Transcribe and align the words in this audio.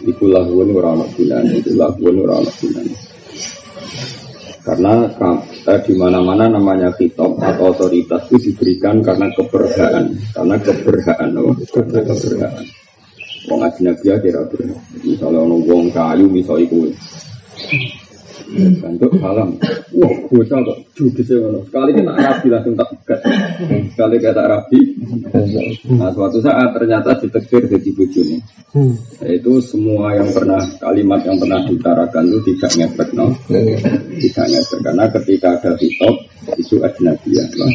Iku 0.00 0.24
lahuan 0.32 0.72
ora 0.72 0.96
ana 0.96 1.06
gunane, 1.12 1.60
itu 1.60 1.76
lahuan 1.76 2.16
ora 2.24 2.40
ana 2.40 2.52
gunane. 2.56 2.94
Karena 4.60 4.92
eh, 5.66 5.80
di 5.84 5.94
mana-mana 5.96 6.44
namanya 6.52 6.92
kitab 6.96 7.36
atau 7.40 7.72
otoritas 7.72 8.28
itu 8.28 8.52
diberikan 8.52 9.00
karena 9.00 9.28
keberhaan, 9.32 10.12
karena 10.36 10.56
keberhaan, 10.60 11.28
oh, 11.40 11.56
karena 11.72 12.00
keberhaan. 12.04 12.64
Wong 13.48 13.60
ajnabi 13.64 14.04
kira 14.20 14.44
berhak. 14.52 14.80
Misalnya 15.00 15.40
ono 15.40 15.56
wong 15.64 15.88
kayu 15.88 16.28
misalnya 16.28 16.68
iku. 16.68 16.78
Bentuk 18.80 19.12
salam. 19.20 19.56
Wah, 19.96 20.14
bocah 20.32 20.58
kok 20.64 20.78
judes 20.96 21.28
ngono. 21.28 21.60
Sekali 21.68 21.90
kita 21.92 22.12
rapi 22.16 22.46
langsung 22.48 22.74
tak 22.78 22.88
pegat. 22.92 23.20
Sekali 23.92 24.16
kita 24.16 24.42
rapi. 24.46 24.80
Nah, 25.94 26.10
suatu 26.14 26.38
saat 26.40 26.68
ternyata 26.72 27.20
ditekir 27.20 27.68
jadi 27.68 27.90
bojone. 27.92 28.38
Itu 29.26 29.58
semua 29.58 30.14
yang 30.14 30.30
pernah 30.30 30.62
kalimat 30.78 31.20
yang 31.26 31.36
pernah 31.42 31.60
diutarakan 31.66 32.30
itu 32.30 32.38
tidak 32.54 32.70
ngefek, 32.78 33.08
no? 33.18 33.34
Tidak 34.18 34.46
ngefek 34.46 34.80
karena 34.80 35.04
ketika 35.10 35.58
ada 35.58 35.74
hitop 35.74 36.16
itu 36.56 36.76
ajnabiyah, 36.80 37.48
no? 37.56 37.68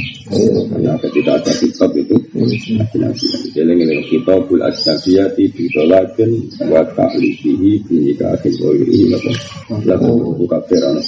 Karena 0.73 0.93
ketika 1.01 1.37
ada 1.37 1.53
hitop 1.53 1.91
itu 1.93 2.15
ajnabiyah. 2.33 3.11
Jadi 3.53 3.71
ini 3.77 3.95
hitopul 4.09 4.61
ajnabiyah 4.61 5.27
ditolakin 5.37 6.31
wa 6.69 6.81
ta'lifihi 6.81 7.71
binikahin 7.85 8.53
ghairihi 8.57 9.13
lalu 9.85 10.33
buka 10.37 10.59
perana. 10.65 11.01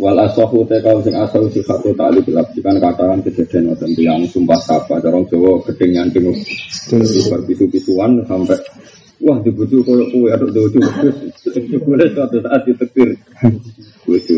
Wal 0.00 0.16
asahu 0.16 0.64
te 0.64 0.80
kau 0.80 0.96
sing 1.04 1.12
asal 1.12 1.44
sifat 1.52 1.84
tali 1.92 2.24
bilap 2.24 2.48
kan 2.64 2.80
katakan 2.80 3.20
kejadian 3.20 3.68
ngoten 3.68 3.92
yang 4.00 4.24
sumpah 4.24 4.56
sapa 4.56 4.96
dorong 4.96 5.28
Jawa 5.28 5.60
gedeng 5.68 5.92
nyanting 5.92 6.24
bar 7.28 7.40
pisu-pisuan 7.44 8.24
sampai 8.24 8.56
wah 9.20 9.38
dibuju 9.44 9.84
koyo 9.84 10.04
kowe 10.08 10.28
aduk 10.32 10.50
dojo 10.52 10.78
wis 10.80 11.16
boleh 11.84 12.08
suatu 12.12 12.40
saat 12.40 12.64
ditektir 12.64 13.16
bojo 14.04 14.34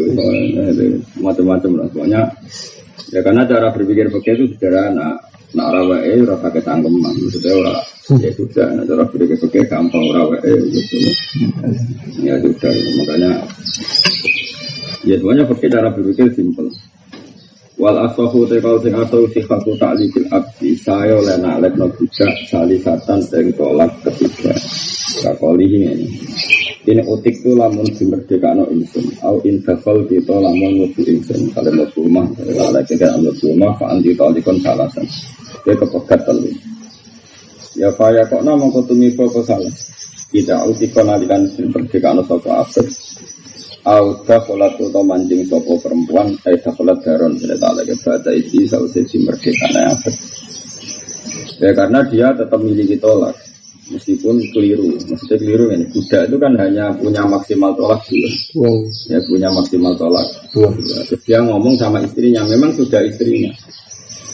macam-macam 1.23 1.71
lah 1.79 1.87
pokoknya. 1.91 2.23
Ya 3.13 3.21
karena 3.21 3.45
cara 3.45 3.69
berpikir 3.71 4.09
begitu 4.09 4.57
sederhana 4.57 5.21
nak 5.53 5.69
rawa 5.69 6.01
eh 6.01 6.17
ora 6.25 6.37
pakai 6.41 6.65
tangkem 6.65 6.97
maksudnya 6.97 7.53
ora 7.61 7.75
ya 8.17 8.33
sudah 8.33 8.73
nah 8.73 8.85
cara 8.89 9.05
berpikir 9.05 9.37
begitu 9.37 9.69
gampang 9.69 10.07
rawa 10.11 10.37
eh 10.43 10.61
gitu. 10.73 10.97
Ya 12.25 12.41
sudah. 12.41 12.73
Makanya 12.73 13.33
Ya 15.03 15.19
semuanya 15.19 15.43
pakai 15.51 15.67
cara 15.67 15.91
berpikir 15.91 16.31
simpel. 16.31 16.71
Wal 17.83 17.99
asahu 17.99 18.47
te 18.47 18.63
kau 18.63 18.79
sing 18.79 18.95
asau 18.95 19.27
sifatu 19.27 19.75
ta'likil 19.75 20.31
abdi 20.31 20.79
saya 20.79 21.19
oleh 21.19 21.35
naklek 21.35 21.75
no 21.75 21.91
budak 21.91 22.31
salisatan 22.47 23.19
dan 23.27 23.47
tolak 23.59 23.91
ketiga. 24.07 24.55
Kakoli 25.19 25.67
ini. 25.67 26.07
Ini 26.87 27.03
utik 27.03 27.43
tu 27.43 27.59
lamun 27.59 27.83
dimerdeka 27.91 28.55
no 28.55 28.71
insun. 28.71 29.03
Au 29.27 29.43
infakol 29.43 30.07
kita 30.07 30.31
lamun 30.31 30.79
ngubu 30.79 31.03
insun. 31.11 31.51
Kalau 31.51 31.75
mau 31.75 31.91
rumah, 31.99 32.27
kalau 32.39 32.87
kan 32.87 33.19
mau 33.19 33.35
rumah, 33.35 33.75
anti 33.91 34.15
talikon 34.15 34.63
salasan. 34.63 35.07
Dia 35.67 35.75
kepegat 35.75 36.23
telu. 36.23 36.55
Ya 37.75 37.91
faya 37.99 38.23
kok 38.31 38.47
nama 38.47 38.63
kau 38.71 38.87
tumipo 38.87 39.27
kau 39.27 39.43
salah. 39.43 39.75
Tidak 40.31 40.71
utikon 40.71 41.11
alikan 41.11 41.51
dimerdeka 41.51 42.15
no 42.15 42.23
sopo 42.31 42.47
abad. 42.47 42.87
Auda 43.83 44.39
kolat 44.47 44.79
atau 44.79 45.03
mancing 45.03 45.43
sopo 45.43 45.75
perempuan 45.83 46.39
Eh 46.47 46.55
dakolat 46.63 47.03
daron 47.03 47.35
Cerita 47.35 47.75
lagi 47.75 47.99
Bata 47.99 48.31
isi 48.31 48.63
Sausi 48.71 49.03
merdeka 49.19 49.67
apa? 49.75 50.11
Ya 51.59 51.71
karena 51.75 52.07
dia 52.07 52.31
tetap 52.31 52.63
miliki 52.63 52.95
tolak. 53.03 53.35
Meskipun 53.91 54.39
keliru 54.55 54.95
Maksudnya 55.03 55.35
keliru 55.35 55.67
ini. 55.75 55.91
Budak 55.91 56.31
itu 56.31 56.37
kan 56.39 56.53
hanya 56.63 56.95
punya 56.95 57.27
maksimal 57.27 57.75
tolak 57.75 58.07
dulu. 58.07 58.31
Wow. 58.55 58.79
Ya 59.11 59.19
punya 59.27 59.49
maksimal 59.51 59.93
tolak. 59.99 60.27
Wow. 60.55 60.71
ya, 60.79 61.03
Terus 61.11 61.23
dia 61.27 61.39
ngomong 61.43 61.75
sama 61.75 61.99
istrinya 62.07 62.47
Memang 62.47 62.71
sudah 62.79 63.03
istrinya 63.03 63.51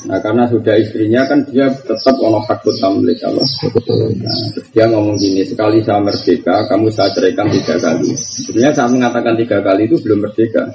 Nah 0.07 0.23
karena 0.23 0.47
sudah 0.47 0.79
istrinya 0.79 1.27
kan 1.27 1.43
dia 1.51 1.67
tetap 1.73 2.15
ono 2.23 2.39
hakut 2.47 2.77
tamlik 2.79 3.19
Allah. 3.27 3.43
Nah, 3.43 4.39
terus 4.55 4.69
dia 4.71 4.87
ngomong 4.87 5.19
gini, 5.19 5.43
sekali 5.43 5.83
saya 5.83 5.99
merdeka, 5.99 6.71
kamu 6.71 6.87
saya 6.95 7.11
ceraikan 7.17 7.51
tiga 7.51 7.75
kali. 7.83 8.15
Sebenarnya 8.15 8.73
saat 8.79 8.91
mengatakan 8.95 9.35
tiga 9.35 9.59
kali 9.59 9.91
itu 9.91 9.97
belum 9.99 10.23
merdeka. 10.23 10.71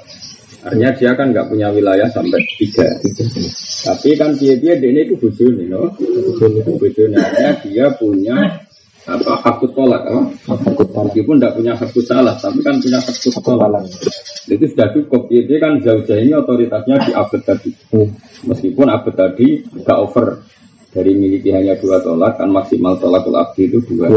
Artinya 0.64 0.90
dia 0.96 1.10
kan 1.12 1.32
nggak 1.32 1.48
punya 1.48 1.68
wilayah 1.72 2.08
sampai 2.08 2.40
tiga. 2.60 2.88
Tapi 3.84 4.16
kan 4.16 4.32
dia 4.36 4.56
dia 4.56 4.74
ini 4.76 5.08
itu 5.08 5.16
bujuni, 5.16 5.68
no? 5.68 5.92
Bujuni. 6.80 7.16
Artinya 7.16 7.52
dia 7.64 7.86
punya 7.96 8.36
apa 9.04 9.32
hakut 9.44 9.70
tolak 9.76 10.02
apa? 10.08 10.22
Hakut 10.48 10.88
meskipun 10.88 11.36
tidak 11.36 11.52
punya 11.60 11.72
hakut 11.76 12.04
salah 12.04 12.34
tapi 12.40 12.64
kan 12.64 12.80
punya 12.80 12.98
hakut 13.00 13.32
tolak 13.44 13.84
itu 14.44 14.64
sudah 14.68 14.88
cukup. 14.92 15.22
Dia, 15.32 15.42
dia 15.48 15.58
kan 15.60 15.80
jauh-jauh 15.80 16.20
ini 16.20 16.32
otoritasnya 16.36 16.96
di 17.08 17.12
abad 17.16 17.42
tadi 17.44 17.70
meskipun 18.44 18.86
abad 18.88 19.14
tadi 19.16 19.64
nggak 19.64 19.98
over 19.98 20.44
dari 20.94 21.12
miliki 21.18 21.50
hanya 21.50 21.74
dua 21.74 21.98
tolak 21.98 22.38
kan 22.38 22.54
maksimal 22.54 22.94
tolakul 23.02 23.34
abdi 23.34 23.66
itu 23.66 23.82
dua. 23.82 24.14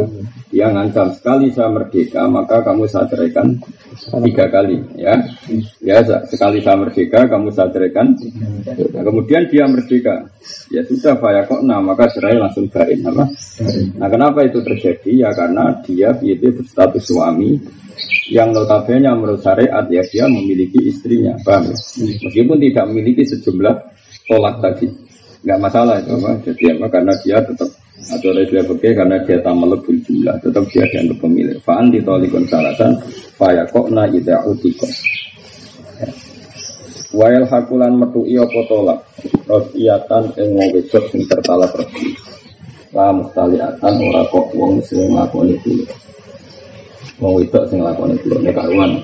Dia 0.48 0.72
ngancam 0.72 1.12
sekali 1.12 1.52
saya 1.52 1.74
merdeka 1.74 2.30
maka 2.30 2.64
kamu 2.64 2.86
saya 2.86 3.10
ceraikan 3.10 3.58
tiga 4.22 4.46
kali 4.54 4.78
ya. 4.94 5.18
Ya 5.82 6.06
sekali 6.30 6.62
saya 6.62 6.78
merdeka 6.78 7.26
kamu 7.26 7.50
saya 7.50 7.74
ceraikan 7.74 8.14
nah, 8.94 9.04
kemudian 9.04 9.50
dia 9.50 9.66
merdeka. 9.66 10.30
Ya 10.70 10.86
sudah 10.86 11.18
saya 11.18 11.42
kok 11.50 11.66
nah 11.66 11.82
maka 11.82 12.14
cerai 12.14 12.38
langsung 12.38 12.70
bain 12.70 13.02
apa? 13.02 13.26
Nah 13.98 14.08
kenapa 14.14 14.46
itu 14.46 14.62
terjadi? 14.62 15.28
Ya 15.28 15.30
karena 15.34 15.82
dia 15.82 16.14
itu 16.22 16.54
berstatus 16.54 17.10
suami 17.10 17.58
yang 18.30 18.54
notabene 18.54 19.10
menurut 19.18 19.42
syariat 19.42 19.88
ya 19.90 20.04
dia 20.06 20.30
memiliki 20.30 20.78
istrinya 20.86 21.40
paham 21.42 21.72
ya? 21.72 21.78
meskipun 22.28 22.58
tidak 22.60 22.86
memiliki 22.92 23.24
sejumlah 23.26 23.76
tolak 24.28 24.60
tadi 24.60 25.07
nggak 25.48 25.64
masalah 25.64 25.96
itu 26.04 26.12
apa 26.20 26.44
jadi 26.44 26.76
apa? 26.76 26.86
Karena 26.92 27.14
dia 27.24 27.40
tetap 27.40 27.72
atau 27.98 28.30
dia 28.36 28.62
pakai 28.62 28.92
karena 28.94 29.18
dia 29.24 29.40
tak 29.40 29.56
melebur 29.56 29.96
jumlah. 30.04 30.36
Tetap 30.44 30.64
dia 30.70 30.84
dianggap 30.92 31.18
pemilik. 31.24 31.58
Faan 31.64 31.88
ditolikon 31.88 32.44
salatan 32.52 33.00
faya 33.40 33.64
kokna 33.72 34.12
ida 34.12 34.44
utikon 34.44 34.92
Wail 37.16 37.48
hakulan 37.48 37.96
metu 37.96 38.28
iyo 38.28 38.44
potolak. 38.52 39.08
Rosiyatan 39.48 40.36
ing 40.36 40.50
wong 40.60 40.68
wedok 40.76 41.08
sing 41.08 41.24
tertalak 41.24 41.72
resmi 41.72 42.12
La 42.92 43.16
mustaliatan 43.16 43.96
ora 44.04 44.28
kok 44.28 44.52
wong 44.52 44.84
sing 44.84 45.16
lakoni 45.16 45.56
dulu. 45.64 45.88
Wong 47.24 47.34
wedok 47.40 47.64
sing 47.72 47.80
lakoni 47.80 48.20
dulu 48.20 48.44
Ini 48.44 48.52
karuan. 48.52 49.00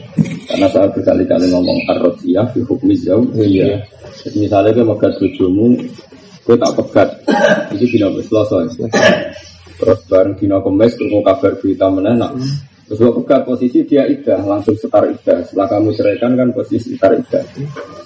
Karena 0.45 0.67
saya 0.67 0.91
berkali-kali 0.91 1.47
ngomong 1.47 1.79
Ar-Rosiyah 1.95 2.51
di 2.51 2.59
hukum 2.67 2.91
jauh 2.91 3.25
Iya. 3.39 3.81
Misalnya 4.35 4.75
kita 4.75 4.83
megat 4.83 5.13
bujumu 5.17 5.79
gue 6.43 6.55
tak 6.59 6.71
pegat. 6.75 7.09
Ini 7.71 7.85
dina 7.87 8.07
selasa 8.23 8.67
terus 9.83 9.99
bareng 10.07 10.39
dina 10.39 10.63
kemes 10.63 10.95
mau 11.11 11.19
kabar 11.25 11.59
berita 11.59 11.91
menenak 11.91 12.31
terus 12.87 12.99
gue 12.99 13.13
pegat 13.23 13.41
posisi 13.43 13.83
dia 13.83 14.07
idah 14.07 14.39
langsung 14.43 14.79
setar 14.79 15.07
idah 15.07 15.43
setelah 15.43 15.67
kamu 15.67 15.89
ceraikan 15.91 16.39
kan 16.39 16.55
posisi 16.55 16.95
setar 16.95 17.15
idah 17.19 17.43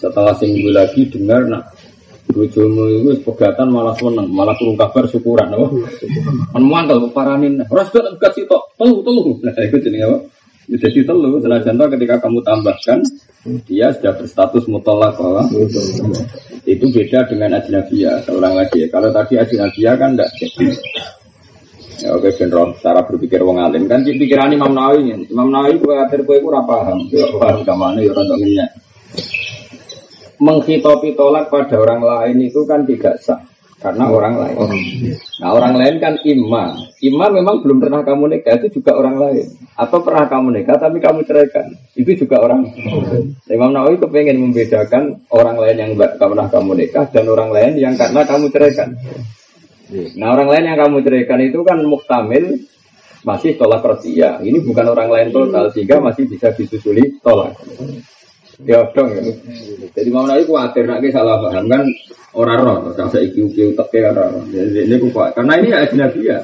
setelah 0.02 0.34
seminggu 0.38 0.74
lagi 0.74 1.06
dengar 1.06 1.46
nak 1.46 1.64
Bojomu 2.28 2.92
itu 2.92 3.24
pegatan 3.24 3.72
malah 3.72 3.96
seneng, 3.96 4.28
malah 4.28 4.52
turun 4.60 4.76
kabar 4.76 5.08
syukuran? 5.08 5.48
Kan 5.48 6.60
mantel 6.60 7.08
paranin, 7.16 7.64
ras 7.72 7.88
gak 7.88 8.04
pegat 8.20 8.36
sitok, 8.36 8.76
telu, 8.76 9.40
nah 9.40 9.56
itu 9.56 9.80
jadi 9.80 10.12
apa? 10.12 10.28
Jadi 10.68 11.08
telu, 11.08 11.40
contoh 11.40 11.88
ketika 11.96 12.16
kamu 12.20 12.40
tambahkan, 12.44 13.00
dia 13.64 13.96
sudah 13.96 14.14
berstatus 14.20 14.68
mutolak 14.68 15.16
bahwa 15.16 15.48
itu 16.68 16.86
beda 16.92 17.24
dengan 17.32 17.56
ajnabiyah 17.64 18.28
seorang 18.28 18.54
lagi. 18.60 18.84
Kalau 18.92 19.08
tadi 19.16 19.40
ajnabiyah 19.40 19.96
kan 19.96 20.20
tidak 20.20 20.30
jadi. 20.36 20.68
Ya, 21.98 22.14
oke, 22.14 22.30
general 22.36 22.78
cara 22.78 23.02
berpikir 23.02 23.42
wong 23.42 23.58
alim 23.58 23.90
kan 23.90 24.06
pikiran 24.06 24.54
Imam 24.54 24.76
Nawawi. 24.76 25.32
Imam 25.32 25.50
Nawawi 25.50 25.82
gue 25.82 25.96
akhir 25.98 26.28
gue 26.28 26.38
gue 26.44 26.52
paham, 26.52 27.10
gue 27.10 27.26
paham 27.42 27.66
ke 27.66 27.74
mana 27.74 28.00
ya 28.04 28.14
orang 28.14 28.70
menghitopi 30.38 31.18
tolak 31.18 31.50
pada 31.50 31.82
orang 31.82 32.02
lain 32.02 32.38
itu 32.46 32.62
kan 32.70 32.86
tidak 32.86 33.18
sah. 33.22 33.42
Karena 33.88 34.12
orang 34.12 34.36
lain. 34.36 34.58
Nah 35.40 35.50
orang 35.56 35.74
lain 35.80 35.96
kan 36.04 36.20
imam. 36.28 36.76
Imam 37.00 37.32
memang 37.32 37.64
belum 37.64 37.80
pernah 37.80 38.04
kamu 38.04 38.36
nikah 38.36 38.60
itu 38.60 38.84
juga 38.84 39.00
orang 39.00 39.16
lain. 39.16 39.48
Atau 39.80 40.04
pernah 40.04 40.28
kamu 40.28 40.60
nikah 40.60 40.76
tapi 40.76 41.00
kamu 41.00 41.24
ceraikan 41.24 41.72
itu 41.96 42.28
juga 42.28 42.44
orang. 42.44 42.68
Nah, 42.68 43.54
Imam 43.56 43.72
Nawawi 43.72 43.96
kepengen 44.04 44.44
membedakan 44.44 45.24
orang 45.32 45.56
lain 45.56 45.78
yang 45.80 45.92
tidak 45.96 46.20
pernah 46.20 46.48
kamu 46.52 46.72
nikah 46.76 47.06
dan 47.08 47.26
orang 47.32 47.50
lain 47.56 47.72
yang 47.80 47.96
karena 47.96 48.22
kamu 48.28 48.46
ceraikan. 48.52 48.90
Nah 50.20 50.28
orang 50.36 50.48
lain 50.52 50.64
yang 50.68 50.78
kamu 50.84 50.98
ceraikan 51.00 51.40
itu 51.40 51.60
kan 51.64 51.80
muktamil 51.88 52.60
masih 53.24 53.56
tolak 53.56 53.88
rosia. 53.88 54.44
Ini 54.44 54.60
bukan 54.68 54.86
orang 54.92 55.08
lain 55.08 55.30
total 55.32 55.72
sehingga 55.72 56.04
masih 56.04 56.28
bisa 56.28 56.52
disusuli 56.52 57.24
tolak. 57.24 57.56
Ya 58.66 58.82
dong 58.90 59.14
ya. 59.14 59.22
Jadi 59.94 60.10
mau 60.10 60.26
naik 60.26 60.50
khawatir 60.50 60.90
nak 60.90 61.06
salah 61.14 61.38
paham 61.46 61.70
kan 61.70 61.86
orang 62.34 62.60
roh. 62.66 62.78
Kalau 62.98 63.10
saya 63.14 63.30
iku 63.30 63.46
iku 63.54 63.78
tak 63.78 63.94
kayak 63.94 64.18
orang. 64.18 64.50
Ini 64.50 64.98
aku 64.98 65.14
karena 65.14 65.54
ini 65.62 65.68
ya 65.70 65.78
ajnabi 65.86 66.22
ya. 66.26 66.40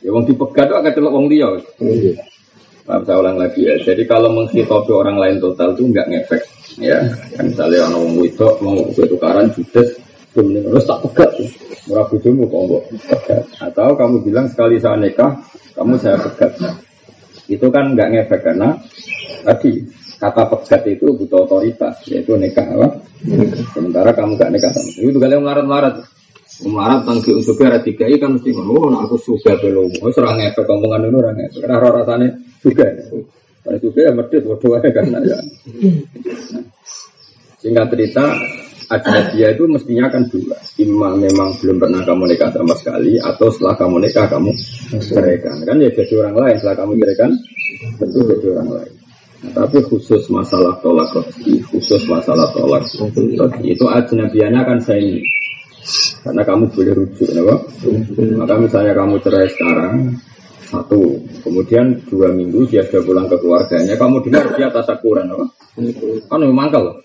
Ya 0.00 0.08
wong 0.16 0.24
dipegat 0.24 0.72
akan 0.72 0.92
celok 0.96 1.12
wong 1.12 1.26
dia. 1.28 1.48
Maaf 2.88 3.04
saya 3.04 3.20
ulang 3.20 3.36
lagi 3.36 3.68
ya. 3.68 3.76
Jadi 3.84 4.08
kalau 4.08 4.32
menghitopi 4.32 4.92
orang 4.96 5.20
lain 5.20 5.36
total 5.44 5.76
itu 5.76 5.84
enggak 5.92 6.08
ngefek. 6.08 6.42
Ya, 6.80 6.96
kan 7.36 7.44
misalnya 7.52 7.84
orang 7.84 8.00
wong 8.08 8.24
itu 8.24 8.46
mau 8.64 8.78
tukaran 8.94 9.52
judes, 9.52 10.00
kemudian 10.32 10.64
harus 10.72 10.88
tak 10.88 11.04
pegat. 11.04 11.28
Murah 11.84 12.06
bujumu 12.08 12.48
kok 12.48 12.88
pegat. 13.12 13.42
Atau 13.60 13.92
kamu 13.92 14.24
bilang 14.24 14.48
sekali 14.48 14.80
saya 14.80 14.96
nikah, 14.96 15.36
kamu 15.76 16.00
saya 16.00 16.16
pegat. 16.16 16.56
Itu 17.50 17.68
kan 17.68 17.92
enggak 17.92 18.08
ngefek 18.08 18.40
karena 18.40 18.72
tadi 19.44 19.84
kata 20.20 20.42
pegat 20.52 20.82
itu 20.84 21.16
butuh 21.16 21.48
otoritas 21.48 21.96
yaitu 22.12 22.36
nikah 22.36 22.68
apa? 22.76 22.88
sementara 23.72 24.12
kamu 24.12 24.36
gak 24.36 24.52
nikah 24.52 24.72
sama 24.72 24.92
itu 25.00 25.16
kalian 25.16 25.40
melarat-melarat. 25.40 25.94
Melarat 26.60 27.08
tangki 27.08 27.32
untuk 27.32 27.56
kira 27.56 27.80
tiga 27.80 28.04
i 28.04 28.20
kan 28.20 28.36
mesti 28.36 28.52
ngomong 28.52 28.92
oh, 28.92 29.00
aku 29.00 29.16
suka 29.16 29.56
belum 29.64 29.96
oh 30.04 30.12
serang 30.12 30.36
efek 30.44 30.68
omongan 30.68 31.08
itu 31.08 31.16
orang 31.16 31.38
efek 31.48 31.60
karena 31.64 31.76
rasanya 31.80 32.28
juga 32.60 32.84
kalau 33.64 33.78
juga 33.80 34.00
ya 34.04 34.12
medit 34.12 34.42
waduh 34.44 34.70
karena 34.80 35.18
ya. 35.24 35.38
Singkat 37.60 37.86
cerita 37.92 38.24
dia 39.36 39.48
itu 39.54 39.64
mestinya 39.68 40.10
kan 40.12 40.26
dua. 40.28 40.56
Imam 40.80 41.16
memang 41.16 41.54
belum 41.60 41.76
pernah 41.78 42.02
kamu 42.02 42.24
nikah 42.34 42.50
sama 42.50 42.74
sekali 42.74 43.20
Atau 43.22 43.52
setelah 43.52 43.78
kamu 43.78 44.02
nikah 44.02 44.26
kamu 44.26 44.50
ceraikan. 44.98 45.62
Kan 45.62 45.78
ya 45.78 45.92
jadi 45.94 46.14
orang 46.24 46.34
lain 46.40 46.56
Setelah 46.58 46.76
kamu 46.82 46.92
ceraikan 46.98 47.30
Tentu 48.00 48.18
jadi 48.26 48.46
orang 48.58 48.68
lain 48.80 48.99
tapi 49.40 49.80
khusus 49.88 50.28
masalah 50.28 50.76
tolak 50.84 51.08
rezeki, 51.16 51.64
khusus 51.72 52.04
masalah 52.04 52.52
tolak 52.52 52.84
rezeki 52.84 53.72
itu 53.72 53.84
ajnabiannya 53.88 54.62
kan 54.62 54.78
saya 54.84 55.00
ini. 55.00 55.24
Karena 56.20 56.44
kamu 56.44 56.68
boleh 56.76 56.92
rujuk, 56.92 57.28
ya, 57.32 57.40
Maka 58.36 58.54
misalnya 58.60 58.92
kamu 58.92 59.16
cerai 59.24 59.48
sekarang, 59.48 60.12
satu, 60.68 61.16
kemudian 61.40 61.96
dua 62.04 62.28
minggu 62.30 62.68
dia 62.68 62.84
sudah 62.84 63.02
pulang 63.02 63.26
ke 63.26 63.40
keluarganya, 63.40 63.96
kamu 63.96 64.20
dengar 64.28 64.44
dia 64.54 64.68
tasakuran, 64.68 65.32
apa? 65.32 65.46
Kan 66.28 66.40
memang 66.44 66.68
kalau 66.68 67.00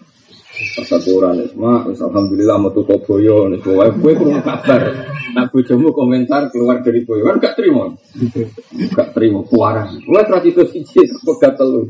tasakuran, 0.75 1.47
ma, 1.55 1.87
alhamdulillah 1.87 2.59
mau 2.59 2.75
tutup 2.75 2.99
boyo, 3.07 3.47
nih, 3.47 3.63
gue 3.63 4.11
kurang 4.19 4.43
kabar. 4.43 4.83
Nah, 5.31 5.47
bojomu 5.51 5.95
komentar 5.95 6.51
keluar 6.51 6.83
dari 6.83 7.07
boyo, 7.07 7.31
kan 7.31 7.39
gak 7.39 7.55
terima, 7.55 7.95
gak 8.91 9.15
terima, 9.15 9.39
kuaran. 9.47 10.03
Gue 10.03 10.21
terus 10.27 10.43
itu 10.43 10.61
sih, 10.83 11.07
aku 11.07 11.39
gak 11.39 11.55
telu. 11.55 11.87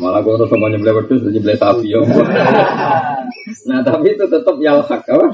Malah 0.00 0.24
gue 0.24 0.48
sama 0.48 0.72
nyebelah 0.72 0.94
wedus, 1.04 1.20
nyebelah 1.28 1.58
sapi 1.60 1.92
ya. 1.92 2.00
nah 3.68 3.84
tapi 3.84 4.16
itu 4.16 4.24
tetap 4.24 4.56
yalhak 4.56 5.04
apa? 5.04 5.26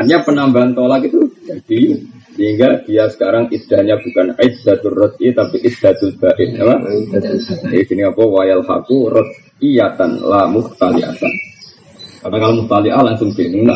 Hanya 0.00 0.24
penambahan 0.24 0.72
tolak 0.72 1.04
itu 1.04 1.28
jadi 1.44 2.00
sehingga 2.32 2.80
dia 2.88 3.04
sekarang 3.12 3.52
idahnya 3.52 4.00
bukan 4.00 4.32
iddatul 4.40 4.96
roti 4.96 5.28
tapi 5.36 5.60
iddatul 5.60 6.16
ba'in 6.16 6.56
apa? 6.56 6.76
Jadi 7.12 7.84
sini 7.84 8.02
apa 8.08 8.22
wayal 8.24 8.64
haku 8.64 9.12
iyatan 9.60 10.24
la 10.24 10.48
muhtaliatan. 10.48 11.32
Karena 12.24 12.36
kalau 12.38 12.54
muhtaliah 12.64 13.02
langsung 13.04 13.30
bingung 13.36 13.68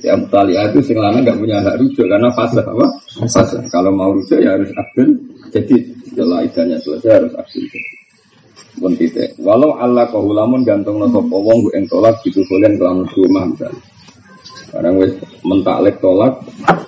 Ya 0.00 0.16
muhtaliah 0.16 0.72
itu 0.72 0.80
sing 0.80 0.96
lana 0.96 1.20
nggak 1.20 1.36
punya 1.36 1.60
hak 1.60 1.76
rujuk 1.76 2.08
karena 2.08 2.32
fase 2.32 2.60
apa? 2.64 2.86
Fase. 3.28 3.60
Kalau 3.68 3.92
mau 3.92 4.08
rujuk 4.16 4.40
ya 4.40 4.56
harus 4.56 4.72
abdul. 4.72 5.12
Jadi 5.52 5.76
setelah 6.08 6.40
idahnya 6.40 6.80
selesai 6.80 7.20
harus 7.20 7.32
abdul. 7.36 7.64
Pun 8.80 8.96
titik. 8.96 9.36
Walau 9.36 9.76
Allah 9.76 10.08
kahulamun 10.08 10.64
gantung 10.64 10.96
no 10.96 11.06
sopo 11.12 11.36
wong 11.44 11.68
ing 11.76 11.84
tolak 11.84 12.16
gitu 12.24 12.40
kalian 12.48 12.80
kelamun 12.80 13.04
rumah 13.12 13.44
misalnya. 13.44 13.76
Sekarang 14.64 14.96
wes 14.96 15.12
mentaklek 15.44 16.00
tolak 16.00 16.40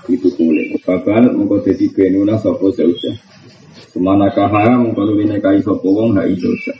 gitu 0.08 0.32
kulit. 0.40 0.72
Bahkan 0.80 1.36
mengkau 1.36 1.60
jadi 1.60 1.84
benuna 1.92 2.40
sopo 2.40 2.72
seusia. 2.72 3.12
Semana 3.92 4.32
kahaya 4.32 4.80
mengkau 4.80 5.04
nuli 5.04 5.28
nekai 5.28 5.60
sopo 5.60 5.92
wong 5.92 6.16
hai 6.16 6.32
dosa. 6.32 6.72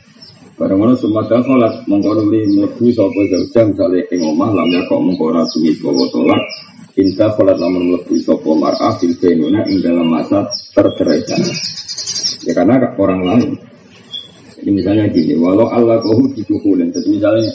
Barang 0.56 0.80
mana 0.80 0.96
semata 0.96 1.44
sholat 1.44 1.84
mengkau 1.84 2.16
nuli 2.16 2.48
mlebu 2.56 2.88
sopo 2.96 3.20
seusia 3.28 3.68
misalnya 3.68 4.08
ing 4.08 4.20
omah 4.24 4.48
lam 4.48 4.72
kok 4.88 4.96
mengkau 4.96 5.28
rasui 5.28 5.76
bawa 5.76 6.08
tolak. 6.08 6.42
Inta 6.96 7.28
sholat 7.36 7.60
lamun 7.60 7.92
mlebu 7.92 8.16
sopo 8.16 8.56
mar'ah 8.56 8.96
fil 8.96 9.12
benuna 9.20 9.60
ing 9.68 9.84
dalam 9.84 10.08
masa 10.08 10.48
terceraikan. 10.72 11.44
Ya 12.48 12.56
karena 12.56 12.80
orang 12.96 13.20
lain. 13.28 13.50
Jadi 14.62 14.78
misalnya 14.78 15.10
gini, 15.10 15.34
walau 15.34 15.66
Allah 15.74 15.98
kau 15.98 16.22
dikukulin, 16.38 16.94
jadi 16.94 17.08
misalnya 17.10 17.50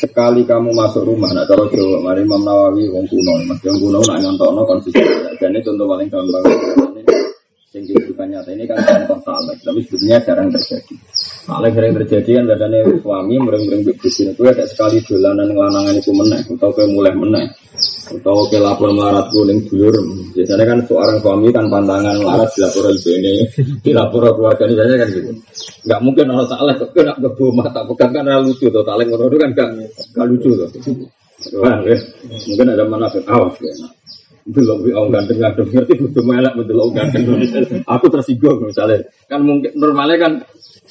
sekali 0.00 0.48
kamu 0.48 0.72
masuk 0.72 1.04
rumah, 1.04 1.28
nak 1.36 1.44
taruh 1.44 1.68
Jawa, 1.68 2.00
mari 2.00 2.24
Imam 2.24 2.40
Nawawi, 2.40 2.88
wong 2.88 3.04
kuno, 3.04 3.36
mas 3.44 3.60
yang 3.60 3.76
kuno 3.76 4.00
nak 4.08 4.16
nyontok 4.24 4.48
no 4.56 4.64
konsisten. 4.64 5.04
Dan 5.36 5.60
contoh 5.60 5.84
paling 5.84 6.08
gampang. 6.08 6.88
Yang 7.70 7.94
kehidupan 7.94 8.34
nyata 8.34 8.50
ini 8.50 8.66
kan 8.66 8.82
contoh 8.82 9.18
saleh, 9.22 9.54
tapi 9.62 9.78
sebetulnya 9.86 10.18
jarang 10.26 10.50
terjadi. 10.50 10.94
Saleh 11.46 11.70
sering 11.70 11.94
terjadi 12.02 12.30
kan 12.42 12.44
dadane 12.50 12.78
suami 12.98 13.38
mereng-mereng 13.38 13.86
bebusin 13.86 14.34
itu 14.34 14.42
ada 14.42 14.66
sekali 14.66 14.98
dolanan 15.06 15.54
ngelanangan 15.54 15.94
itu 15.94 16.10
meneh, 16.10 16.42
atau 16.50 16.74
ke 16.74 16.82
mulai 16.90 17.14
meneh 17.14 17.46
atau 18.10 18.50
ke 18.50 18.58
lapor 18.58 18.90
melarat 18.90 19.30
kuning 19.30 19.70
dulur. 19.70 19.94
Biasanya 20.34 20.64
kan 20.66 20.78
seorang 20.90 21.16
suami 21.22 21.48
kan 21.54 21.70
pantangan 21.70 22.18
melarat 22.18 22.50
lapor 22.58 22.90
ibu 22.90 23.08
ini 23.14 23.34
lapor 23.94 24.22
keluarga 24.34 24.62
ini 24.66 24.74
biasanya 24.74 24.98
kan 24.98 25.08
gitu. 25.14 25.30
Nggak 25.86 26.00
mungkin 26.02 26.24
orang 26.26 26.48
salah 26.50 26.74
kok 26.74 26.90
kena 26.90 27.14
ke 27.14 27.46
mata 27.54 27.80
bukan 27.86 28.08
karena 28.10 28.42
lucu 28.42 28.66
tuh 28.66 28.82
taleng 28.82 29.14
ngono 29.14 29.30
kan 29.38 29.50
gak, 29.54 29.68
gak 30.10 30.26
lucu 30.26 30.58
tuh. 30.58 30.68
Wah, 31.62 31.78
ya. 31.86 31.96
mungkin 32.50 32.66
ada 32.74 32.84
mana 32.84 33.06
awas 33.08 33.54
ya 33.62 33.72
bi 34.50 34.90
orang 34.92 35.10
ganteng 35.14 35.38
ganteng 35.38 35.68
ngerti 35.70 35.92
butuh 36.02 36.24
melek 36.26 36.52
orang 36.54 36.92
ganteng 36.94 37.22
aku 37.86 38.06
tersinggung 38.10 38.58
misalnya 38.66 39.06
kan 39.30 39.40
mungkin 39.42 39.70
normalnya 39.78 40.16
kan 40.18 40.32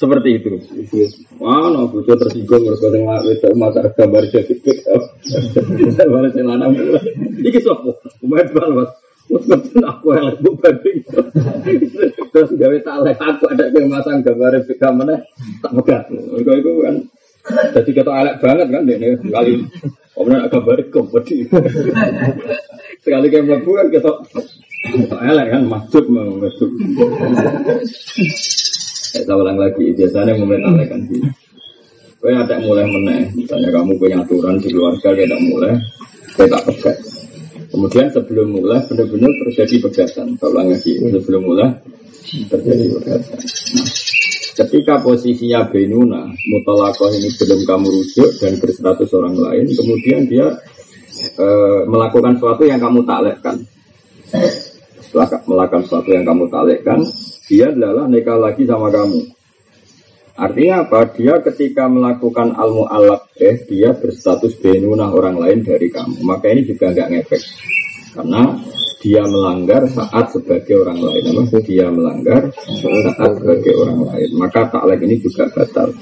seperti 0.00 0.40
itu. 0.40 0.56
Wah, 1.36 1.68
no, 1.68 1.84
butuh 1.92 2.16
tersinggung 2.16 2.64
kau 2.64 2.88
tengok 2.88 3.20
itu 3.28 3.48
mata 3.52 3.84
gambar 3.92 4.24
jadi 4.32 4.54
gambar 5.92 6.32
celana 6.32 6.72
mula. 6.72 7.00
Iki 7.44 7.60
sopo, 7.60 8.00
umat 8.24 8.48
balas. 8.56 8.96
Wes 9.30 9.46
ngeten 9.46 9.84
aku 9.86 10.16
elek 10.16 10.42
bu 10.42 10.58
banding. 10.58 11.06
Terus 12.34 12.50
gawe 12.56 12.76
tak 12.82 13.14
aku 13.20 13.44
ada 13.46 13.70
yang 13.70 13.86
masang 13.92 14.24
gambar 14.26 14.64
pika 14.66 14.88
mana 14.90 15.22
tak 15.62 15.72
pegat. 15.76 16.08
Iku 16.10 16.50
iku 16.50 16.70
kan 16.82 16.96
jadi 17.48 17.90
kita 17.90 18.10
elek 18.10 18.34
banget 18.42 18.66
kan 18.68 18.82
ini 18.84 19.08
kali. 19.32 19.52
Kemudian 20.12 20.52
gambar 20.52 20.78
kompeti. 20.92 21.48
Sekali 23.00 23.26
kayak 23.32 23.44
mlebu 23.48 23.70
kan 23.72 23.86
kita 23.88 24.12
elek 25.24 25.46
kan 25.48 25.62
masuk 25.64 26.04
mau 26.12 26.36
masuk. 26.36 26.70
Saya 29.10 29.34
ulang 29.34 29.58
lagi, 29.58 29.90
biasanya 29.96 30.38
mementalkan 30.38 31.02
sih. 31.10 31.22
Kau 32.20 32.28
ada 32.28 32.60
mulai 32.60 32.84
meneh, 32.84 33.32
misalnya 33.32 33.72
kamu 33.72 33.96
punya 33.96 34.20
aturan 34.20 34.60
di 34.60 34.68
keluarga, 34.68 35.08
dia 35.16 35.24
tidak 35.24 35.40
mulai, 35.40 35.72
saya 36.36 36.52
tak 36.52 36.62
pegat. 36.68 36.96
Kemudian 37.72 38.12
sebelum 38.12 38.60
mulai, 38.60 38.84
benar-benar 38.84 39.32
terjadi 39.48 39.88
pegatan. 39.88 40.36
Saya 40.36 40.48
ulang 40.52 40.68
lagi, 40.68 41.00
sebelum 41.00 41.42
mulai, 41.48 41.72
terjadi 42.52 42.84
pegatan. 42.92 43.40
Nah, 43.40 43.88
ketika 44.60 45.00
posisinya 45.00 45.64
Benuna, 45.72 46.28
mutalakoh 46.52 47.08
ini 47.08 47.32
belum 47.32 47.64
kamu 47.64 47.86
rujuk 47.88 48.30
dan 48.44 48.60
berseratus 48.60 49.08
orang 49.16 49.36
lain, 49.40 49.66
kemudian 49.72 50.28
dia 50.28 50.60
e, 51.40 51.46
melakukan 51.88 52.36
sesuatu 52.36 52.68
yang 52.68 52.76
kamu 52.76 53.08
taklekkan. 53.08 53.56
Setelah 55.00 55.42
melakukan 55.48 55.82
sesuatu 55.88 56.10
yang 56.12 56.28
kamu 56.28 56.44
taklekkan, 56.52 57.00
dia 57.48 57.72
adalah 57.72 58.04
nikah 58.04 58.36
lagi 58.36 58.68
sama 58.68 58.92
kamu. 58.92 59.32
Artinya 60.40 60.88
apa? 60.88 61.00
Dia 61.12 61.40
ketika 61.44 61.84
melakukan 61.84 62.56
almu 62.56 62.88
alat 62.88 63.28
eh 63.36 63.60
dia 63.68 63.92
berstatus 63.92 64.56
benuna 64.56 65.12
orang 65.12 65.36
lain 65.36 65.60
dari 65.60 65.92
kamu. 65.92 66.24
Maka 66.24 66.48
ini 66.48 66.64
juga 66.64 66.96
nggak 66.96 67.08
ngefek. 67.12 67.42
Karena 68.16 68.56
dia 69.00 69.24
melanggar 69.24 69.88
saat 69.88 70.28
sebagai 70.28 70.84
orang 70.84 71.00
lain. 71.00 71.22
Apa? 71.32 71.58
Dia 71.64 71.88
melanggar 71.88 72.52
saat 72.52 73.32
sebagai 73.40 73.72
orang 73.80 74.00
lain. 74.12 74.28
Maka 74.36 74.68
taklek 74.68 75.00
ini 75.08 75.16
juga 75.24 75.48
batal. 75.50 75.96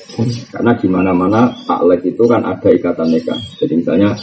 Karena 0.51 0.73
di 0.75 0.89
mana-mana 0.91 1.55
taklek 1.63 2.03
itu 2.11 2.27
kan 2.27 2.43
ada 2.43 2.69
ikatan 2.69 3.09
nikah. 3.15 3.39
Jadi 3.63 3.73
misalnya 3.79 4.19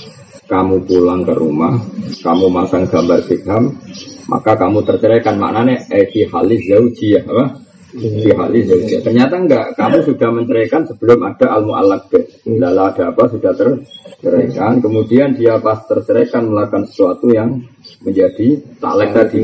kamu 0.45 0.85
pulang 0.85 1.25
ke 1.25 1.33
rumah, 1.33 1.73
kamu 2.21 2.53
masang 2.53 2.85
gambar 2.85 3.25
Beckham, 3.25 3.73
maka 4.29 4.53
kamu 4.53 4.85
terceraikan 4.85 5.41
maknanya 5.41 5.89
eti 5.89 6.27
halis 6.29 6.61
ya, 6.69 7.25
apa? 7.25 7.64
Fi 7.95 8.31
halis 8.35 8.63
zauji. 8.67 8.95
Ternyata 8.99 9.35
enggak, 9.39 9.65
kamu 9.79 9.97
sudah 10.03 10.29
menceraikan 10.35 10.83
sebelum 10.83 11.19
ada 11.23 11.47
al 11.55 11.63
muallak 11.63 12.11
Lalu 12.43 12.81
ada 12.83 13.03
apa 13.15 13.23
sudah 13.31 13.51
terceraikan, 13.55 14.83
kemudian 14.83 15.33
dia 15.33 15.55
pas 15.63 15.79
terceraikan 15.87 16.51
melakukan 16.51 16.91
sesuatu 16.91 17.31
yang 17.31 17.63
menjadi 18.03 18.59
taklek 18.83 19.11
tadi. 19.15 19.39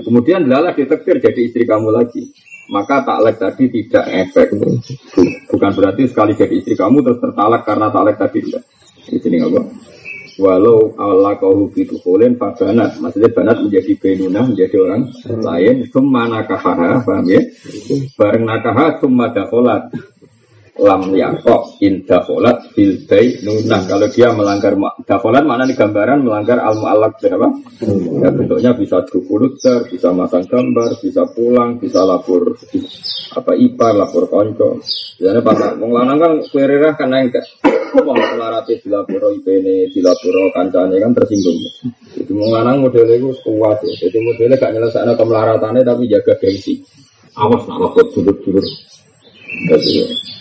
Kemudian 0.00 0.48
lala 0.48 0.72
ditektir 0.72 1.20
jadi 1.20 1.40
istri 1.44 1.68
kamu 1.68 1.92
lagi 1.92 2.32
maka 2.72 3.04
taklek 3.04 3.36
tadi 3.36 3.64
tidak 3.68 4.04
efek. 4.08 4.56
Bukan 5.50 5.70
berarti 5.76 6.08
sekali 6.08 6.32
jadi 6.32 6.54
istri 6.56 6.74
kamu 6.78 7.04
terus 7.04 7.20
tertalak 7.20 7.62
karena 7.68 7.92
taklek 7.92 8.16
tadi 8.16 8.38
tidak. 8.40 8.64
Di 9.04 9.18
sini 9.20 9.36
apa? 9.44 9.60
Walau 10.34 10.98
Allah 10.98 11.38
kau 11.38 11.70
itu 11.78 11.94
kolen 12.02 12.34
banat, 12.34 12.98
maksudnya 12.98 13.30
banat 13.30 13.62
menjadi 13.62 13.92
benuna 13.94 14.42
menjadi 14.42 14.76
orang 14.82 15.02
lain. 15.22 15.86
Summa 15.94 16.26
nakahaha, 16.26 17.06
paham 17.06 17.26
ya? 17.30 17.42
Bareng 18.18 18.42
nakaha 18.42 18.98
summa 18.98 19.30
dakolat 19.30 19.94
lam 20.74 21.14
yakok 21.14 21.78
in 21.86 22.02
dafolat 22.02 22.74
bil 22.74 22.98
nunah 23.46 23.86
kalau 23.86 24.10
dia 24.10 24.34
melanggar 24.34 24.74
dafolat 25.06 25.46
mana 25.46 25.70
nih 25.70 25.78
gambaran 25.78 26.26
melanggar 26.26 26.58
al 26.58 26.74
mu'alak 26.82 27.14
berapa 27.22 27.46
ya, 28.18 28.28
bentuknya 28.34 28.74
bisa 28.74 29.06
drukuluter 29.06 29.86
bisa 29.86 30.10
masang 30.10 30.42
gambar 30.50 30.98
bisa 30.98 31.30
pulang 31.30 31.78
bisa 31.78 32.02
lapor 32.02 32.58
apa 33.38 33.52
ipar 33.54 33.94
lapor 33.94 34.26
konco. 34.26 34.82
Jadi 35.14 35.40
pas 35.46 35.78
wong 35.78 35.94
lanang 35.94 36.18
kan 36.18 36.32
kuerirah 36.50 36.98
kan 36.98 37.14
enggak 37.14 37.46
melarati 37.94 38.82
di 38.82 38.90
lapor 38.90 39.30
ipene 39.30 39.94
di 39.94 40.00
lapor 40.02 40.50
kancane 40.50 40.98
kan 40.98 41.14
tersinggung. 41.14 41.58
Jadi 42.18 42.30
wong 42.34 42.50
lanang 42.50 42.82
modelnya 42.82 43.14
itu 43.14 43.30
kuat 43.46 43.78
ya. 43.86 44.10
Jadi 44.10 44.18
modelnya 44.26 44.58
gak 44.58 44.74
nyelesaikan 44.74 45.14
kemelaratannya 45.14 45.86
tapi 45.86 46.10
jaga 46.10 46.34
gengsi. 46.42 46.82
Awas 47.38 47.62
nak 47.70 47.78
lapor 47.78 48.10
dulur-dulur 48.10 48.93
jadi 49.70 49.92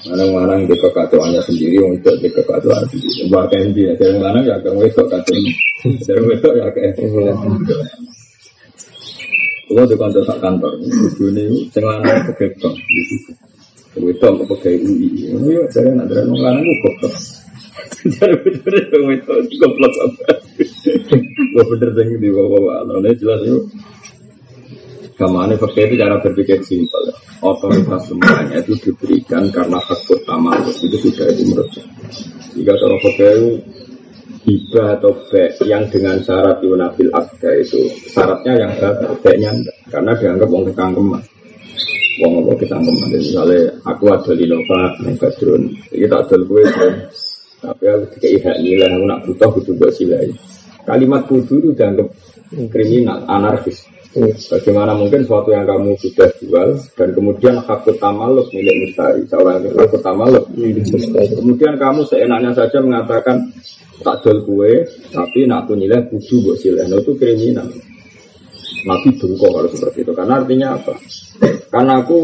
Mana-mana 0.04 0.60
di 0.60 0.76
kekacauannya 0.76 1.40
sendiri 1.48 1.80
untuk 1.80 2.20
di 2.20 2.28
kekacauan 2.28 2.84
sendiri. 2.92 3.32
Bahkan 3.32 3.72
di 3.72 3.88
dari 3.96 4.20
mana 4.20 4.44
ya 4.44 4.60
kamu 4.60 4.92
itu 4.92 5.00
kacau. 5.08 5.36
Dari 6.04 6.22
itu 6.28 6.50
ya 6.60 6.68
kayak 6.76 7.00
Kalau 9.74 9.90
di 9.90 9.96
kantor 9.96 10.24
sak 10.28 10.38
kantor, 10.44 10.76
ini 10.84 11.66
sing 11.72 11.82
lanang 11.88 12.30
kegetok 12.30 12.76
di 12.76 13.02
situ. 13.10 13.32
Itu 13.96 14.26
apa 14.28 14.44
pegawai 14.44 14.80
UI. 14.86 15.08
Ini 15.34 15.66
dari 15.72 15.88
anak 15.96 16.06
dari 16.12 16.22
orang 16.28 16.42
lanang 16.44 16.64
itu 16.68 16.76
goblok. 16.84 17.14
Dari 18.04 18.36
bener 18.44 18.74
itu 18.84 19.56
goblok 19.64 19.94
apa? 20.04 20.26
Gue 21.32 21.64
bener 21.74 21.90
dengan 21.96 22.20
di 22.20 22.30
bawah-bawah. 22.30 22.78
Nah, 22.92 23.16
jelas 23.16 23.40
itu 23.48 23.60
Gamane 25.24 25.56
fakir 25.56 25.88
itu 25.88 25.96
cara 25.96 26.20
berpikir 26.20 26.60
simpel. 26.68 27.16
Otoritas 27.40 28.12
semuanya 28.12 28.60
itu 28.60 28.76
diberikan 28.76 29.48
karena 29.56 29.80
hak 29.80 30.04
utama 30.12 30.52
itu 30.60 31.00
sudah 31.00 31.32
itu 31.32 31.44
menurut 31.48 31.72
Jika 32.52 32.74
cara 32.76 32.96
fakir 33.00 33.32
itu 33.40 33.52
hibah 34.44 35.00
atau 35.00 35.16
be 35.32 35.48
yang 35.64 35.88
dengan 35.88 36.20
syarat 36.20 36.60
yunabil 36.60 37.08
akda 37.16 37.56
itu 37.56 37.88
syaratnya 38.12 38.68
yang 38.68 38.72
gagal, 38.76 39.16
be-nya 39.24 39.50
enggak. 39.56 39.78
Karena 39.88 40.12
dianggap 40.20 40.48
wong 40.52 40.64
kekangkeman. 40.68 41.24
Wong 42.20 42.32
apa 42.44 42.52
kekangkeman. 42.60 43.08
Misalnya 43.16 43.62
aku 43.88 44.04
ada 44.12 44.32
di 44.36 44.46
Nova, 44.52 44.82
badrun. 45.00 45.64
Ini 45.96 46.06
tak 46.12 46.22
ada 46.28 46.36
gue, 46.44 46.64
tapi 47.64 47.84
aku 47.88 48.06
tidak 48.20 48.44
hak 48.44 48.58
nilai, 48.60 48.92
aku 48.92 49.06
nak 49.08 49.20
butuh, 49.24 49.50
butuh 49.56 49.74
buat 49.80 49.92
silai. 49.96 50.28
Kalimat 50.84 51.24
kudu 51.32 51.64
itu 51.64 51.70
dianggap 51.72 52.12
kriminal, 52.68 53.24
anarkis. 53.32 53.88
Bagaimana 54.14 54.94
mungkin 54.94 55.26
suatu 55.26 55.50
yang 55.50 55.66
kamu 55.66 55.98
sudah 55.98 56.30
jual 56.38 56.78
dan 56.94 57.10
kemudian 57.18 57.58
hak 57.66 57.90
tamaluk 57.98 58.46
milik 58.54 58.86
mustari 58.86 59.26
seorang 59.26 59.66
hak 59.66 60.46
milik 60.54 60.86
mustari. 60.86 61.34
Kemudian 61.34 61.82
kamu 61.82 62.06
seenaknya 62.06 62.54
saja 62.54 62.78
mengatakan 62.78 63.50
tak 64.06 64.22
jual 64.22 64.46
kue 64.46 64.86
tapi 65.10 65.50
nak 65.50 65.66
tuh 65.66 65.74
nilai 65.74 66.06
kudu 66.14 66.46
buat 66.46 66.58
sileh. 66.62 66.86
Nah, 66.86 67.02
itu 67.02 67.18
kriminal. 67.18 67.66
Nabi 68.84 69.10
dungko 69.18 69.48
kalau 69.50 69.70
seperti 69.74 70.06
itu. 70.06 70.14
Karena 70.14 70.34
artinya 70.44 70.68
apa? 70.78 70.94
Karena 71.74 71.94
aku 72.04 72.20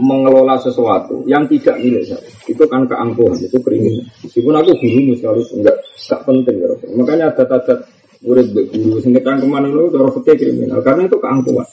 mengelola 0.00 0.56
sesuatu 0.56 1.28
yang 1.28 1.44
tidak 1.44 1.76
milik 1.76 2.08
saya. 2.08 2.24
Itu 2.48 2.64
kan 2.64 2.88
keangkuhan, 2.88 3.36
itu 3.36 3.60
kriminal. 3.60 4.08
Meskipun 4.24 4.54
aku 4.56 4.70
gurumu 4.80 5.12
sekali 5.20 5.42
enggak, 5.60 5.76
enggak 5.76 6.20
penting. 6.24 6.56
Ya. 6.56 6.68
Makanya 6.96 7.24
ada 7.36 7.44
adat 7.44 7.78
murid 8.22 8.46
guru 8.54 8.98
sing 9.02 9.12
ke 9.14 9.46
mana 9.46 9.66
lu 9.66 9.90
cara 9.90 10.08
fikih 10.14 10.36
kriminal 10.38 10.80
karena 10.80 11.10
itu 11.10 11.18
keangkuhan. 11.18 11.68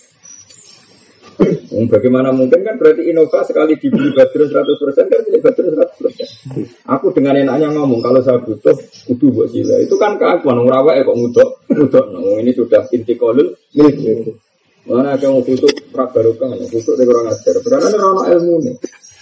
Bagaimana 1.70 2.36
mungkin 2.36 2.68
kan 2.68 2.75
berarti 2.75 3.08
Innova 3.08 3.48
sekali 3.48 3.79
dibeli 3.79 4.12
baterai 4.12 4.51
100% 4.51 5.08
kan 5.08 5.20
pilih 5.24 5.39
baterai 5.39 5.72
100%. 5.72 6.84
Aku 7.00 7.15
dengan 7.15 7.39
enaknya 7.39 7.72
ngomong 7.72 8.03
kalau 8.03 8.20
saya 8.20 8.44
butuh 8.44 8.75
kudu 9.08 9.32
buat 9.32 9.48
sila 9.48 9.79
itu 9.79 9.96
kan 9.96 10.20
keangkuhan 10.20 10.68
ngrawek 10.68 11.08
kok 11.08 11.15
ngudok 11.15 11.50
ngudok. 11.72 12.06
Nah, 12.12 12.44
ini 12.44 12.51
sudah 12.51 12.84
inti 12.91 13.15
kolul 13.15 13.56
milik 13.72 13.96
Mana 14.89 15.13
ada 15.13 15.29
yang 15.29 15.46
butuh 15.46 15.70
prak 15.94 16.18
barokah, 16.18 16.50
butuh 16.50 16.94
dari 16.98 17.10
orang 17.13 17.29
ajar. 17.29 17.56
Berarti 17.62 17.86
ada 17.94 17.98
orang 18.01 18.27
ilmu 18.34 18.53
nih. 18.65 18.75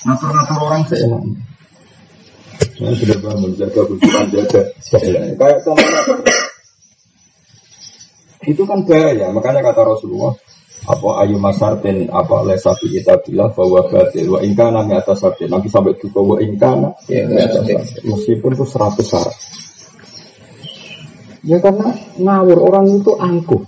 Ngatur-ngatur 0.07 0.59
orang 0.63 0.83
seenak. 0.87 1.23
Saya 2.77 2.93
sudah 2.93 3.17
bangun 3.19 3.51
jaga 3.57 3.81
bujukan 3.83 4.25
jaga. 4.31 4.61
Kayak 5.35 5.57
ke 5.65 5.71
mana? 5.75 5.99
Itu 8.47 8.63
kan 8.63 8.87
bahaya, 8.87 9.27
makanya 9.35 9.59
kata 9.59 9.83
Rasulullah 9.83 10.31
apa 10.87 11.09
ayu 11.25 11.35
masartin 11.35 12.07
apa 12.07 12.47
lesa 12.47 12.71
kita 12.79 13.19
bilang 13.27 13.51
bahwa 13.51 13.91
batil 13.91 14.31
wa 14.31 14.39
ingkana 14.39 14.87
mi 14.87 14.95
atas 14.95 15.19
sartin 15.19 15.51
nanti 15.51 15.67
sampai 15.67 15.99
juga 15.99 16.23
wa 16.23 16.37
ingkana 16.39 16.95
ya, 17.11 17.27
meskipun 18.07 18.55
itu 18.55 18.63
seratus 18.63 19.03
syarat. 19.03 19.35
Ya 21.43 21.59
karena 21.59 21.91
ngawur 22.15 22.59
orang 22.71 23.03
itu 23.03 23.11
angkuh. 23.19 23.67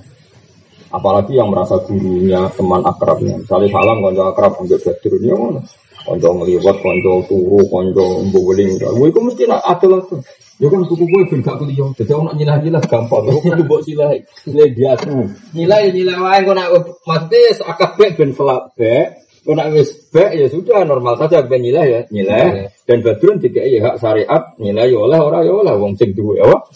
Apalagi 0.89 1.37
yang 1.37 1.51
merasa 1.53 1.77
gurunya 1.83 2.49
teman 2.55 2.81
akrabnya. 2.81 3.37
Misalnya 3.37 3.67
salam 3.69 3.99
konco 4.01 4.23
akrab 4.25 4.57
ambil 4.57 4.79
ya 4.79 5.35
mana 5.37 5.61
konco 6.09 6.29
ngeliwat 6.41 6.77
konco 6.81 7.13
turu 7.29 7.61
konco 7.69 8.25
mbuling 8.25 8.81
itu 8.81 9.19
mesti 9.21 9.45
ada 9.45 9.85
langsung 9.85 10.25
Ya 10.59 10.67
kan 10.67 10.83
kuku 10.83 11.07
gue 11.07 11.23
ben 11.31 11.39
gak 11.39 11.55
kuliah. 11.55 11.87
Jadi 11.95 12.11
orang 12.11 12.35
nyilah-nyilah 12.35 12.83
gampang. 12.83 13.31
Aku 13.31 13.39
kudu 13.39 13.63
mbok 13.63 13.79
silah. 13.87 14.11
Nilai 14.43 14.75
biasa. 14.75 15.07
Nilai 15.55 15.95
nilai 15.95 16.19
wae 16.19 16.43
kok 16.43 16.51
nak 16.51 16.67
maksudnya 17.07 17.63
akabeh 17.63 18.09
ben 18.19 18.35
selak 18.35 18.75
be. 18.75 19.07
Kok 19.47 19.55
nak 19.55 19.71
wis 19.71 19.87
be 20.11 20.35
ya 20.35 20.51
sudah 20.51 20.83
normal 20.83 21.15
saja 21.15 21.47
ben 21.47 21.63
nilai 21.63 21.87
ya, 21.87 22.01
nilai. 22.11 22.75
Dan 22.83 22.99
badrun 22.99 23.39
dikai 23.39 23.79
hak 23.79 24.03
syariat, 24.03 24.51
nilai 24.59 24.91
ya 24.91 24.99
oleh 24.99 25.19
ora 25.23 25.47
ya 25.47 25.53
oleh 25.55 25.79
wong 25.79 25.95
sing 25.95 26.11
duwe 26.11 26.43
apa? 26.43 26.67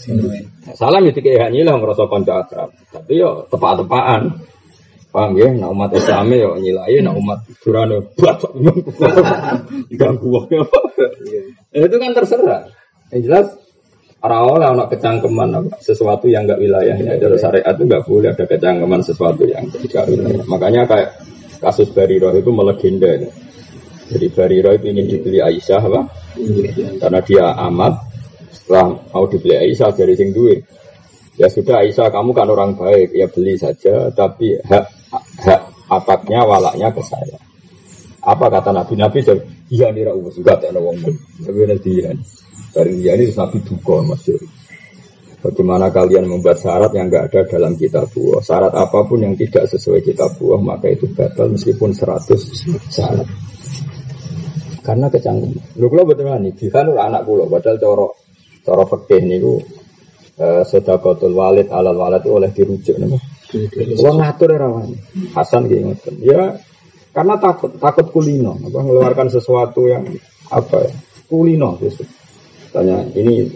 Salam 0.80 1.04
ya 1.04 1.12
dikai 1.12 1.44
hak 1.44 1.52
nilai 1.52 1.75
ngrasa 1.75 2.08
kanca 2.08 2.40
akrab. 2.40 2.72
Tapi 2.88 3.20
yo 3.20 3.52
tepak-tepaan. 3.52 4.48
Paham 5.13 5.38
ya, 5.38 5.46
nak 5.53 5.70
umat 5.77 5.93
Islam 5.93 6.25
ya 6.34 6.50
nilai, 6.58 6.98
nak 7.05 7.13
umat 7.22 7.46
Durane 7.62 8.01
buat 8.17 8.41
ganggu. 9.93 10.29
Itu 11.70 11.96
kan 12.01 12.12
terserah. 12.17 12.65
Yang 13.13 13.22
jelas 13.29 13.48
Rawol 14.24 14.63
anak 14.63 14.88
kecangkeman 14.88 15.67
sesuatu 15.84 16.32
yang 16.32 16.48
enggak 16.48 16.63
wilayahnya. 16.63 17.20
Dari 17.20 17.36
syariat 17.36 17.75
itu 17.75 17.84
enggak 17.84 18.08
boleh 18.08 18.32
ada 18.32 18.46
kecangkeman 18.48 19.03
sesuatu 19.03 19.43
yang 19.43 19.67
tidak 19.67 20.08
wilayah. 20.08 20.48
Makanya 20.48 20.88
kayak 20.88 21.10
kasus 21.60 21.91
Bariro 21.91 22.32
itu 22.32 22.48
melegenda. 22.55 23.20
Ya. 23.20 23.29
Jadi 24.15 24.27
Bariro 24.32 24.72
itu 24.72 24.86
ingin 24.96 25.12
dibeli 25.12 25.43
Aisyah 25.43 25.82
apa? 25.84 26.01
Karena 27.03 27.20
dia 27.20 27.46
amat. 27.67 27.93
Setelah 28.55 28.96
mau 29.12 29.27
dibeli 29.27 29.60
Aisyah 29.60 29.91
dari 29.91 30.15
sing 30.15 30.32
duit. 30.32 30.63
Ya 31.36 31.51
sudah 31.51 31.84
Aisyah 31.84 32.08
kamu 32.08 32.32
kan 32.32 32.48
orang 32.48 32.79
baik 32.79 33.12
ya 33.12 33.27
beli 33.27 33.60
saja. 33.60 34.08
Tapi 34.08 34.55
hak 34.63 35.03
hak 35.13 35.62
ataknya 35.89 36.41
walaknya 36.46 36.89
ke 36.89 37.01
saya. 37.05 37.38
Apa 38.24 38.48
kata 38.48 38.72
Nabi 38.72 38.96
Nabi? 38.96 39.20
Iya 39.74 39.91
nih 39.91 40.08
Raul 40.08 40.32
juga 40.32 40.55
tak 40.55 40.72
ada 40.72 40.79
wong. 40.79 41.01
Tapi 41.43 41.60
nanti 41.67 41.91
dari 42.74 42.93
dia 43.03 43.13
ini 43.20 43.29
Nabi 43.36 43.58
duka 43.62 44.01
masyur. 44.05 44.41
Bagaimana 45.43 45.91
kalian 45.91 46.24
membuat 46.24 46.63
syarat 46.63 46.96
yang 46.96 47.12
nggak 47.12 47.27
ada 47.27 47.41
dalam 47.51 47.75
kitab 47.75 48.08
buah. 48.15 48.39
Syarat 48.39 48.72
apa 48.79 49.03
pun 49.03 49.20
yang 49.20 49.36
tidak 49.36 49.67
sesuai 49.67 50.00
kitab 50.00 50.39
buah 50.39 50.55
maka 50.55 50.88
itu 50.88 51.12
batal 51.12 51.51
meskipun 51.51 51.91
100 51.91 52.32
syarat. 52.88 53.27
Karena 54.84 55.12
kecanggung. 55.12 55.51
Lu 55.79 55.91
kalau 55.91 56.08
betul 56.08 56.32
nih, 56.39 56.55
jika 56.55 56.84
anak 56.84 57.27
pulau, 57.27 57.48
padahal 57.48 57.75
coro 57.79 58.08
coro 58.63 58.84
fakih 58.88 59.20
nih 59.24 59.39
uh, 60.39 61.00
kotul 61.00 61.36
walid 61.36 61.67
alal 61.72 61.96
walid 62.00 62.24
oleh 62.24 62.51
dirujuk 62.55 62.96
nih. 62.96 63.33
Kalau 63.74 64.14
ngatur 64.18 64.50
ya 64.50 64.58
rawan. 64.60 64.90
Hasan 65.38 65.70
gitu 65.70 65.94
Ya 66.22 66.58
karena 67.14 67.38
takut 67.38 67.78
takut 67.78 68.10
kulino, 68.10 68.58
apa 68.58 68.82
mengeluarkan 68.82 69.30
sesuatu 69.30 69.86
yang 69.86 70.02
apa 70.50 70.90
ya 70.90 70.94
kulino 71.30 71.78
gitu. 71.78 72.02
Tanya 72.74 73.06
ini 73.14 73.54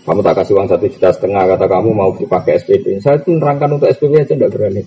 Kamu 0.00 0.24
tak 0.24 0.42
kasih 0.42 0.56
uang 0.56 0.66
satu 0.66 0.88
juta 0.88 1.12
setengah, 1.12 1.44
kata 1.44 1.66
kamu 1.68 1.92
mau 1.92 2.10
dipakai 2.16 2.56
SPP. 2.56 3.04
Saya 3.04 3.20
itu 3.20 3.36
nerangkan 3.36 3.76
untuk 3.76 3.92
SPP 3.92 4.24
aja 4.24 4.32
tidak 4.32 4.50
berani. 4.56 4.82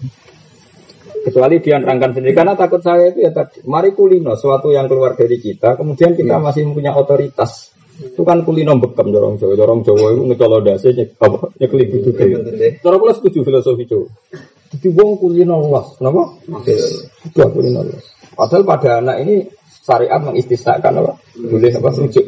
Kecuali 1.24 1.62
dia 1.62 1.78
nerangkan 1.80 2.18
sendiri, 2.18 2.34
karena 2.34 2.58
takut 2.58 2.82
saya 2.82 3.14
itu 3.14 3.22
ya 3.22 3.32
tadi. 3.32 3.62
Mari 3.64 3.94
kulino, 3.94 4.34
suatu 4.34 4.74
yang 4.74 4.90
keluar 4.90 5.14
dari 5.14 5.38
kita, 5.38 5.78
kemudian 5.78 6.18
kita 6.18 6.42
masih 6.42 6.66
punya 6.74 6.98
otoritas. 6.98 7.73
Itu 7.94 8.26
kan 8.26 8.42
kulino 8.42 8.74
bekam 8.82 9.14
dorong 9.14 9.38
Jawa, 9.38 9.54
dorong 9.54 9.86
Jawa 9.86 10.18
itu 10.18 10.22
ngecolok 10.26 10.62
dasi, 10.66 10.90
apa, 11.22 11.54
nyeklik 11.62 11.94
gitu. 11.94 12.10
Cara 12.82 12.96
pula 12.98 13.14
setuju 13.14 13.46
filosofi 13.46 13.86
Jawa. 13.86 14.10
Jadi 14.74 14.88
wong 14.98 15.22
kulino 15.22 15.62
luas, 15.70 15.94
kenapa? 16.02 16.34
Sudah 17.30 17.48
kulino 17.54 17.86
luas. 17.86 18.06
Padahal 18.34 18.66
pada 18.66 18.98
anak 18.98 19.18
ini 19.22 19.46
syariat 19.86 20.18
mengistisnakan 20.26 21.06
apa? 21.06 21.12
Boleh 21.38 21.70
apa? 21.70 21.90
Rujuk. 21.94 22.26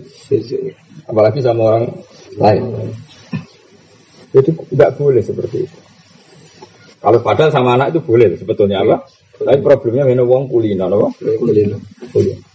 Apalagi 1.10 1.40
sama 1.42 1.62
orang 1.74 1.86
lain. 2.38 2.64
Jadi 4.38 4.50
tidak 4.70 4.90
boleh 5.02 5.24
seperti 5.26 5.66
itu. 5.66 5.78
Kalau 7.02 7.20
padahal 7.26 7.50
sama 7.50 7.74
anak 7.74 7.98
itu 7.98 8.06
boleh 8.06 8.38
sebetulnya 8.38 8.86
apa? 8.86 9.10
Tapi 9.36 9.60
problemnya 9.66 10.06
minum 10.06 10.30
uang 10.30 10.46
kulina, 10.46 10.86
apa? 10.86 11.10
Kulina. 11.18 11.78
Kulina. 12.14 12.55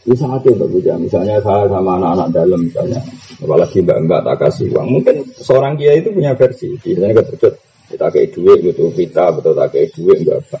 Ini 0.00 0.16
sangat 0.16 0.48
ya 0.48 0.52
Mbak 0.56 0.68
Buja. 0.72 0.94
Misalnya 0.96 1.36
saya 1.44 1.68
sama 1.68 2.00
anak-anak 2.00 2.28
dalam 2.32 2.60
misalnya, 2.64 3.00
apalagi 3.36 3.84
mbak-mbak 3.84 4.20
tak 4.24 4.36
kasih 4.48 4.72
uang. 4.72 4.88
Mungkin 4.96 5.16
seorang 5.36 5.76
kiai 5.76 6.00
itu 6.00 6.08
punya 6.08 6.32
versi. 6.32 6.72
Biasanya 6.80 7.20
betul 7.20 7.52
kita 7.90 8.06
kayak 8.08 8.28
duit 8.32 8.58
gitu, 8.64 8.84
kita 8.96 9.24
betul 9.34 9.52
tak 9.52 9.68
kayak 9.76 9.88
duit 9.92 10.18
enggak 10.24 10.38
apa. 10.46 10.58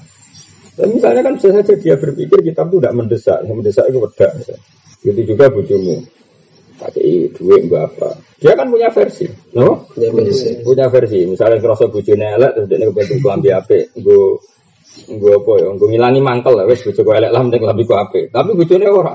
Dan 0.76 0.86
misalnya 0.92 1.22
kan 1.24 1.32
bisa 1.40 1.48
saja 1.56 1.72
dia 1.78 1.94
berpikir 1.96 2.38
kita 2.42 2.62
itu 2.68 2.76
tidak 2.80 2.94
mendesak, 2.96 3.38
yang 3.48 3.56
mendesak 3.56 3.84
itu 3.88 3.98
beda. 4.02 4.28
Begitu 5.00 5.20
juga 5.32 5.44
bujumu 5.48 5.96
pakai 6.76 7.32
duit 7.32 7.60
enggak 7.64 7.84
apa. 7.96 8.10
Dia 8.40 8.52
kan 8.56 8.66
punya 8.68 8.88
versi, 8.92 9.24
no? 9.56 9.88
Punya 9.88 10.10
versi. 10.12 10.48
Punya 10.60 10.86
versi. 10.92 11.18
Misalnya 11.24 11.56
kerasa 11.64 11.88
bujune 11.88 12.26
elek 12.28 12.52
terus 12.56 12.66
dia 12.68 12.88
kebantu 12.88 13.14
kelambi 13.24 13.50
ape, 13.56 13.78
gue 13.96 14.22
gue 15.06 15.32
apa 15.32 15.52
ya, 15.60 15.68
gue 15.70 15.88
ngilangi 15.96 16.20
mangkel 16.20 16.52
lah, 16.60 16.66
wes 16.66 16.82
bujuk 16.82 17.08
elek 17.08 17.30
lah, 17.30 17.40
mending 17.40 17.62
kelambi 17.62 17.84
ku 17.88 17.94
ape. 17.96 18.20
Tapi 18.28 18.50
bujune 18.52 18.84
ora. 18.90 19.14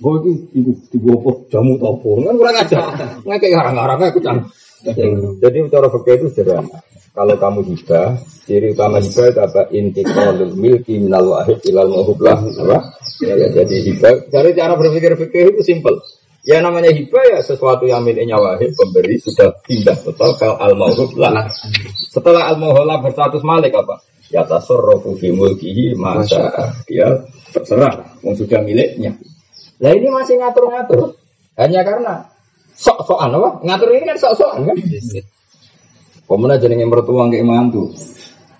Gue 0.00 0.14
itu 0.24 0.30
ibu 0.56 0.72
ibu 0.96 1.08
apa 1.20 1.30
jamu 1.52 1.76
topo, 1.76 2.24
kan 2.24 2.34
kurang 2.40 2.56
aja. 2.56 2.78
Nggak 3.20 3.38
kayak 3.44 3.52
garang-garangnya 3.52 4.08
aku 4.08 4.20
Jadi 5.44 5.56
cara 5.68 5.86
fakir 5.92 6.24
itu 6.24 6.28
sederhana. 6.32 6.80
Kalau 7.10 7.34
kamu 7.36 7.60
hibah, 7.74 8.16
ciri 8.46 8.72
utama 8.72 9.02
hibah 9.02 9.26
itu 9.28 9.40
apa? 9.42 9.62
Intiqalul 9.74 10.54
milki 10.56 10.96
minal 11.02 11.36
wahid 11.36 11.58
ilal 11.68 11.90
muhublah. 11.90 12.38
Apa? 12.38 12.96
Ya, 13.20 13.34
jadi 13.50 13.76
hibah. 13.92 14.30
Dari 14.30 14.56
cara 14.56 14.78
berpikir 14.78 15.18
fikih 15.18 15.52
itu 15.52 15.60
simple. 15.66 16.00
Ya 16.40 16.64
namanya 16.64 16.88
hibah 16.88 17.36
ya 17.36 17.44
sesuatu 17.44 17.84
yang 17.84 18.00
miliknya 18.00 18.40
wahid 18.40 18.72
pemberi 18.72 19.20
sudah 19.20 19.52
pindah 19.60 19.92
total 20.00 20.32
ke 20.40 20.48
al 20.48 20.72
mauhub 20.72 21.12
lah. 21.20 21.52
Setelah 22.08 22.48
al 22.48 22.56
lah 22.62 23.04
berstatus 23.04 23.44
malik 23.44 23.76
apa? 23.76 24.00
Ya 24.32 24.46
tasarrufu 24.48 25.20
fi 25.20 25.34
mulkihi 25.34 25.98
masa 25.98 26.48
dia 26.88 27.26
terserah 27.52 28.16
yang 28.24 28.38
sudah 28.38 28.62
miliknya. 28.64 29.18
Nah 29.80 29.90
ini 29.96 30.08
masih 30.12 30.36
ngatur-ngatur. 30.36 31.16
Hanya 31.56 31.80
karena 31.82 32.28
sok-sokan 32.76 33.32
apa? 33.32 33.48
Ngatur 33.64 33.88
ini 33.96 34.04
kan 34.04 34.16
sok-sokan 34.20 34.68
kan? 34.68 34.76
Pemenang 36.28 36.60
jenenge 36.62 36.86
mertua 36.86 37.26
nggak 37.26 37.42
mantu. 37.42 37.90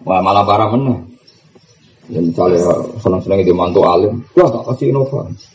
Wah 0.03 0.25
malah 0.25 0.43
parah 0.49 0.73
meneh. 0.73 1.11
Ya 2.11 2.19
misalnya 2.19 2.59
senang-senang 2.99 3.47
itu 3.47 3.55
mantu 3.55 3.87
alim, 3.87 4.27
wah 4.35 4.50
tak 4.50 4.67
kasih 4.75 4.91
inovasi. 4.91 5.47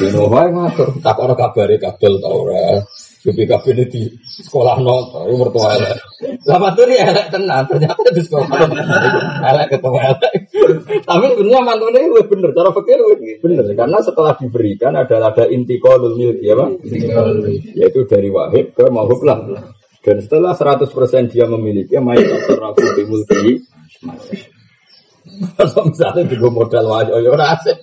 Dino 0.00 0.32
wae 0.32 0.48
ngatur, 0.48 0.96
tak 1.04 1.20
ora 1.20 1.36
kabare 1.36 1.76
kabel 1.76 2.16
ta 2.24 2.28
ora. 2.32 2.80
Jadi 3.22 3.46
kabel 3.46 3.86
di 3.86 4.02
sekolah 4.26 4.82
no, 4.82 5.14
itu 5.30 5.34
mertua 5.38 5.78
elek. 5.78 5.94
Lah 6.42 6.58
matur 6.58 6.90
ya 6.90 7.06
elek 7.06 7.30
tenan, 7.30 7.70
ternyata 7.70 8.08
di 8.10 8.18
sekolah 8.18 8.50
elek 9.46 9.66
ketemu 9.78 9.98
elek. 10.10 10.32
Tapi 11.06 11.24
sebenarnya 11.30 11.60
mantune 11.62 12.00
itu 12.02 12.22
bener, 12.26 12.50
cara 12.50 12.74
pikir 12.74 12.98
bener 13.38 13.64
karena 13.78 13.98
setelah 14.02 14.34
diberikan 14.34 14.98
adalah 14.98 15.30
ada 15.30 15.46
inti 15.46 15.78
kolul 15.78 16.18
milki 16.18 16.50
ya, 16.50 16.58
Pak? 16.58 16.82
Yaitu 17.78 18.10
dari 18.10 18.26
wahid 18.26 18.74
ke 18.74 18.90
mahub 18.90 19.22
lah. 19.22 19.70
Dan 20.02 20.18
setelah 20.18 20.58
100% 20.58 20.90
dia 21.30 21.46
memiliki, 21.46 21.94
mayat 22.02 22.26
bi 22.26 23.06
mulki 23.06 23.62
kalau 25.56 25.88
misalnya 25.88 26.22
juga 26.28 26.48
modal 26.52 26.84
wajah, 26.86 27.18
ya 27.18 27.30
asik. 27.56 27.76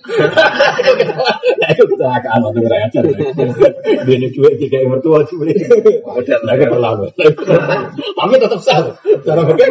Itu 1.70 1.82
kecelakaan 1.86 2.40
waktu 2.46 2.60
ngerayakan. 2.62 3.02
Dia 4.06 4.14
ini 4.16 4.28
cuek 4.32 4.54
jika 4.62 4.76
yang 4.80 4.90
mertua 4.96 5.26
cuek. 5.26 5.56
Modal 6.06 6.40
lagi 6.46 6.64
terlalu. 6.66 7.06
Tapi 8.16 8.34
tetap 8.38 8.60
sah. 8.62 8.80
Cara 9.26 9.42
pikir 9.50 9.70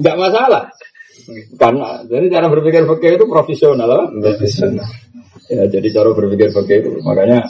nggak 0.00 0.16
masalah. 0.16 0.62
Karena 1.60 2.00
jadi 2.08 2.26
cara 2.32 2.46
berpikir 2.48 2.82
fakir 2.88 3.20
itu 3.20 3.26
profesional, 3.28 4.10
profesional. 4.16 4.88
Ya, 5.50 5.66
jadi 5.66 5.88
cara 5.90 6.14
berpikir 6.14 6.54
fakir 6.54 6.78
itu 6.86 6.90
makanya 7.02 7.42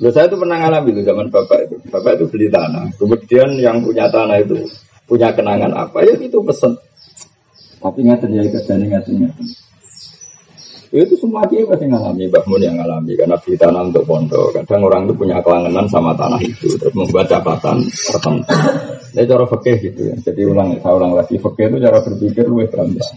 Loh, 0.00 0.08
saya 0.08 0.32
itu 0.32 0.40
pernah 0.40 0.56
ngalami 0.56 0.96
itu 0.96 1.04
zaman 1.04 1.28
bapak 1.28 1.68
itu. 1.68 1.76
Bapak 1.92 2.16
itu 2.16 2.24
beli 2.32 2.48
tanah. 2.48 2.88
Kemudian 2.96 3.52
yang 3.60 3.84
punya 3.84 4.08
tanah 4.08 4.40
itu 4.40 4.56
punya 5.04 5.34
kenangan 5.34 5.74
apa 5.74 6.06
ya 6.06 6.14
itu 6.22 6.38
pesen 6.46 6.78
tapi 7.80 7.98
nggak 8.04 8.20
terjadi 8.28 8.48
kerjaan 8.60 8.84
nggak 8.84 9.04
terjadi. 9.08 9.44
Itu 10.90 11.14
semua 11.14 11.46
dia 11.46 11.62
pasti 11.70 11.86
ngalami, 11.86 12.26
Mbak 12.26 12.44
Mun 12.50 12.66
yang 12.66 12.74
ngalami 12.74 13.14
karena 13.14 13.38
beli 13.38 13.54
tanah 13.54 13.82
untuk 13.94 14.02
pondok. 14.10 14.58
Kadang 14.58 14.82
orang 14.90 15.06
itu 15.06 15.14
punya 15.14 15.38
kelangenan 15.38 15.86
sama 15.86 16.10
tanah 16.18 16.42
itu, 16.42 16.66
terus 16.74 16.90
membuat 16.98 17.30
catatan 17.30 17.86
tertentu. 17.86 18.54
Ini 19.14 19.22
cara 19.22 19.46
fakih 19.46 19.76
gitu 19.86 20.00
ya. 20.10 20.14
Jadi 20.18 20.42
ulang, 20.50 20.82
saya 20.82 20.94
ulang 20.98 21.14
lagi, 21.14 21.38
fakih 21.38 21.70
itu 21.70 21.78
cara 21.78 21.98
berpikir 22.02 22.42
lebih 22.42 22.68
berambah, 22.74 23.08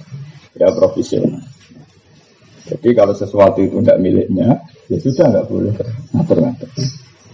ya 0.54 0.70
profesional. 0.70 1.42
Jadi 2.70 2.90
kalau 2.94 3.14
sesuatu 3.18 3.60
itu 3.66 3.82
tidak 3.82 3.98
miliknya, 3.98 4.62
ya 4.86 4.98
sudah 5.02 5.26
nggak 5.34 5.46
boleh 5.50 5.74
ngatur-ngatur. 6.14 6.70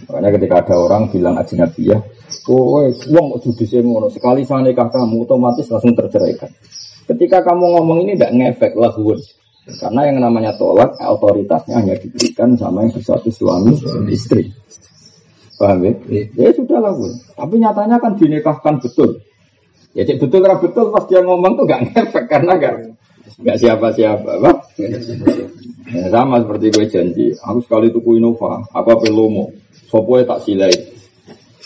Makanya 0.08 0.30
ketika 0.40 0.54
ada 0.64 0.74
orang 0.80 1.02
bilang 1.12 1.36
nabi 1.36 1.82
ya, 1.84 2.00
oh, 2.48 2.88
uang 2.88 3.26
judisi 3.44 3.76
ngono 3.84 4.08
sekali 4.08 4.48
saya 4.48 4.64
nikah 4.64 4.88
kamu 4.88 5.28
otomatis 5.28 5.68
langsung 5.68 5.92
terceraikan. 5.92 6.48
Ketika 7.10 7.42
kamu 7.42 7.64
ngomong 7.74 8.06
ini 8.06 8.14
tidak 8.14 8.32
ngefek 8.38 8.72
lahun. 8.78 9.18
Karena 9.66 10.06
yang 10.06 10.22
namanya 10.22 10.54
tolak 10.54 10.94
otoritasnya 10.98 11.82
hanya 11.82 11.94
diberikan 11.98 12.54
sama 12.54 12.86
yang 12.86 12.94
bersatu 12.94 13.34
suami 13.34 13.74
istri. 14.14 14.50
Paham 15.58 15.84
ya? 15.84 15.92
Ya 16.38 16.54
sudah 16.54 16.78
lahun. 16.78 17.10
Tapi 17.34 17.54
nyatanya 17.58 17.98
kan 17.98 18.14
dinikahkan 18.14 18.78
betul. 18.78 19.20
Ya 19.92 20.06
cek 20.06 20.22
betul 20.22 20.38
karena 20.38 20.58
betul 20.62 20.94
pas 20.94 21.04
dia 21.10 21.20
ngomong 21.26 21.58
tuh 21.58 21.66
gak 21.66 21.82
ngefek 21.90 22.24
karena 22.30 22.54
gak 22.54 22.74
nggak 23.40 23.56
siapa-siapa, 23.56 24.30
apa? 24.42 24.52
Ya, 25.90 26.06
sama 26.12 26.44
seperti 26.44 26.66
gue 26.76 26.86
janji, 26.92 27.26
aku 27.40 27.58
sekali 27.64 27.88
tuku 27.88 28.20
Innova, 28.20 28.62
apa 28.68 28.92
pelomo, 29.00 29.50
sopo 29.88 30.20
tak 30.22 30.44
silai. 30.44 30.72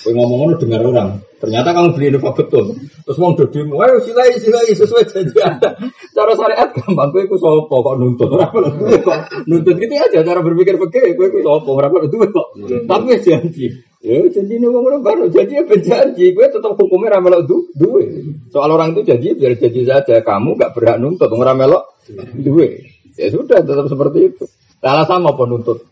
Gue 0.05 0.13
ngomong 0.13 0.61
dengar 0.61 0.85
orang, 0.85 1.25
Ternyata 1.45 1.77
kamu 1.77 1.89
beli 1.93 2.07
Innova 2.09 2.33
betul. 2.33 2.73
Terus 3.05 3.21
mau 3.21 3.37
dodimu, 3.37 3.77
ayo 3.85 4.01
silai 4.01 4.33
silai 4.41 4.73
sesuai 4.73 5.05
janji 5.13 5.37
anda. 5.45 5.77
Cara 6.17 6.33
syariat 6.33 6.73
gampang, 6.73 7.13
gue 7.13 7.29
ikut 7.29 7.37
sopo 7.37 7.85
kok 7.85 8.01
nuntut. 8.01 8.33
Berapa 8.33 8.59
kok 9.05 9.19
nuntut 9.45 9.77
gitu 9.77 9.93
aja 9.93 10.25
cara 10.25 10.41
berpikir 10.41 10.81
pakai 10.81 11.13
gue 11.13 11.27
ikut 11.29 11.45
sopo 11.45 11.77
berapa 11.77 12.01
itu 12.09 12.17
kok. 12.17 12.49
Tapi 12.89 13.05
ya 13.13 13.19
janji. 13.21 13.67
Ya 14.01 14.25
janji 14.33 14.57
ini 14.57 14.73
ngomong 14.73 15.05
baru 15.05 15.29
janji 15.29 15.61
ya 15.61 15.69
berjanji. 15.69 16.33
Gue 16.33 16.49
tetap 16.49 16.81
hukumnya 16.81 17.21
ramelok 17.21 17.45
du 17.45 17.69
duwe. 17.77 18.25
Soal 18.49 18.73
orang 18.73 18.97
itu 18.97 19.05
janji 19.05 19.37
biar 19.37 19.61
janji 19.61 19.85
saja. 19.85 20.25
Kamu 20.25 20.57
gak 20.57 20.73
berhak 20.73 20.97
nuntut 20.97 21.29
ramelok 21.29 22.01
duwe. 22.41 22.89
Ya 23.21 23.29
sudah 23.29 23.61
tetap 23.61 23.85
seperti 23.93 24.33
itu. 24.33 24.49
Salah 24.81 25.05
sama 25.05 25.37
nuntut. 25.45 25.85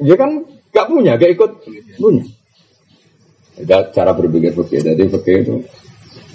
Ya 0.00 0.16
kan 0.16 0.48
gak 0.72 0.88
punya, 0.88 1.20
gak 1.20 1.36
ikut 1.36 1.50
punya. 2.00 2.24
Itu 3.58 3.76
cara 3.92 4.10
berpikir 4.16 4.56
fakir. 4.56 4.80
Jadi 4.84 5.02
fakir 5.12 5.36
itu 5.44 5.56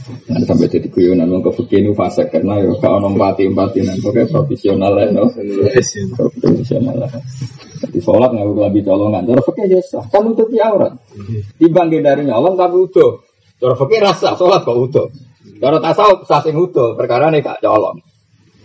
Nah, 0.08 0.40
sampai 0.40 0.72
jadi 0.72 0.88
guyonan 0.88 1.44
ke 1.44 1.52
fakir 1.52 1.84
itu 1.84 1.92
fase 1.92 2.32
karena 2.32 2.64
ya 2.64 2.72
kalau 2.80 3.12
empati 3.12 3.52
empati 3.52 3.84
nanti 3.84 4.00
pokoknya 4.00 4.32
profesional 4.32 4.96
lah, 4.96 5.12
no? 5.12 5.28
profesional 6.40 6.96
lah. 6.96 7.12
Jadi 7.84 8.00
sholat 8.00 8.32
nggak 8.32 8.72
lebih 8.72 8.88
colongan. 8.88 9.28
Cara 9.28 9.42
fakir 9.44 9.68
ya 9.68 9.84
sah. 9.84 10.08
Kamu 10.08 10.32
tuh 10.40 10.48
aurat. 10.64 10.96
Dibangkit 11.60 12.02
dari 12.08 12.24
nyolong 12.24 12.56
tapi 12.56 12.76
utuh. 12.88 13.20
Cara 13.60 13.76
fakir 13.76 14.00
rasa 14.00 14.40
sholat 14.40 14.64
kok 14.64 14.78
utuh. 14.80 15.08
Cara 15.60 15.78
tasawuf 15.84 16.24
sah 16.24 16.40
sing 16.40 16.56
utuh. 16.56 16.96
Perkara 16.96 17.28
nih 17.28 17.44
kak 17.44 17.60
colong. 17.60 18.00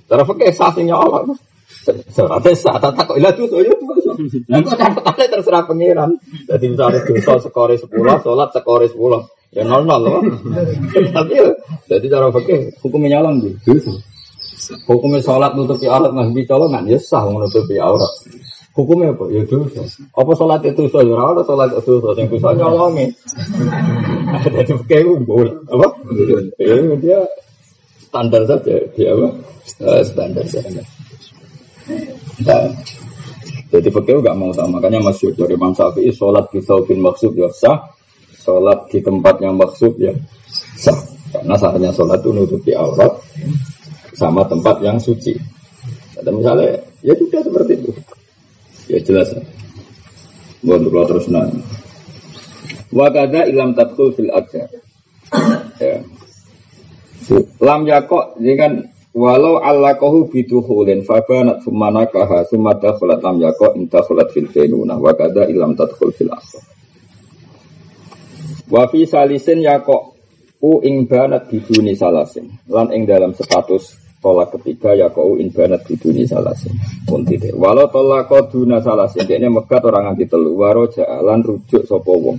Cara 0.07 0.23
fakir 0.23 0.55
sah 0.55 0.71
sing 0.71 0.87
nyolong. 0.87 1.35
Seratnya 1.83 2.53
sah, 2.55 2.79
tak 2.79 2.95
kok 2.95 3.19
ilah 3.19 3.35
ya. 3.35 3.75
Nah, 4.47 4.59
kok 4.63 4.79
catatannya 4.79 5.27
terserah 5.27 5.67
pengiran. 5.67 6.11
Jadi 6.47 6.65
misalnya 6.71 7.03
dosa 7.03 7.43
sekore 7.43 7.75
sepuluh, 7.75 8.23
sholat 8.23 8.55
sekore 8.55 8.87
sepuluh, 8.87 9.27
ya 9.51 9.67
nol 9.67 9.83
nol 9.83 10.01
loh. 10.01 10.23
Tapi 11.11 11.35
jadi 11.91 12.07
cara 12.07 12.31
pakai 12.31 12.79
hukumnya 12.79 13.19
di 13.43 13.51
dosa. 13.67 13.93
Hukumnya 14.87 15.19
sholat 15.19 15.59
nutupi 15.59 15.91
aurat 15.91 16.15
nggak 16.15 16.87
ya 16.87 16.99
sah 17.03 17.27
menutupi 17.27 17.83
aurat. 17.83 18.15
Hukumnya 18.73 19.13
apa? 19.13 19.29
Ya 19.29 19.43
dosa. 19.45 19.85
Apa 20.17 20.33
sholat 20.33 20.65
itu 20.65 20.89
dosa? 20.89 21.05
Ya 21.05 21.19
ora 21.19 21.43
sholat 21.45 21.77
itu 21.77 21.93
dosa. 22.01 22.25
Yang 22.25 22.41
bisa 22.41 22.49
nyolongi. 22.57 23.07
Jadi 24.49 24.73
kayak 24.89 25.13
umbul. 25.13 25.67
Apa? 25.69 25.87
Ya 26.57 26.81
dia 26.97 27.19
standar 28.09 28.49
saja. 28.49 28.81
Dia 28.97 29.13
apa? 29.13 29.29
Uh, 29.77 30.01
standar 30.07 30.47
saja. 30.49 30.81
Nah, 32.43 32.63
jadi 33.73 33.89
fakir 33.89 34.21
gak 34.21 34.37
mau 34.37 34.53
sama. 34.53 34.79
Makanya 34.79 35.01
masyur 35.01 35.33
dari 35.33 35.57
Imam 35.57 35.73
Syafi'i 35.73 36.13
sholat 36.13 36.53
di 36.53 36.61
saubin 36.61 37.01
maksud 37.01 37.33
ya 37.35 37.49
sah. 37.51 37.89
Sholat 38.43 38.91
di 38.91 38.99
tempat 39.01 39.39
yang 39.41 39.57
maksud 39.57 39.97
ya 39.97 40.13
sah. 40.77 40.99
Karena 41.33 41.57
sahnya 41.57 41.91
sholat 41.97 42.21
itu 42.21 42.31
nutupi 42.37 42.77
aurat 42.77 43.17
sama 44.13 44.45
tempat 44.45 44.85
yang 44.85 45.01
suci. 45.01 45.33
Ada 46.21 46.29
misalnya, 46.29 46.85
ya 47.01 47.17
sudah 47.17 47.41
seperti 47.41 47.73
itu. 47.81 47.91
Ya 48.93 48.99
jelas. 49.01 49.33
Buat 50.61 50.85
kalau 50.87 51.07
terus 51.09 51.27
nanya. 51.33 51.65
Wakada 52.93 53.49
ilam 53.49 53.73
tatkul 53.73 54.13
fil 54.13 54.29
ajar. 54.29 54.69
Ya. 55.81 56.05
Lam 57.65 57.89
yakok 57.89 58.37
ini 58.37 58.55
kan 58.61 58.73
walau 59.13 59.61
allakohu 59.61 60.33
biduhulin 60.33 61.05
fabanat 61.05 61.61
sumana 61.65 62.09
kaha 62.09 62.49
sumada 62.49 62.97
khulat 62.97 63.21
lam 63.21 63.41
yakok 63.41 63.77
inta 63.77 64.01
khulat 64.01 64.33
fil 64.33 64.49
fenuna 64.49 64.97
wakada 64.97 65.45
ilam 65.49 65.77
tatkul 65.77 66.13
fil 66.17 66.33
ajar. 66.33 66.65
Wafi 68.73 69.05
salisin 69.05 69.61
yakok 69.61 70.17
u 70.65 70.81
ing 70.81 71.05
banat 71.05 71.53
biduni 71.53 71.93
salasin. 71.93 72.49
Lan 72.73 72.89
ing 72.97 73.05
dalam 73.05 73.37
status 73.37 74.01
tolak 74.23 74.55
ketiga 74.55 74.95
ya 74.95 75.11
kau 75.11 75.35
inbanat 75.37 75.83
di 75.85 75.99
dunia 75.99 76.25
salasin. 76.25 76.73
Pun 77.05 77.27
tidak 77.27 77.59
walau 77.59 77.91
tolak 77.91 78.31
kau 78.31 78.47
duna 78.47 78.79
salasin 78.79 79.27
ini 79.29 79.51
megat 79.51 79.83
orang 79.83 80.15
anti 80.15 80.25
telu. 80.31 80.55
Waro 80.55 80.87
jalan 80.89 81.43
rujuk 81.43 81.85
sopo 81.85 82.15
wong 82.17 82.39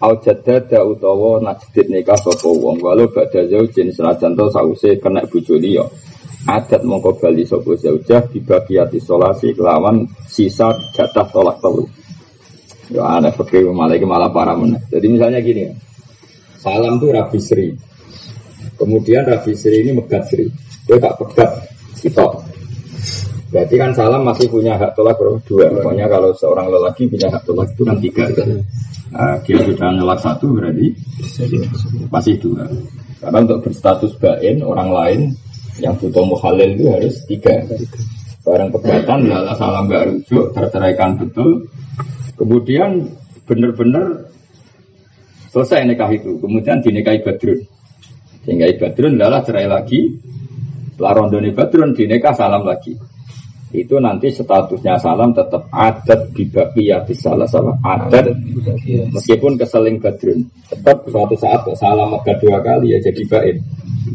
au 0.00 0.12
jadada 0.20 0.84
utawa 0.84 1.40
najdid 1.40 1.88
nikah 1.88 2.18
sopo 2.20 2.52
wong? 2.52 2.80
Walau 2.84 3.08
bada 3.08 3.44
zaujin 3.48 3.92
senajan 3.92 4.36
to 4.36 4.50
sause 4.52 5.00
kena 5.00 5.24
bojo 5.24 5.56
liya. 5.56 5.84
Adat 6.46 6.84
mongko 6.84 7.18
bali 7.18 7.42
sopo 7.48 7.74
zaujah 7.74 8.28
dibagiati 8.28 9.00
solasi 9.00 9.56
kelawan 9.56 10.06
sisa 10.28 10.72
jatah 10.94 11.26
tolak 11.32 11.58
telu. 11.58 11.88
Ya 12.86 13.02
aneh 13.18 13.34
fakir 13.34 13.66
malah 13.66 13.98
malah 13.98 14.30
parah 14.30 14.54
mana 14.54 14.78
jadi 14.86 15.10
misalnya 15.10 15.42
gini 15.42 15.74
salam 16.62 17.02
tuh 17.02 17.10
Rabi 17.10 17.38
Sri. 17.42 17.74
Kemudian 18.78 19.26
Rabi 19.26 19.58
Sri 19.58 19.82
ini 19.82 19.90
megat 19.90 20.30
Sri. 20.30 20.46
Dia 20.86 21.02
tak 21.02 21.18
pegat 21.18 21.50
sitok. 21.98 22.45
Berarti 23.46 23.74
kan 23.78 23.94
salam 23.94 24.26
masih 24.26 24.50
punya 24.50 24.74
hak 24.74 24.98
tolak 24.98 25.22
dua. 25.46 25.70
Pokoknya 25.70 26.10
kalau 26.10 26.34
seorang 26.34 26.66
lelaki 26.66 27.06
punya 27.06 27.30
hak 27.30 27.46
tolak 27.46 27.70
itu 27.70 27.82
kan 27.86 27.96
tiga. 28.02 28.24
Nah, 29.14 29.38
dia 29.46 29.58
sudah 29.62 29.88
nolak 29.94 30.18
satu 30.18 30.50
berarti 30.50 30.90
masih 32.10 32.34
dua. 32.42 32.66
Karena 33.22 33.38
untuk 33.46 33.70
berstatus 33.70 34.12
bain 34.18 34.66
orang 34.66 34.90
lain 34.90 35.20
yang 35.78 35.94
butuh 35.94 36.26
muhalil 36.26 36.74
itu 36.74 36.84
harus 36.90 37.14
tiga. 37.30 37.54
Barang 38.42 38.70
pegatan, 38.70 39.26
lala 39.26 39.54
salam 39.58 39.90
gak 39.90 40.06
rujuk, 40.06 40.54
terceraikan 40.54 41.18
betul. 41.18 41.66
Kemudian 42.38 43.10
benar-benar 43.46 44.30
selesai 45.50 45.86
nikah 45.86 46.10
itu. 46.14 46.38
Kemudian 46.38 46.78
dinikahi 46.82 47.26
badrun. 47.26 47.62
Sehingga 48.46 48.70
badrun 48.78 49.18
lala 49.18 49.42
cerai 49.42 49.66
lagi, 49.66 50.14
Larondoni 50.96 51.52
Badrun 51.52 51.92
dineka 51.92 52.32
salam 52.32 52.64
lagi. 52.64 52.96
Itu 53.76 54.00
nanti 54.00 54.32
statusnya 54.32 54.96
salam 54.96 55.36
tetap 55.36 55.68
adat 55.68 56.32
ya 56.80 57.04
di 57.04 57.12
salah 57.12 57.44
sama 57.44 57.76
adat. 57.84 58.32
Meskipun 59.12 59.60
keseling 59.60 60.00
Badrun 60.00 60.48
tetap 60.72 61.04
suatu 61.04 61.36
saat 61.36 61.60
salam 61.76 62.16
maka 62.16 62.32
dua 62.40 62.64
kali 62.64 62.96
ya 62.96 62.98
jadi 63.04 63.22
baik 63.28 63.56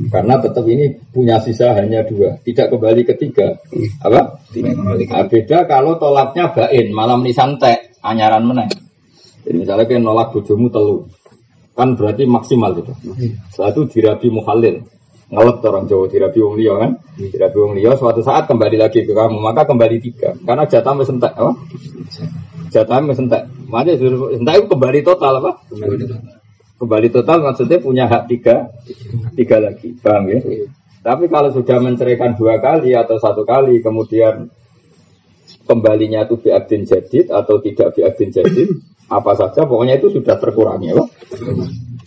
karena 0.10 0.40
tetap 0.40 0.66
ini 0.66 0.98
punya 1.14 1.38
sisa 1.38 1.78
hanya 1.78 2.02
dua 2.02 2.42
tidak 2.42 2.74
kembali 2.74 3.02
ketiga. 3.06 3.54
Apa? 4.02 4.42
Tidak 4.50 4.74
kembali 4.74 5.06
nah, 5.06 5.26
beda 5.30 5.58
kalau 5.70 5.94
tolaknya 6.02 6.50
bain 6.50 6.90
malam 6.90 7.22
ini 7.22 7.32
santai 7.38 7.94
anyaran 8.02 8.50
meneng 8.50 8.72
jadi 9.46 9.56
misalnya 9.58 9.86
kayak 9.90 10.02
nolak 10.02 10.28
bojomu 10.34 10.70
telu 10.70 11.06
kan 11.72 11.96
berarti 11.96 12.28
maksimal 12.28 12.76
gitu. 12.78 12.94
Setelah 13.50 13.72
itu 13.74 13.82
dirabi 13.90 14.28
muhalil 14.30 14.76
ngelep 15.32 15.64
orang 15.64 15.88
Jawa 15.88 16.06
dirabi 16.12 16.40
wong 16.44 16.56
liya 16.60 16.74
kan? 16.76 16.92
Hmm. 17.00 17.30
dirabi 17.32 17.58
wong 17.58 17.74
liya 17.80 17.92
suatu 17.96 18.20
saat 18.20 18.52
kembali 18.52 18.76
lagi 18.76 19.08
ke 19.08 19.16
kamu 19.16 19.40
maka 19.40 19.64
kembali 19.64 19.98
tiga. 20.04 20.36
Karena 20.44 20.68
jatah 20.68 20.94
mesentak 20.94 21.32
apa? 21.40 21.56
Jatah 22.72 23.00
mesentak 23.00 23.48
mana 23.72 23.96
sentak 23.96 24.54
itu 24.60 24.68
kembali 24.68 25.00
total 25.08 25.34
apa? 25.40 25.52
Kembali 26.76 27.08
total. 27.08 27.38
Maksudnya 27.48 27.80
punya 27.80 28.06
hak 28.12 28.28
tiga 28.28 28.70
tiga 29.40 29.58
lagi. 29.64 29.96
Paham 30.04 30.28
ya? 30.28 30.40
Iya. 30.44 30.68
tapi 31.02 31.26
kalau 31.34 31.50
sudah 31.50 31.82
menceraikan 31.82 32.38
dua 32.38 32.62
kali 32.62 32.94
atau 32.94 33.18
satu 33.18 33.42
kali 33.42 33.82
kemudian 33.82 34.54
kembalinya 35.66 36.30
itu 36.30 36.38
biadin 36.38 36.86
jadid 36.86 37.34
atau 37.34 37.58
tidak 37.58 37.98
biadin 37.98 38.30
jadid 38.30 38.70
apa 39.12 39.32
saja 39.36 39.68
pokoknya 39.68 40.00
itu 40.00 40.08
sudah 40.16 40.40
terkurangi 40.40 40.96
ya 40.96 41.04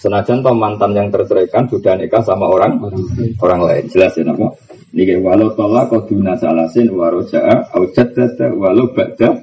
Senajan 0.04 0.44
toh 0.44 0.52
mantan 0.52 0.92
yang 0.92 1.08
terceraikan 1.08 1.64
sudah 1.64 1.96
nikah 1.96 2.20
sama 2.20 2.44
orang 2.44 2.76
orang 3.40 3.60
lain. 3.64 3.84
Jelas 3.88 4.12
ya 4.20 4.28
nama. 4.28 4.52
Niki 4.92 5.16
walau 5.16 5.56
tolak 5.56 5.88
koduna 5.88 6.36
salasin 6.36 6.92
waroja'a 6.92 7.72
au 7.72 7.88
jaddada 7.88 8.52
walau 8.52 8.92
ba'da 8.92 9.40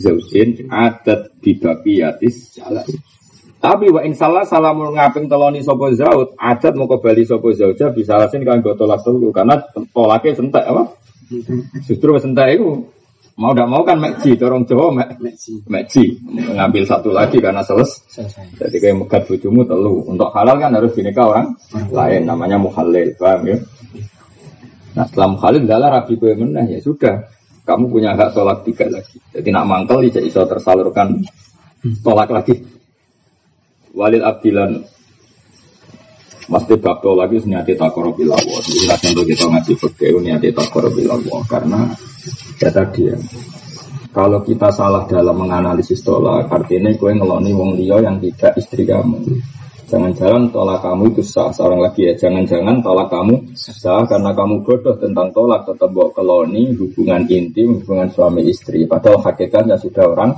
zaujin 0.00 0.64
adat 0.72 1.36
bibaqiyatis 1.44 2.56
salah. 2.56 2.88
Tapi 3.60 3.92
wa 3.92 4.00
in 4.02 4.16
salah 4.16 4.48
salamun 4.48 4.96
ngaping 4.96 5.28
teloni 5.28 5.60
sopo 5.60 5.92
zaud 5.92 6.34
adat 6.40 6.72
mau 6.72 6.88
kembali 6.88 7.22
sopo 7.28 7.52
zauja 7.52 7.92
bisa 7.92 8.16
alasin 8.16 8.42
kan 8.48 8.64
gue 8.64 8.74
tolak 8.74 9.04
dulu 9.04 9.28
karena 9.28 9.60
tolaknya 9.92 10.34
sentak 10.34 10.66
apa? 10.66 10.88
Justru 11.84 12.16
sentak 12.16 12.48
itu 12.56 12.88
Mau 13.42 13.50
tidak 13.50 13.74
mau 13.74 13.82
kan 13.82 13.98
meji, 13.98 14.38
dorong 14.38 14.62
Jawa 14.70 14.94
meji. 15.18 15.66
Meji, 15.66 16.14
ngambil 16.30 16.86
satu 16.86 17.10
lagi 17.10 17.42
karena 17.42 17.66
seles. 17.66 18.06
Jadi 18.54 18.78
kayak 18.78 19.02
megat 19.02 19.26
bujumu 19.26 19.66
telu. 19.66 20.06
Untuk 20.06 20.30
halal 20.30 20.62
kan 20.62 20.70
harus 20.70 20.94
dinikah 20.94 21.26
orang 21.26 21.58
lain, 21.90 22.22
namanya 22.22 22.62
muhalil, 22.62 23.10
paham 23.18 23.50
ya? 23.50 23.58
Nah 24.94 25.04
setelah 25.10 25.28
muhalil 25.34 25.66
adalah 25.66 25.88
rabi 25.98 26.14
kue 26.22 26.38
menah 26.38 26.70
ya 26.70 26.78
sudah. 26.78 27.26
Kamu 27.66 27.90
punya 27.90 28.14
hak 28.14 28.30
tolak 28.30 28.62
tiga 28.62 28.86
lagi. 28.86 29.18
Jadi 29.34 29.48
nak 29.50 29.66
mangkel 29.66 30.06
tidak 30.06 30.22
bisa 30.30 30.46
tersalurkan 30.46 31.26
tolak 32.06 32.30
lagi. 32.30 32.62
Walil 33.90 34.22
abdilan 34.22 34.86
Mesti 36.52 36.76
bakto 36.76 37.16
lagi 37.16 37.40
niati 37.48 37.72
takoro 37.72 38.12
bilawo. 38.12 38.60
Jadi 38.60 38.84
contoh 38.84 39.24
kita 39.24 39.48
ngaji 39.48 39.72
fakir 39.72 40.20
niati 40.20 40.52
takoro 40.52 40.92
bilawo 40.92 41.40
karena 41.48 41.88
ya 42.60 42.68
tadi 42.68 43.08
ya. 43.08 43.16
Kalau 44.12 44.44
kita 44.44 44.68
salah 44.68 45.08
dalam 45.08 45.32
menganalisis 45.40 46.04
tolak, 46.04 46.52
artinya 46.52 46.92
kue 47.00 47.16
ngeloni 47.16 47.56
wong 47.56 47.80
liya 47.80 48.04
yang 48.04 48.20
tidak 48.20 48.60
istri 48.60 48.84
kamu. 48.84 49.40
Jangan-jangan 49.92 50.48
tolak 50.56 50.80
kamu 50.80 51.12
itu 51.12 51.20
sah 51.20 51.52
seorang 51.52 51.84
lagi 51.84 52.08
ya. 52.08 52.16
Jangan-jangan 52.16 52.80
tolak 52.80 53.12
kamu 53.12 53.52
sah 53.52 54.00
karena 54.08 54.32
kamu 54.32 54.64
bodoh 54.64 54.96
tentang 54.96 55.28
tolak 55.36 55.68
tetap 55.68 55.92
bawa 55.92 56.08
keloni 56.16 56.72
hubungan 56.72 57.28
intim 57.28 57.76
hubungan 57.76 58.08
suami 58.08 58.48
istri. 58.48 58.88
Padahal 58.88 59.20
hakikatnya 59.20 59.76
sudah 59.76 60.08
orang 60.08 60.32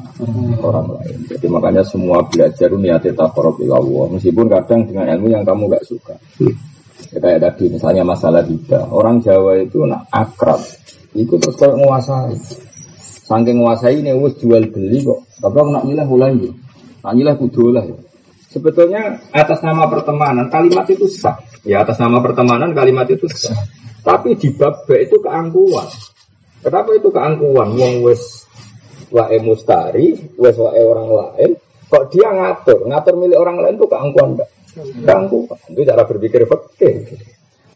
orang 0.59 0.99
lain. 0.99 1.31
Jadi 1.31 1.47
makanya 1.47 1.87
semua 1.87 2.27
belajar 2.27 2.67
niatnya 2.75 3.15
Allah. 3.15 4.05
Meskipun 4.11 4.47
kadang 4.51 4.91
dengan 4.91 5.07
ilmu 5.15 5.31
yang 5.31 5.47
kamu 5.47 5.71
gak 5.71 5.87
suka. 5.87 6.19
Ya, 7.15 7.19
kayak 7.23 7.39
tadi 7.47 7.65
misalnya 7.71 8.03
masalah 8.03 8.43
riba. 8.43 8.91
Orang 8.91 9.23
Jawa 9.23 9.63
itu 9.63 9.87
nak 9.87 10.11
akrab. 10.11 10.59
Itu 11.15 11.39
terus 11.39 11.55
kayak 11.55 11.79
menguasai. 11.79 12.35
Saking 13.31 13.63
menguasai 13.63 14.03
ini 14.03 14.11
wis 14.19 14.35
jual 14.43 14.67
beli 14.67 14.99
kok. 14.99 15.23
Tapi 15.39 15.57
aku 15.63 15.71
nak 15.71 15.87
nyilah 15.87 16.07
mulai 16.11 16.35
Nak 17.07 17.13
nyilah 17.15 17.39
kudu 17.39 17.71
lah 17.71 17.87
ya. 17.87 18.14
Sebetulnya 18.55 19.19
atas 19.35 19.67
nama 19.67 19.91
pertemanan 19.91 20.47
kalimat 20.47 20.87
itu 20.87 21.11
sah. 21.11 21.43
Ya 21.67 21.83
atas 21.83 21.99
nama 21.99 22.23
pertemanan 22.23 22.71
kalimat 22.71 23.11
itu 23.11 23.27
sah. 23.27 23.59
Tapi 24.07 24.39
di 24.39 24.55
bab 24.55 24.87
B 24.87 24.95
itu 25.03 25.19
keangkuhan. 25.19 25.91
Kenapa 26.63 26.95
itu 26.95 27.11
keangkuhan? 27.11 27.75
Wong 27.75 28.07
wes 28.07 28.47
wae 29.11 29.43
mustari, 29.43 30.15
wes 30.39 30.55
wae 30.55 30.81
orang 30.87 31.09
lain, 31.11 31.51
kok 31.91 32.15
dia 32.15 32.31
ngatur, 32.31 32.87
ngatur 32.87 33.15
milik 33.19 33.39
orang 33.43 33.59
lain 33.59 33.75
itu 33.75 33.87
keangkuhan 33.91 34.29
enggak? 34.39 34.51
Keangkuhan. 35.03 35.59
Itu 35.75 35.81
cara 35.83 36.03
berpikir 36.07 36.47
fakir. 36.47 36.95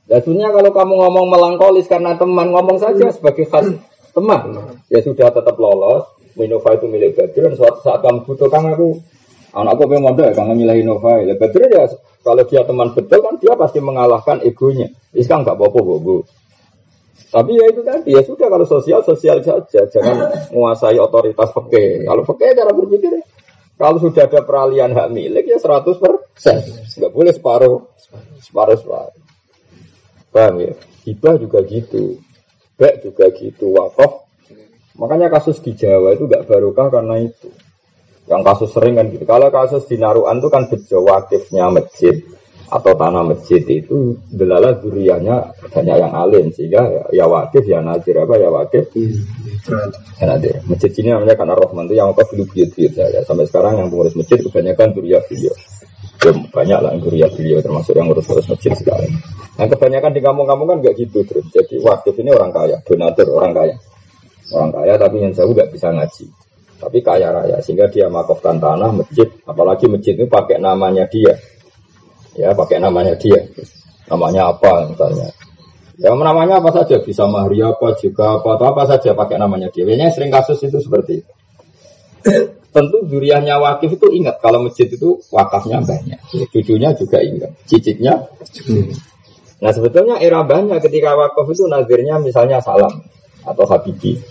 Ya 0.08 0.22
dunia 0.22 0.54
kalau 0.54 0.70
kamu 0.70 0.94
ngomong 0.94 1.26
melankolis 1.26 1.90
karena 1.90 2.14
teman, 2.14 2.54
ngomong 2.54 2.78
saja 2.78 3.10
sebagai 3.10 3.50
khas 3.50 3.66
teman. 4.14 4.40
Ya 4.88 5.02
sudah 5.02 5.34
tetap 5.34 5.58
lolos. 5.58 6.06
Minova 6.38 6.70
itu 6.78 6.86
milik 6.86 7.18
Badr 7.18 7.50
dan 7.50 7.54
suatu 7.58 7.82
saat 7.82 7.98
kamu 7.98 8.22
butuhkan 8.22 8.70
aku 8.70 9.02
Anakku 9.58 9.90
pengen 9.90 10.06
mondok 10.06 10.30
ya, 10.30 10.34
kangen 10.38 10.54
milih 10.62 10.76
Innova. 10.86 11.18
Ya 11.18 11.34
betul 11.34 11.66
ya, 11.66 11.90
kalau 12.22 12.46
dia 12.46 12.62
teman 12.62 12.94
betul 12.94 13.18
kan 13.18 13.34
dia 13.42 13.58
pasti 13.58 13.82
mengalahkan 13.82 14.38
egonya. 14.46 14.86
Ini 15.10 15.26
kan 15.26 15.42
nggak 15.42 15.58
apa-apa, 15.58 15.80
bu. 15.98 16.22
Tapi 17.28 17.50
ya 17.58 17.64
itu 17.68 17.82
tadi 17.82 18.14
ya 18.14 18.22
sudah 18.22 18.46
kalau 18.46 18.64
sosial 18.64 19.02
sosial 19.02 19.42
saja, 19.42 19.84
jangan 19.90 20.16
menguasai 20.54 20.96
otoritas 21.02 21.50
peke. 21.50 22.06
Kalau 22.06 22.22
peke 22.22 22.54
cara 22.54 22.70
berpikir 22.70 23.18
kalau 23.78 23.98
sudah 24.02 24.26
ada 24.26 24.42
peralihan 24.42 24.90
hak 24.90 25.10
milik 25.14 25.46
ya 25.46 25.58
100 25.58 25.86
persen, 26.02 26.56
nggak 26.98 27.12
boleh 27.14 27.30
separuh, 27.30 27.86
separuh 28.42 28.74
separuh. 28.74 29.14
Paham 30.34 30.54
ya? 30.66 30.72
Hibah 31.06 31.38
juga 31.38 31.62
gitu, 31.62 32.18
bek 32.74 33.06
juga 33.06 33.30
gitu, 33.34 33.74
wakaf. 33.74 34.26
Makanya 34.98 35.30
kasus 35.30 35.62
di 35.62 35.78
Jawa 35.78 36.18
itu 36.18 36.26
nggak 36.26 36.50
barokah 36.50 36.90
karena 36.90 37.22
itu. 37.22 37.48
Yang 38.28 38.42
kasus 38.44 38.70
sering 38.76 38.94
kan 39.00 39.08
gitu. 39.08 39.24
Kalau 39.24 39.48
kasus 39.48 39.88
di 39.88 39.96
Naruan 39.96 40.38
itu 40.38 40.48
kan 40.52 40.68
bejo 40.68 40.98
wakifnya 41.08 41.72
masjid 41.72 42.20
atau 42.68 42.92
tanah 42.92 43.24
masjid 43.24 43.64
itu 43.64 44.20
delala 44.28 44.76
duriannya 44.76 45.36
banyak 45.72 45.96
yang 45.96 46.12
alim 46.12 46.52
sehingga 46.52 46.84
ya, 46.84 47.02
ya 47.16 47.24
wakif 47.24 47.64
ya 47.64 47.80
nazir 47.80 48.12
apa 48.20 48.36
ya 48.36 48.52
wakif 48.52 48.92
ya 50.20 50.24
nazir. 50.28 50.60
Masjid 50.68 50.92
ini 51.00 51.16
namanya 51.16 51.32
karena 51.40 51.56
Rahman 51.56 51.88
itu 51.88 51.96
yang 51.96 52.12
wakaf 52.12 52.28
dulu 52.28 52.44
buyut 52.52 52.70
ya 52.76 53.24
sampai 53.24 53.48
sekarang 53.48 53.80
yang 53.80 53.88
pengurus 53.88 54.12
masjid 54.12 54.36
kebanyakan 54.44 54.92
durian 54.92 55.24
beliau. 55.24 55.56
Ya, 56.18 56.32
banyak 56.34 56.78
lah 56.84 56.92
durian 57.00 57.30
beliau 57.32 57.58
termasuk 57.64 57.96
yang 57.96 58.12
ngurus-ngurus 58.12 58.46
masjid 58.52 58.72
sekarang. 58.76 59.16
Nah 59.56 59.66
kebanyakan 59.72 60.12
di 60.12 60.20
kampung-kampung 60.20 60.68
kan 60.68 60.76
nggak 60.84 60.94
gitu 61.00 61.24
terus 61.24 61.48
jadi 61.48 61.80
wakif 61.80 62.12
ini 62.20 62.36
orang 62.36 62.52
kaya 62.52 62.76
donatur 62.84 63.32
orang 63.32 63.56
kaya. 63.56 63.74
Orang 64.52 64.76
kaya 64.76 65.00
tapi 65.00 65.24
yang 65.24 65.32
jauh 65.32 65.56
nggak 65.56 65.72
bisa 65.72 65.88
ngaji 65.88 66.28
tapi 66.78 67.02
kaya 67.02 67.34
raya 67.34 67.58
sehingga 67.58 67.90
dia 67.90 68.06
makofkan 68.06 68.62
tanah 68.62 68.94
masjid. 68.94 69.26
Apalagi 69.44 69.90
masjid 69.90 70.14
itu 70.14 70.30
pakai 70.30 70.62
namanya 70.62 71.04
dia. 71.10 71.34
Ya 72.38 72.54
pakai 72.54 72.78
namanya 72.78 73.18
dia. 73.18 73.42
Namanya 74.06 74.54
apa 74.54 74.86
misalnya. 74.86 75.28
Ya 75.98 76.14
namanya 76.14 76.62
apa 76.62 76.70
saja. 76.70 77.02
Bisa 77.02 77.26
mahri 77.26 77.58
apa 77.58 77.98
juga 77.98 78.38
apa 78.38 78.54
atau 78.54 78.66
apa 78.70 78.82
saja 78.86 79.10
pakai 79.12 79.42
namanya 79.42 79.74
dia. 79.74 79.82
Biasanya 79.82 80.14
sering 80.14 80.30
kasus 80.30 80.62
itu 80.62 80.78
seperti 80.78 81.20
itu. 81.20 81.32
Tentu 82.70 83.02
duriannya 83.10 83.58
wakif 83.58 83.98
itu 83.98 84.06
ingat. 84.14 84.38
Kalau 84.38 84.62
masjid 84.62 84.86
itu 84.86 85.18
wakafnya 85.34 85.82
banyak. 85.82 86.20
Cucunya 86.54 86.94
juga 86.94 87.18
ingat. 87.18 87.50
Cicitnya 87.66 88.30
nah 89.58 89.74
sebetulnya 89.74 90.22
era 90.22 90.46
banyak 90.46 90.78
ketika 90.78 91.18
wakaf 91.18 91.50
itu 91.50 91.66
nazirnya 91.66 92.22
misalnya 92.22 92.62
salam 92.62 93.02
atau 93.42 93.64
habibi 93.66 94.22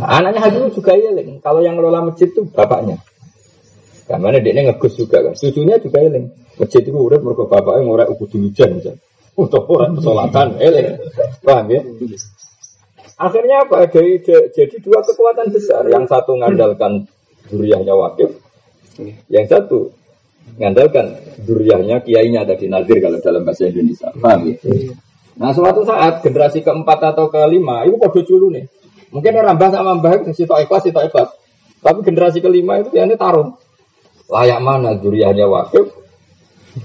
nah 0.00 0.08
anaknya 0.20 0.40
haji 0.48 0.72
juga 0.72 0.92
iling 0.96 1.40
kalau 1.44 1.60
yang 1.60 1.76
ngelola 1.76 2.08
masjid 2.08 2.30
itu 2.30 2.46
bapaknya 2.48 2.96
karena 4.08 4.38
dia 4.40 4.62
ngegus 4.64 4.96
juga 4.96 5.24
kan 5.24 5.34
cucunya 5.36 5.76
juga 5.80 5.98
iling 6.00 6.26
Masjid 6.60 6.84
itu 6.84 6.92
urip 6.92 7.24
mergo 7.24 7.48
bapake 7.48 7.80
ngorek 7.80 8.12
kudu 8.20 8.48
hujan 8.48 8.76
jan. 8.84 8.96
Untuk 9.32 9.64
orang 9.72 9.96
pesolatan, 9.96 10.60
eleng. 10.60 11.00
Paham 11.40 11.72
ya? 11.72 11.80
Akhirnya 13.16 13.64
apa? 13.64 13.88
Jadi, 13.88 14.20
jadi 14.52 14.76
dua 14.84 15.00
kekuatan 15.00 15.48
besar. 15.48 15.88
Yang 15.88 16.12
satu 16.12 16.36
ngandalkan 16.36 17.08
duriahnya 17.48 17.96
wakif. 17.96 18.36
Yang 19.32 19.46
satu 19.48 19.78
ngandalkan 20.60 21.16
duriahnya 21.48 22.04
kiainya 22.04 22.44
tadi 22.44 22.68
nazir 22.68 23.00
kalau 23.00 23.16
dalam 23.24 23.48
bahasa 23.48 23.72
Indonesia. 23.72 24.12
Paham 24.20 24.52
ya? 24.52 24.56
Nah 25.40 25.56
suatu 25.56 25.80
saat 25.88 26.20
generasi 26.20 26.60
keempat 26.60 27.16
atau 27.16 27.32
kelima 27.32 27.88
itu 27.88 27.96
pada 27.96 28.20
dulu 28.20 28.52
nih. 28.52 28.68
Mungkin 29.12 29.32
rambah 29.36 29.68
sama 29.68 30.00
mbah 30.00 30.24
itu 30.24 30.42
sitok 30.42 30.64
ikhlas, 30.64 30.82
sitok 30.88 31.04
ikhlas. 31.12 31.30
Tapi 31.84 31.98
generasi 32.00 32.40
kelima 32.40 32.80
itu 32.80 32.96
ya 32.96 33.04
ini 33.04 33.14
taruh. 33.14 33.52
Layak 34.32 34.60
mana 34.64 34.96
duriahnya 34.96 35.44
wakif, 35.44 35.92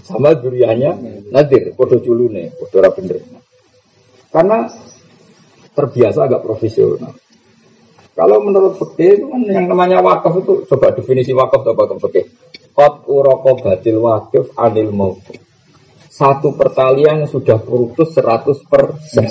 sama 0.03 0.35
duriannya 0.35 1.23
nadir, 1.31 1.71
podo 1.79 2.03
culune, 2.03 2.51
podo 2.59 2.83
bener. 2.91 3.23
Karena 4.27 4.67
terbiasa 5.71 6.27
agak 6.27 6.43
profesional. 6.43 7.15
Kalau 8.17 8.41
menurut 8.41 8.81
fikih 8.81 9.21
itu 9.21 9.25
kan 9.29 9.41
yang 9.45 9.69
namanya 9.69 10.01
wakaf 10.01 10.41
itu 10.41 10.65
coba 10.65 10.89
definisi 10.89 11.37
wakaf 11.37 11.61
atau 11.61 11.77
wakaf. 11.77 12.11
Kot 12.73 13.05
uroko 13.05 13.61
batil 13.61 14.01
wakif 14.01 14.57
anil 14.57 14.89
maut. 14.89 15.21
Satu 16.09 16.57
pertalian 16.57 17.29
sudah 17.29 17.61
putus 17.61 18.17
100 18.17 18.57
persen. 18.65 19.29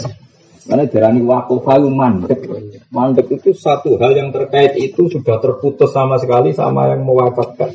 Karena 0.67 0.85
darani 0.91 1.23
halu 1.23 1.89
mandek. 1.95 2.43
Mandek 2.91 3.27
itu 3.31 3.55
satu 3.55 3.95
hal 4.03 4.19
yang 4.19 4.35
terkait 4.35 4.75
itu 4.75 5.07
sudah 5.07 5.39
terputus 5.39 5.95
sama 5.95 6.19
sekali 6.19 6.51
sama 6.51 6.91
yang 6.91 7.07
mewakafkan. 7.07 7.71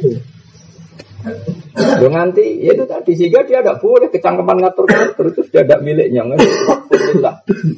Lo 2.02 2.10
nanti 2.12 2.60
ya 2.60 2.76
itu 2.76 2.84
tadi 2.90 3.16
sehingga 3.16 3.48
dia 3.48 3.62
tidak 3.64 3.80
boleh 3.80 4.10
kecangkepan 4.12 4.58
ngatur-ngatur 4.60 5.26
itu 5.32 5.42
sudah 5.48 5.64
tidak 5.64 5.80
miliknya. 5.86 6.28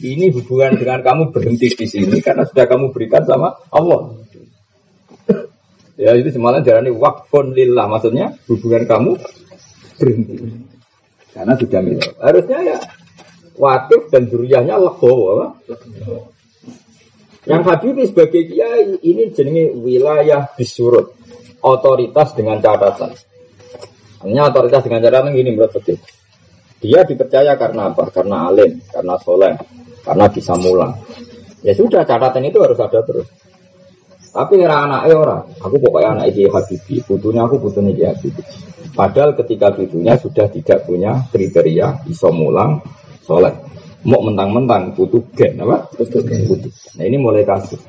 Ini 0.02 0.26
hubungan 0.34 0.80
dengan 0.82 1.00
kamu 1.06 1.30
berhenti 1.30 1.68
di 1.78 1.86
sini 1.86 2.18
karena 2.24 2.48
sudah 2.48 2.66
kamu 2.66 2.90
berikan 2.90 3.22
sama 3.28 3.54
Allah. 3.70 4.18
Ya 5.94 6.18
itu 6.18 6.34
semalam 6.34 6.66
jalani 6.66 6.90
wakfun 6.90 7.54
lillah 7.54 7.86
maksudnya 7.86 8.34
hubungan 8.50 8.90
kamu 8.90 9.12
berhenti 10.02 10.36
karena 11.38 11.54
sudah 11.54 11.80
milik. 11.86 12.12
Harusnya 12.18 12.58
ya 12.66 12.78
wakif 13.58 14.10
dan 14.10 14.30
duriahnya 14.30 14.76
legowo. 14.78 15.58
Yang 17.44 17.62
Habibie 17.68 18.08
sebagai 18.08 18.48
kiai 18.48 19.04
ini 19.04 19.28
jenenge 19.36 19.76
wilayah 19.76 20.48
disurut 20.56 21.12
otoritas 21.60 22.32
dengan 22.36 22.64
catatan. 22.64 23.12
Hanya 24.24 24.48
otoritas 24.48 24.88
dengan 24.88 25.04
cara 25.04 25.28
begini 25.28 25.52
menurut 25.52 25.76
betul. 25.76 26.00
Dia 26.80 27.04
dipercaya 27.08 27.56
karena 27.56 27.92
apa? 27.92 28.12
Karena 28.12 28.48
alim, 28.52 28.80
karena 28.92 29.16
soleh, 29.20 29.56
karena 30.04 30.26
bisa 30.32 30.56
mulang. 30.56 30.96
Ya 31.64 31.72
sudah 31.76 32.04
catatan 32.04 32.48
itu 32.48 32.60
harus 32.60 32.80
ada 32.80 33.00
terus. 33.04 33.28
Tapi 34.34 34.60
era 34.60 34.84
anaknya 34.84 35.16
orang, 35.16 35.42
aku 35.62 35.78
pokoknya 35.78 36.10
anak 36.20 36.26
ini 36.34 36.50
Habibi, 36.50 37.06
butuhnya 37.06 37.46
aku 37.46 37.56
butuhnya 37.62 37.92
dia 37.94 38.10
Habibi. 38.12 38.42
Padahal 38.98 39.38
ketika 39.38 39.72
butuhnya 39.72 40.18
sudah 40.18 40.50
tidak 40.50 40.90
punya 40.90 41.24
kriteria 41.30 42.02
bisa 42.04 42.34
mulang, 42.34 42.82
soleh. 43.24 43.56
Mau 44.04 44.20
mentang-mentang 44.20 44.92
butuh 45.00 45.24
gen 45.32 45.64
apa? 45.64 45.88
Butuh 45.96 46.22
gen. 46.28 46.44
Nah 47.00 47.04
ini 47.08 47.16
mulai 47.16 47.48
kasus. 47.48 47.80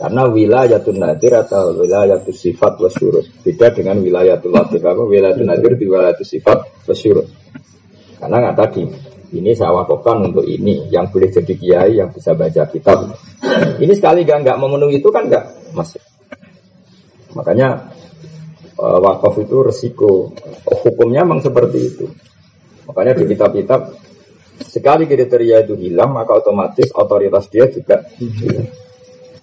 Karena 0.00 0.24
wilayatul 0.24 0.96
nadir 0.96 1.36
atau 1.44 1.76
wilayatul 1.76 2.32
sifat 2.32 2.80
wasyurut. 2.80 3.44
Beda 3.44 3.68
dengan 3.68 4.00
wilayatul 4.00 4.48
latif 4.48 4.80
apa? 4.80 5.02
Wilayatul 5.04 5.44
nadir 5.44 5.76
di 5.76 5.84
wilayatul 5.84 6.24
sifat 6.24 6.88
wasyurut. 6.88 7.28
Karena 8.16 8.36
nggak 8.40 8.56
tadi, 8.56 8.84
ini 9.36 9.52
saya 9.52 9.76
wakafkan 9.76 10.32
untuk 10.32 10.48
ini 10.48 10.88
yang 10.88 11.12
boleh 11.12 11.28
jadi 11.28 11.52
kiai 11.52 11.92
yang 12.00 12.08
bisa 12.14 12.32
baca 12.32 12.64
kitab. 12.72 13.12
Ini 13.76 13.92
sekali 13.92 14.24
gak 14.24 14.40
nggak 14.40 14.56
memenuhi 14.56 15.04
itu 15.04 15.08
kan 15.12 15.28
nggak 15.28 15.76
masuk. 15.76 16.00
Makanya 17.36 17.92
uh, 18.80 18.98
wakaf 19.04 19.36
itu 19.36 19.56
resiko. 19.60 20.32
Hukumnya 20.64 21.28
memang 21.28 21.44
seperti 21.44 21.78
itu. 21.78 22.06
Makanya 22.88 23.20
di 23.20 23.24
kitab-kitab 23.30 23.80
sekali 24.64 25.08
kriteria 25.08 25.64
itu 25.64 25.74
hilang 25.76 26.12
maka 26.12 26.36
otomatis 26.36 26.92
otoritas 26.92 27.48
dia 27.48 27.68
juga. 27.68 28.04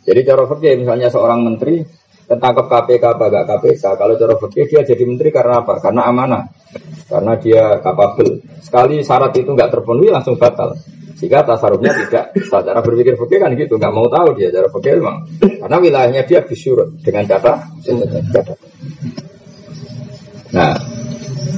Jadi 0.08 0.20
cara 0.24 0.44
fikih 0.48 0.74
misalnya 0.80 1.12
seorang 1.12 1.44
menteri 1.44 1.84
ketangkep 2.28 2.66
KPK 2.68 3.04
apa 3.04 3.26
gak 3.28 3.46
KPK. 3.48 3.84
Kalau 3.96 4.14
cara 4.16 4.34
fikih 4.40 4.66
dia 4.68 4.82
jadi 4.84 5.04
menteri 5.04 5.30
karena 5.32 5.64
apa? 5.64 5.80
Karena 5.84 6.08
amanah. 6.08 6.44
Karena 7.08 7.34
dia 7.40 7.80
kapabel. 7.80 8.44
Sekali 8.60 9.00
syarat 9.00 9.32
itu 9.36 9.52
nggak 9.52 9.72
terpenuhi 9.72 10.12
langsung 10.12 10.36
batal. 10.36 10.76
Jika 11.18 11.44
tasarufnya 11.44 11.92
tidak. 11.92 12.26
Cara 12.52 12.80
berpikir 12.84 13.16
fikih 13.16 13.40
kan 13.40 13.52
gitu. 13.56 13.80
Nggak 13.80 13.94
mau 13.96 14.08
tahu 14.12 14.36
dia 14.36 14.52
cara 14.52 14.68
fikih 14.72 15.00
memang. 15.00 15.18
Karena 15.40 15.78
wilayahnya 15.80 16.24
dia 16.28 16.40
disurut 16.44 17.00
dengan 17.04 17.24
data. 17.28 17.64
Nah, 20.48 20.76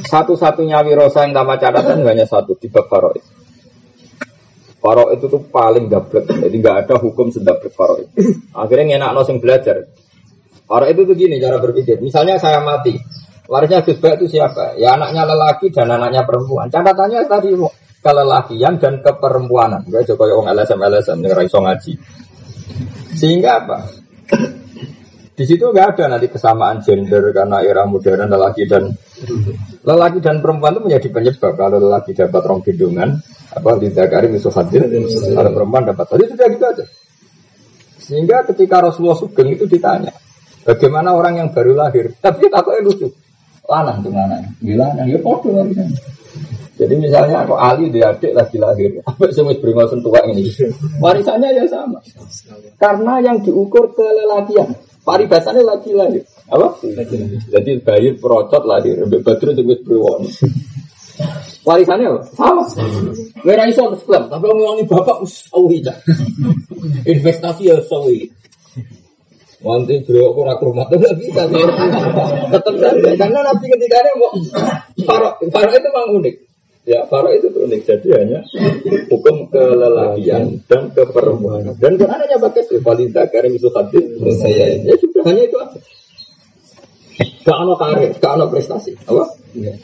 satu-satunya 0.10 0.82
wirosa 0.86 1.26
yang 1.26 1.38
tanpa 1.38 1.62
catatan 1.62 2.02
hanya 2.02 2.26
satu 2.26 2.58
di 2.58 2.66
bab. 2.70 2.90
Faro 4.90 5.14
itu 5.14 5.30
tuh 5.30 5.46
paling 5.54 5.86
dablek, 5.86 6.26
jadi 6.26 6.50
nggak 6.50 6.78
ada 6.82 6.96
hukum 6.98 7.30
sedablek 7.30 7.78
faro 7.78 8.02
itu. 8.02 8.10
Akhirnya 8.58 8.98
ngenak 8.98 9.22
nosing 9.22 9.38
belajar. 9.38 9.86
Faro 10.66 10.90
itu 10.90 11.06
tuh 11.06 11.14
gini 11.14 11.38
cara 11.38 11.62
berpikir. 11.62 12.02
Misalnya 12.02 12.42
saya 12.42 12.58
mati, 12.66 12.98
warisnya 13.46 13.86
Gus 13.86 14.02
itu 14.02 14.26
siapa? 14.26 14.82
Ya 14.82 14.98
anaknya 14.98 15.30
lelaki 15.30 15.70
dan 15.70 15.94
anaknya 15.94 16.26
perempuan. 16.26 16.74
Catatannya 16.74 17.22
tadi 17.30 17.54
kelelakian 18.02 18.82
dan 18.82 19.06
keperempuanan. 19.06 19.86
Gak 19.94 20.10
coba 20.10 20.26
yang 20.26 20.58
LSM 20.58 20.82
LSM 20.82 21.18
yang 21.22 21.34
raiso 21.38 21.62
ngaji. 21.62 21.94
Sehingga 23.14 23.62
apa? 23.62 23.78
Di 25.40 25.48
situ 25.48 25.72
nggak 25.72 25.96
ada 25.96 26.12
nanti 26.12 26.28
kesamaan 26.28 26.84
gender 26.84 27.32
karena 27.32 27.64
era 27.64 27.88
modern 27.88 28.28
lelaki 28.28 28.68
dan 28.68 28.92
lelaki 29.88 30.20
dan 30.20 30.44
perempuan 30.44 30.76
itu 30.76 30.82
menjadi 30.84 31.08
penyebab 31.16 31.56
kalau 31.56 31.80
lelaki 31.80 32.12
dapat 32.12 32.42
rong 32.44 32.60
gendongan 32.60 33.24
apa 33.56 33.80
tidak 33.80 34.12
karim 34.12 34.36
itu 34.36 34.52
hadir 34.52 34.84
kalau 35.32 35.52
perempuan 35.56 35.88
dapat 35.88 36.06
tadi 36.12 36.24
sudah 36.28 36.48
gitu 36.52 36.66
aja. 36.68 36.86
Sehingga 38.04 38.44
ketika 38.52 38.84
Rasulullah 38.84 39.16
Sugeng 39.16 39.56
itu 39.56 39.64
ditanya 39.64 40.12
bagaimana 40.68 41.16
orang 41.16 41.40
yang 41.40 41.50
baru 41.56 41.72
lahir? 41.72 42.12
Tapi 42.20 42.52
takutnya 42.52 42.84
lucu. 42.84 43.08
Lanang 43.64 44.04
tuh 44.04 44.12
lanang. 44.12 44.44
Gila 44.60 45.08
ya 45.08 45.24
podo 45.24 45.56
jadi 46.80 46.96
misalnya 46.96 47.44
aku 47.44 47.60
Ali 47.60 47.92
dia 47.92 48.16
adik 48.16 48.32
lagi 48.32 48.56
lahir, 48.56 48.92
apa 49.10 49.28
sih 49.36 49.44
beringal 49.44 49.92
sentuhan 49.92 50.32
ini? 50.32 50.48
Warisannya 51.04 51.52
ya 51.52 51.68
sama. 51.68 52.00
Karena 52.80 53.20
yang 53.20 53.44
diukur 53.44 53.92
kelelakian, 53.92 54.72
paribasannya 55.10 55.66
lagi 55.66 55.90
lahir. 55.98 56.22
Apa? 56.54 56.78
Jadi 57.50 57.72
bayi 57.82 58.14
perocot 58.14 58.62
lahir, 58.70 59.02
badru 59.26 59.58
itu 59.58 59.66
berwon. 59.82 60.30
Warisannya 61.66 62.06
apa? 62.14 62.22
Sama. 62.38 62.64
Merah 63.42 63.66
iso 63.66 63.90
klaim, 64.06 64.30
tapi 64.30 64.46
ngomongin 64.46 64.86
bapak 64.86 65.26
usawi 65.26 65.82
Investasi 67.10 67.74
ya 67.74 67.82
usawi. 67.82 68.30
Nanti 69.60 70.00
beliau 70.08 70.32
aku 70.32 70.72
rumah 70.72 70.88
tuh 70.88 71.04
nggak 71.04 71.20
bisa. 71.20 71.44
Tetap 72.48 72.76
saja 72.80 73.12
karena 73.20 73.40
nabi 73.44 73.66
ketika 73.68 73.98
mau 74.16 74.32
farok, 75.04 75.34
farok 75.52 75.74
itu 75.76 75.90
memang 75.92 76.16
unik. 76.24 76.36
Ya, 76.90 77.06
farok 77.06 77.38
itu 77.38 77.54
unik. 77.54 77.82
Jadi 77.86 78.08
hanya 78.18 78.42
hukum 79.14 79.46
kelelakian 79.54 80.66
dan 80.66 80.90
keperempuanan. 80.90 81.78
Dan 81.78 82.02
kan 82.02 82.18
hanya 82.18 82.42
pakai 82.42 82.66
rivalita 82.66 83.30
karena 83.30 83.54
itu 83.54 83.70
hadis 83.70 84.06
saya. 84.42 84.74
Ya 84.82 84.98
sudah 84.98 85.22
hanya 85.30 85.42
itu 85.46 85.58
aja. 85.62 85.80
Gak 87.46 87.58
ada 87.62 87.74
karir, 87.78 88.12
gak 88.18 88.34
ada 88.42 88.46
prestasi. 88.50 88.98
Apa? 89.06 89.38
Iya. 89.54 89.78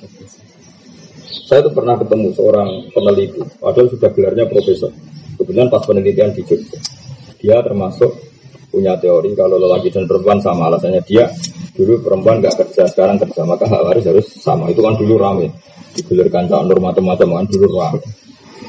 Saya 1.46 1.62
tuh 1.62 1.74
pernah 1.78 1.94
ketemu 2.02 2.34
seorang 2.34 2.90
peneliti, 2.90 3.42
padahal 3.62 3.86
sudah 3.94 4.10
gelarnya 4.10 4.50
profesor. 4.50 4.90
Kebetulan 5.38 5.70
pas 5.70 5.86
penelitian 5.86 6.34
di 6.34 6.42
Jogja. 6.42 6.80
Dia 7.38 7.62
termasuk 7.62 8.18
punya 8.76 9.00
teori 9.00 9.32
kalau 9.32 9.56
lelaki 9.56 9.88
dan 9.88 10.04
perempuan 10.04 10.44
sama. 10.44 10.68
Alasannya 10.68 11.00
dia 11.08 11.32
dulu 11.72 12.04
perempuan 12.04 12.44
nggak 12.44 12.60
kerja 12.60 12.92
sekarang 12.92 13.16
kerja. 13.24 13.48
Maka 13.48 13.72
hak 13.72 13.82
waris 13.88 14.04
harus 14.04 14.28
sama. 14.36 14.68
Itu 14.68 14.84
kan 14.84 15.00
dulu 15.00 15.16
rame. 15.16 15.56
Digulirkan 15.96 16.52
calon 16.52 16.68
norma 16.68 16.92
macam-macam 16.92 17.28
kan 17.40 17.46
dulu 17.48 17.68
rame. 17.80 18.04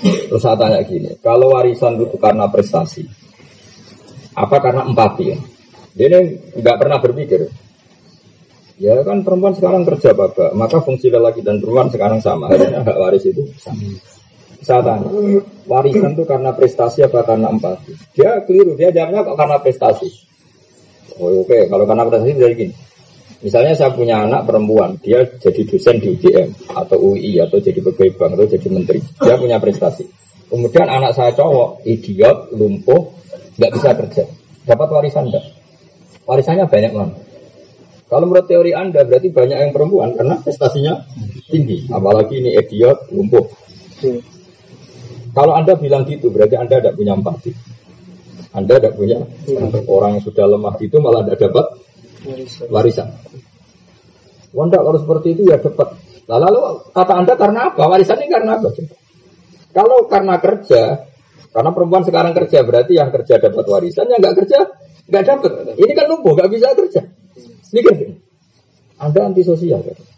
Terus 0.06 0.42
saya 0.42 0.54
tanya 0.54 0.78
gini 0.86 1.18
kalau 1.18 1.50
warisan 1.58 1.98
itu 1.98 2.14
karena 2.20 2.46
prestasi 2.46 3.02
apa 4.36 4.56
karena 4.60 4.84
empati? 4.84 5.24
Ya 5.32 5.38
dia 5.96 6.06
ini 6.12 6.20
nggak 6.60 6.76
pernah 6.76 7.00
berpikir. 7.00 7.48
Ya 8.76 9.00
kan 9.00 9.24
perempuan 9.24 9.56
sekarang 9.56 9.88
kerja 9.88 10.12
bapak, 10.12 10.52
maka 10.52 10.84
fungsi 10.84 11.08
lelaki 11.08 11.40
dan 11.40 11.64
perempuan 11.64 11.88
sekarang 11.88 12.20
sama. 12.20 12.52
Harusnya 12.52 12.84
hak 12.84 12.96
waris 13.00 13.24
itu 13.24 13.48
sama. 13.56 13.80
Saya 14.66 14.82
tanya, 14.82 15.06
warisan 15.70 16.18
itu 16.18 16.26
karena 16.26 16.50
prestasi 16.50 17.06
apa 17.06 17.22
karena 17.22 17.54
empati? 17.54 17.94
Dia 18.18 18.42
keliru, 18.42 18.74
dia 18.74 18.90
jawabnya 18.90 19.22
kok 19.22 19.38
karena 19.38 19.56
prestasi. 19.62 20.10
Oh, 21.22 21.46
Oke, 21.46 21.54
okay. 21.54 21.62
kalau 21.70 21.86
karena 21.86 22.02
prestasi 22.02 22.34
jadi 22.34 22.54
gini. 22.58 22.74
Misalnya 23.46 23.78
saya 23.78 23.94
punya 23.94 24.26
anak 24.26 24.42
perempuan, 24.42 24.98
dia 24.98 25.22
jadi 25.38 25.62
dosen 25.70 26.02
di 26.02 26.18
UGM 26.18 26.74
atau 26.74 26.98
UI 26.98 27.38
atau 27.38 27.62
jadi 27.62 27.78
pegawai 27.78 28.18
bank 28.18 28.30
atau 28.34 28.46
jadi 28.50 28.68
menteri. 28.74 28.98
Dia 29.22 29.38
punya 29.38 29.62
prestasi. 29.62 30.02
Kemudian 30.50 30.90
anak 30.90 31.14
saya 31.14 31.30
cowok, 31.30 31.86
idiot, 31.86 32.50
lumpuh, 32.50 33.14
nggak 33.54 33.70
bisa 33.70 33.94
kerja. 33.94 34.24
Dapat 34.66 34.88
warisan 34.90 35.30
enggak? 35.30 35.46
Warisannya 36.26 36.66
banyak 36.66 36.90
mana? 36.90 37.14
Kalau 38.10 38.26
menurut 38.26 38.50
teori 38.50 38.74
Anda 38.74 39.06
berarti 39.06 39.30
banyak 39.30 39.58
yang 39.62 39.70
perempuan 39.70 40.18
karena 40.18 40.42
prestasinya 40.42 41.06
tinggi. 41.46 41.86
Apalagi 41.86 42.42
ini 42.42 42.50
idiot, 42.58 43.14
lumpuh. 43.14 43.46
Kalau 45.36 45.52
Anda 45.52 45.76
bilang 45.76 46.08
gitu 46.08 46.32
berarti 46.32 46.56
Anda 46.56 46.80
tidak 46.80 46.96
punya 46.96 47.12
empati. 47.12 47.52
Anda 48.56 48.80
tidak 48.80 48.96
punya 48.96 49.20
hmm. 49.20 49.84
orang 49.84 50.16
yang 50.16 50.24
sudah 50.24 50.48
lemah 50.48 50.80
itu 50.80 50.96
malah 50.96 51.28
tidak 51.28 51.52
dapat 51.52 51.66
warisan. 52.72 53.12
Wanda 54.56 54.80
kalau 54.80 54.96
seperti 54.96 55.36
itu 55.36 55.44
ya 55.44 55.60
dapat. 55.60 55.92
Lalu, 56.24 56.40
lalu 56.48 56.60
kata 56.96 57.12
Anda 57.20 57.36
karena 57.36 57.60
apa? 57.68 57.84
Warisan 57.84 58.16
ini 58.24 58.32
karena 58.32 58.56
apa? 58.56 58.72
Kalau 59.76 60.08
karena 60.08 60.40
kerja, 60.40 61.04
karena 61.52 61.70
perempuan 61.76 62.02
sekarang 62.08 62.32
kerja 62.32 62.64
berarti 62.64 62.96
yang 62.96 63.12
kerja 63.12 63.36
dapat 63.36 63.64
warisan, 63.68 64.08
yang 64.08 64.24
nggak 64.24 64.36
kerja 64.40 64.58
nggak 65.04 65.24
dapat. 65.28 65.52
Ini 65.76 65.92
kan 65.92 66.06
lumpuh, 66.08 66.32
nggak 66.32 66.48
bisa 66.48 66.72
kerja. 66.72 67.04
Mikir 67.76 68.16
Anda 68.96 69.28
antisosial 69.28 69.84
kan? 69.84 70.15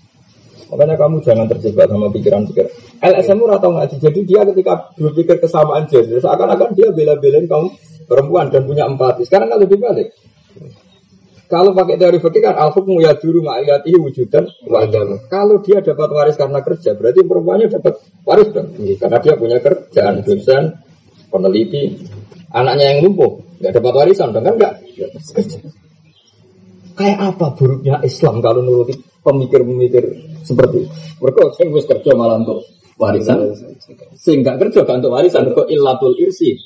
Makanya 0.68 0.96
kamu 1.00 1.24
jangan 1.24 1.46
terjebak 1.48 1.88
sama 1.88 2.12
pikiran-pikiran. 2.12 2.70
LSM 3.00 3.40
atau 3.48 3.70
ngaji. 3.72 3.96
Jadi 3.96 4.20
dia 4.28 4.40
ketika 4.44 4.92
berpikir 5.00 5.40
kesamaan 5.40 5.88
gender, 5.88 6.20
seakan-akan 6.20 6.76
dia 6.76 6.92
bela-belain 6.92 7.48
kamu 7.48 7.68
perempuan 8.04 8.52
dan 8.52 8.68
punya 8.68 8.84
empati. 8.84 9.24
Sekarang 9.24 9.48
kalau 9.48 9.64
dibalik. 9.64 10.12
Kalau 11.48 11.72
pakai 11.72 11.96
teori 11.96 12.20
fikih 12.20 12.44
kan 12.44 12.60
al 12.60 12.76
hukmu 12.76 13.00
ya 13.00 13.16
dulu 13.16 13.40
ma'iyatihi 13.40 13.96
wujudan 13.96 14.44
wajan. 14.68 15.16
Kalau 15.32 15.64
dia 15.64 15.80
dapat 15.80 16.08
waris 16.12 16.36
karena 16.36 16.60
kerja, 16.60 16.92
berarti 16.92 17.24
perempuannya 17.24 17.72
dapat 17.72 18.04
waris 18.28 18.52
dong. 18.52 18.76
Karena 18.76 19.16
dia 19.16 19.32
punya 19.32 19.56
kerjaan, 19.56 20.20
dosen, 20.20 20.76
peneliti, 21.32 22.04
anaknya 22.52 22.92
yang 22.92 23.08
lumpuh, 23.08 23.40
nggak 23.64 23.80
dapat 23.80 23.92
warisan 23.96 24.36
dong 24.36 24.44
kan 24.44 24.54
enggak? 24.60 24.74
Kayak 26.98 27.18
apa 27.30 27.54
buruknya 27.54 28.02
Islam 28.02 28.42
kalau 28.42 28.58
nuruti 28.66 28.98
pemikir-pemikir 29.22 30.04
seperti 30.42 30.82
itu? 30.82 30.90
Mereka 31.22 31.54
sing 31.54 31.70
wis 31.70 31.86
kerja 31.86 32.10
malah 32.18 32.42
untuk 32.42 32.66
warisan. 32.98 33.54
Sehingga 34.18 34.58
kerja 34.58 34.82
kan 34.82 34.98
untuk 34.98 35.14
warisan 35.14 35.54
kok 35.54 35.70
illatul 35.70 36.18
irsi. 36.18 36.58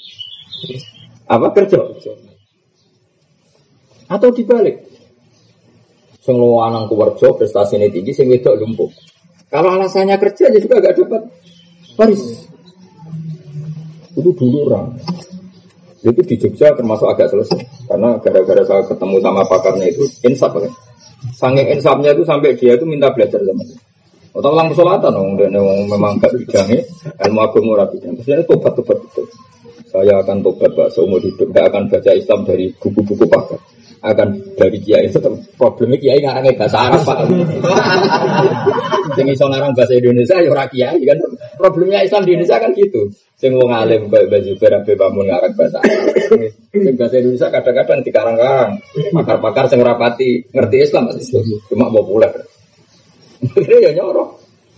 Apa 1.28 1.52
kerja? 1.52 1.84
Atau 4.08 4.32
dibalik. 4.32 4.88
Sing 6.24 6.38
lanang 6.40 6.88
kuwerja 6.88 7.36
prestasinya 7.36 7.92
tinggi, 7.92 8.16
sing 8.16 8.32
wedok 8.32 8.56
lumpuh. 8.56 8.88
Kalau 9.52 9.76
alasannya 9.76 10.16
kerja 10.16 10.48
ya 10.48 10.58
juga 10.64 10.80
gak 10.80 10.96
dapat 10.96 11.28
waris. 12.00 12.48
Itu 14.16 14.32
dulu 14.32 14.70
orang. 14.72 14.96
Itu 16.02 16.20
di 16.26 16.34
Jogja 16.34 16.74
termasuk 16.74 17.06
agak 17.06 17.30
selesai. 17.30 17.62
Karena 17.86 18.18
gara-gara 18.18 18.62
saya 18.66 18.82
ketemu 18.90 19.16
sama 19.22 19.42
pakarnya 19.46 19.86
itu 19.86 20.02
insaf 20.26 20.50
kan. 20.50 20.72
Sangking 21.38 21.78
insafnya 21.78 22.10
itu 22.10 22.26
sampai 22.26 22.58
dia 22.58 22.74
itu 22.74 22.82
minta 22.82 23.10
belajar 23.14 23.38
sama 23.38 23.62
saya. 23.62 23.80
Atau 24.32 24.48
ulang 24.48 24.72
pesolatan 24.72 25.12
dong, 25.12 25.36
dan 25.36 25.52
memang 25.92 26.16
gak 26.16 26.32
bidangnya 26.32 26.80
ilmu 27.28 27.40
agama 27.44 27.84
rapi 27.84 28.00
dan 28.00 28.16
terus 28.16 28.26
dia 28.26 28.40
tobat 28.48 28.72
tobat 28.72 28.96
betul. 28.96 29.28
Saya 29.92 30.24
akan 30.24 30.40
tobat 30.40 30.72
pak 30.72 30.88
seumur 30.88 31.20
hidup, 31.20 31.52
tidak 31.52 31.68
akan 31.68 31.92
baca 31.92 32.10
Islam 32.16 32.40
dari 32.48 32.72
buku-buku 32.80 33.28
pakar 33.28 33.60
akan 34.02 34.28
dari 34.58 34.82
kiai 34.82 35.06
itu 35.06 35.22
problemnya 35.54 35.94
kiai 36.02 36.18
ngarangnya 36.18 36.58
bahasa 36.58 36.90
Arab 36.90 37.06
pak 37.06 37.18
sing 39.14 39.26
iso 39.30 39.46
ngarang 39.46 39.78
bahasa 39.78 39.94
Indonesia 39.94 40.42
ya 40.42 40.50
ora 40.50 40.66
kiai 40.66 40.98
kan 41.06 41.18
problemnya 41.62 42.02
Islam 42.02 42.26
di 42.26 42.34
Indonesia 42.34 42.58
kan 42.58 42.74
gitu 42.74 43.14
sing 43.38 43.54
wong 43.54 43.70
alim 43.70 44.10
bae 44.10 44.26
baju 44.26 44.52
berabe 44.58 44.92
bangun 44.98 45.26
ngarang 45.30 45.54
bahasa 45.54 45.78
sing 46.74 46.94
bahasa 46.98 47.14
Indonesia 47.22 47.48
kadang-kadang 47.54 47.98
dikarang-karang 48.02 48.70
pakar-pakar 49.14 49.64
sing 49.70 49.80
rapati 49.82 50.42
ngerti 50.50 50.76
Islam 50.82 51.14
cuma 51.70 51.86
populer 51.94 52.32
akhirnya 53.42 53.78
ya 53.78 53.90
nyorok 54.02 54.28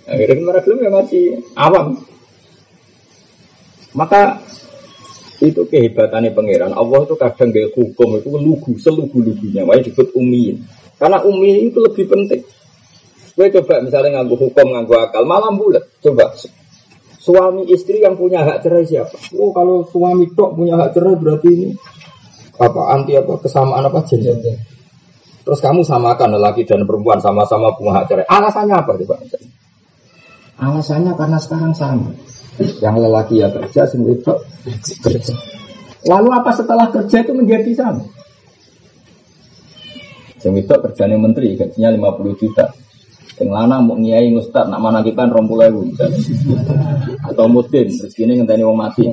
akhirnya 0.04 0.44
mereka 0.44 0.68
ya 0.76 0.90
masih 0.92 1.24
awam 1.56 1.96
maka 3.94 4.42
itu 5.42 5.62
kehebatannya 5.66 6.30
pangeran. 6.30 6.72
Allah 6.74 7.04
itu 7.06 7.14
kadang 7.18 7.50
gaya 7.50 7.68
hukum 7.74 8.18
itu 8.18 8.28
lugu, 8.38 8.72
selugu-lugunya. 8.78 9.66
Makanya 9.66 9.90
disebut 9.90 10.08
umi. 10.14 10.58
Karena 10.98 11.18
umi 11.26 11.68
itu 11.70 11.78
lebih 11.82 12.06
penting. 12.06 12.42
Gue 13.34 13.50
coba 13.50 13.82
misalnya 13.82 14.20
nganggu 14.20 14.38
hukum, 14.38 14.66
nganggu 14.72 14.94
akal, 14.94 15.26
malam 15.26 15.58
bulat. 15.58 15.82
Coba 15.98 16.30
suami 17.24 17.64
istri 17.72 18.04
yang 18.04 18.20
punya 18.20 18.44
hak 18.44 18.60
cerai 18.60 18.84
siapa? 18.84 19.16
Oh 19.40 19.48
kalau 19.56 19.88
suami 19.88 20.28
tok 20.36 20.60
punya 20.60 20.76
hak 20.76 20.92
cerai 20.92 21.16
berarti 21.16 21.48
ini 21.48 21.68
apa 22.60 22.80
anti 22.92 23.16
apa 23.16 23.40
kesamaan 23.40 23.88
apa 23.88 24.04
jenis 24.04 24.44
Terus 25.44 25.60
kamu 25.60 25.84
samakan 25.84 26.40
lelaki 26.40 26.64
dan 26.64 26.84
perempuan 26.88 27.20
sama-sama 27.20 27.72
punya 27.76 28.00
hak 28.00 28.04
cerai. 28.12 28.26
Alasannya 28.28 28.76
apa 28.76 28.92
coba? 29.00 29.16
Alasannya 30.60 31.12
karena 31.16 31.38
sekarang 31.40 31.72
sama. 31.72 32.12
Yang 32.80 32.96
lelaki 33.02 33.34
ya 33.42 33.48
kerja, 33.50 33.82
sing 33.88 34.06
itu 34.06 34.32
kerja. 35.02 35.34
Lalu 36.04 36.28
apa 36.32 36.50
setelah 36.52 36.88
kerja 36.92 37.24
itu 37.24 37.32
menjadi 37.34 37.70
sama? 37.76 38.04
Sing 40.40 40.52
itu 40.56 40.72
kerjanya 40.72 41.16
menteri, 41.16 41.56
gajinya 41.56 41.92
50 41.92 42.40
juta. 42.40 42.83
Sing 43.34 43.50
lanang 43.50 43.90
mau 43.90 43.98
ngiai 43.98 44.30
ngustad, 44.30 44.70
nak 44.70 44.78
mana 44.78 45.02
kita 45.02 45.26
rompul 45.26 45.58
ewu 45.58 45.90
Atau 47.26 47.50
mudin, 47.50 47.90
terus 47.90 48.14
gini 48.14 48.38
ngenteni 48.38 48.62
wong 48.62 48.78
mati. 48.78 49.10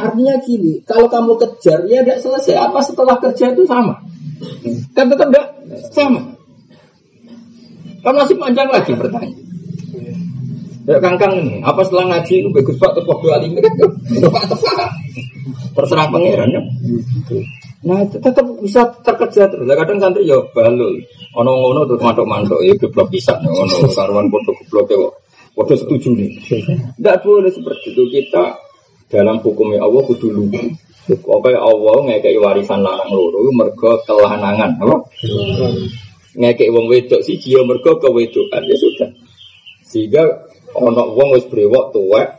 Artinya 0.00 0.34
gini, 0.40 0.80
kalau 0.88 1.12
kamu 1.12 1.36
kejar, 1.36 1.84
ya 1.84 2.00
tidak 2.00 2.24
selesai. 2.24 2.56
Apa 2.56 2.80
setelah 2.80 3.20
kerja 3.20 3.52
itu 3.52 3.68
sama? 3.68 4.00
Kan 4.96 5.12
tetap 5.12 5.28
tidak 5.28 5.46
sama. 5.92 6.32
Kan 8.00 8.14
masih 8.16 8.36
panjang 8.40 8.72
lagi 8.72 8.96
pertanyaan. 8.96 9.36
Ya 10.88 10.96
kangkang 11.04 11.36
ini, 11.36 11.60
apa 11.60 11.84
setelah 11.84 12.16
ngaji 12.16 12.40
itu 12.40 12.48
bagus 12.48 12.80
pak 12.80 12.96
tepok 12.96 13.20
dua 13.20 13.36
lima 13.44 13.60
kan 13.64 13.76
tepak 13.76 14.44
terserah 15.76 16.08
pangeran 16.08 16.48
ya. 16.48 16.62
Nah 17.78 18.02
itu 18.02 18.18
tetap 18.18 18.42
bisa 18.58 18.90
terkejar 19.06 19.54
terus. 19.54 19.70
Kadang 19.70 20.02
santri 20.02 20.26
ya 20.26 20.42
balul, 20.50 20.98
ono 21.38 21.50
ngono 21.62 21.86
tuh 21.86 21.94
mantok 22.02 22.26
mantok 22.26 22.60
ya 22.66 22.74
geblok 22.74 23.06
bisa, 23.06 23.38
ono 23.38 23.86
karuan 23.94 24.26
bodoh 24.26 24.50
geblok 24.64 24.90
ya. 24.90 24.98
Waduh 25.54 25.78
setuju 25.78 26.14
nih. 26.14 26.30
Tidak 26.98 27.16
boleh 27.22 27.50
seperti 27.50 27.94
itu 27.94 28.02
kita 28.10 28.58
dalam 29.10 29.38
hukumnya 29.42 29.82
Allah 29.82 30.02
kudu 30.06 30.30
lugu. 30.30 30.74
Oke 31.08 31.54
Allah 31.54 31.96
ngekei 32.04 32.36
warisan 32.36 32.84
lanang 32.84 33.10
loro 33.14 33.46
mergo 33.54 34.02
kelanangan 34.04 34.76
apa? 34.78 34.96
Ngekei 36.38 36.70
wong 36.70 36.86
wedok 36.90 37.22
si 37.22 37.38
dia 37.42 37.62
mergo 37.62 37.98
kewedokan 37.98 38.66
ya 38.66 38.76
sudah. 38.76 39.10
Sehingga 39.86 40.22
ono 40.74 41.14
wong 41.14 41.38
wis 41.38 41.46
brewok 41.46 41.94
tuwek 41.94 42.38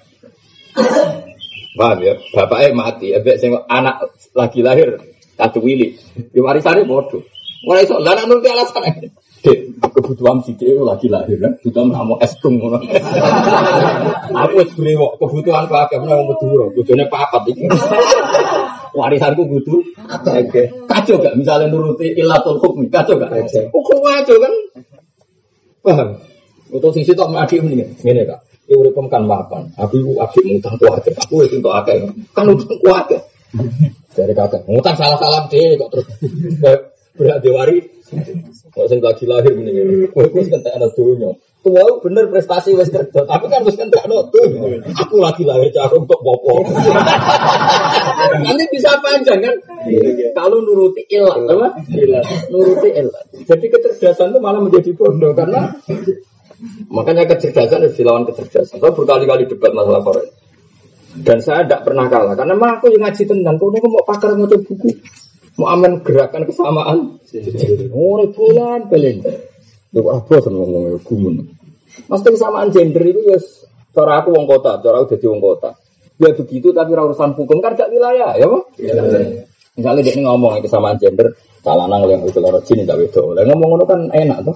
Paham 1.80 2.00
ya? 2.04 2.14
Bapaknya 2.36 2.76
mati, 2.76 3.08
ebek 3.16 3.40
sing 3.40 3.56
anak 3.72 4.12
lagi 4.36 4.60
lahir 4.60 5.00
katu 5.40 5.64
wili. 5.64 5.96
Di 6.36 6.40
warisane 6.44 6.84
bodoh. 6.84 7.24
Mulai 7.64 7.84
iso 7.88 7.96
lah 8.00 8.16
nuruti 8.28 8.48
alasan 8.52 8.84
Dek, 9.40 9.80
kebutuhan 9.80 10.44
si 10.44 10.52
dia 10.60 10.76
lagi 10.84 11.08
lahir 11.08 11.40
kan, 11.40 11.56
kebutuhan 11.64 11.96
kamu 11.96 12.20
es 12.20 12.36
krim 12.44 12.60
Aku 14.36 14.56
es 14.60 14.72
brewok, 14.76 15.16
kebutuhan 15.16 15.64
aku 15.64 15.80
agak 15.80 16.04
mau 16.04 16.28
meduro, 16.28 16.68
bojone 16.76 17.08
papat 17.08 17.48
iki. 17.56 17.72
Warisanku 18.92 19.48
butuh. 19.48 19.80
Oke. 20.12 20.64
Kacau 20.92 21.24
gak 21.24 21.40
misalnya 21.40 21.72
nuruti 21.72 22.12
ilatul 22.20 22.60
hukmi, 22.60 22.92
kacau 22.92 23.16
gak? 23.16 23.32
Hukum 23.72 24.04
kacau 24.04 24.36
kan? 24.44 24.54
Paham? 25.88 26.10
Untuk 26.76 26.92
sisi 26.92 27.16
tak 27.16 27.32
adik 27.32 27.64
ini, 27.64 27.96
ini 28.04 28.22
kak. 28.28 28.40
Ya 28.68 28.76
udah 28.76 28.92
kan 29.08 29.24
mapan. 29.24 29.72
Aku 29.80 30.04
ibu 30.04 30.20
adik 30.20 30.44
ngutang 30.44 30.76
kuat, 30.78 31.02
aku 31.02 31.48
itu 31.48 31.64
untuk 31.64 31.74
akeh. 31.74 32.12
Kan 32.36 32.52
utang 32.52 32.76
kuat. 32.84 33.08
Dari 34.10 34.34
kakak, 34.34 34.66
ngutang 34.66 34.98
salah-salah 34.98 35.46
deh 35.48 35.78
kok 35.78 35.90
terus 35.94 36.08
berat 37.18 37.40
diwari 37.44 38.00
Kok 38.70 38.86
sing 38.90 39.00
lagi 39.02 39.26
lahir 39.30 39.54
ini 39.54 40.10
kowe 40.10 40.26
wis 40.34 40.50
kentek 40.50 40.74
ana 40.74 40.90
donya. 40.94 41.30
Tua 41.62 42.00
bener 42.02 42.26
prestasi 42.32 42.74
wis 42.74 42.90
kerja, 42.90 43.22
tapi 43.26 43.46
kan 43.50 43.62
wis 43.66 43.78
kentek 43.78 44.02
ana 44.02 44.26
donya. 44.34 44.82
Aku 44.98 45.22
lagi 45.22 45.46
lahir 45.46 45.70
cara 45.70 45.94
untuk 45.94 46.18
popo. 46.22 46.66
Nanti 48.46 48.66
bisa 48.74 48.98
panjang 48.98 49.42
kan? 49.46 49.56
Kalau 50.34 50.58
nuruti 50.66 51.06
ilat, 51.10 51.46
apa? 51.46 51.68
Nuruti 52.50 52.90
ilat. 52.98 53.26
Jadi 53.46 53.66
kecerdasan 53.70 54.34
itu 54.34 54.40
malah 54.42 54.62
menjadi 54.62 54.90
bodoh 54.98 55.34
karena 55.38 55.70
makanya 56.90 57.30
kecerdasan 57.30 57.86
harus 57.86 57.94
dilawan 57.94 58.26
kecerdasan. 58.26 58.82
Saya 58.82 58.94
berkali-kali 58.94 59.46
debat 59.46 59.70
masalah 59.74 60.02
Korea. 60.02 60.26
Dan 61.20 61.38
saya 61.44 61.68
tidak 61.68 61.84
pernah 61.84 62.08
kalah 62.08 62.36
karena 62.38 62.56
mah 62.56 62.80
aku 62.80 62.96
yang 62.96 63.04
ngaji 63.04 63.24
tentang 63.28 63.60
kau 63.60 63.72
mau 63.72 64.04
pakar 64.08 64.36
mau 64.40 64.48
buku 64.48 64.92
mau 65.60 65.76
aman 65.76 66.00
gerakan 66.00 66.48
kesamaan. 66.48 67.20
Oh, 67.92 68.24
bulan 68.32 68.88
belen. 68.88 69.20
Lu 69.92 70.08
apa 70.08 70.40
seneng 70.40 70.64
ngomong 70.64 71.04
gumun. 71.04 71.36
Mas 72.08 72.24
kesamaan 72.24 72.72
gender 72.72 73.04
itu 73.04 73.20
ya 73.28 73.38
cara 73.92 74.24
aku 74.24 74.32
wong 74.32 74.48
kota, 74.48 74.80
cara 74.80 75.04
aku 75.04 75.20
jadi 75.20 75.28
wong 75.28 75.44
kota. 75.44 75.76
Ya 76.20 76.32
begitu 76.36 76.72
tapi 76.72 76.92
urusan 76.96 77.36
hukum 77.36 77.60
kan 77.64 77.76
gak 77.76 77.92
wilayah, 77.92 78.36
ya 78.36 78.48
Pak? 78.48 78.64
Iya. 78.80 78.92
Misalnya 79.80 80.02
dia 80.04 80.20
ngomong 80.20 80.60
kesamaan 80.60 81.00
gender, 81.00 81.32
salanang 81.64 82.04
oleh 82.04 82.20
itu 82.28 82.40
lorot 82.44 82.64
sini 82.68 82.84
tak 82.84 83.00
bedo. 83.00 83.32
Oleh 83.36 83.48
ngomong 83.48 83.68
ngono 83.76 83.84
kan 83.88 84.00
enak 84.12 84.44
tuh. 84.44 84.56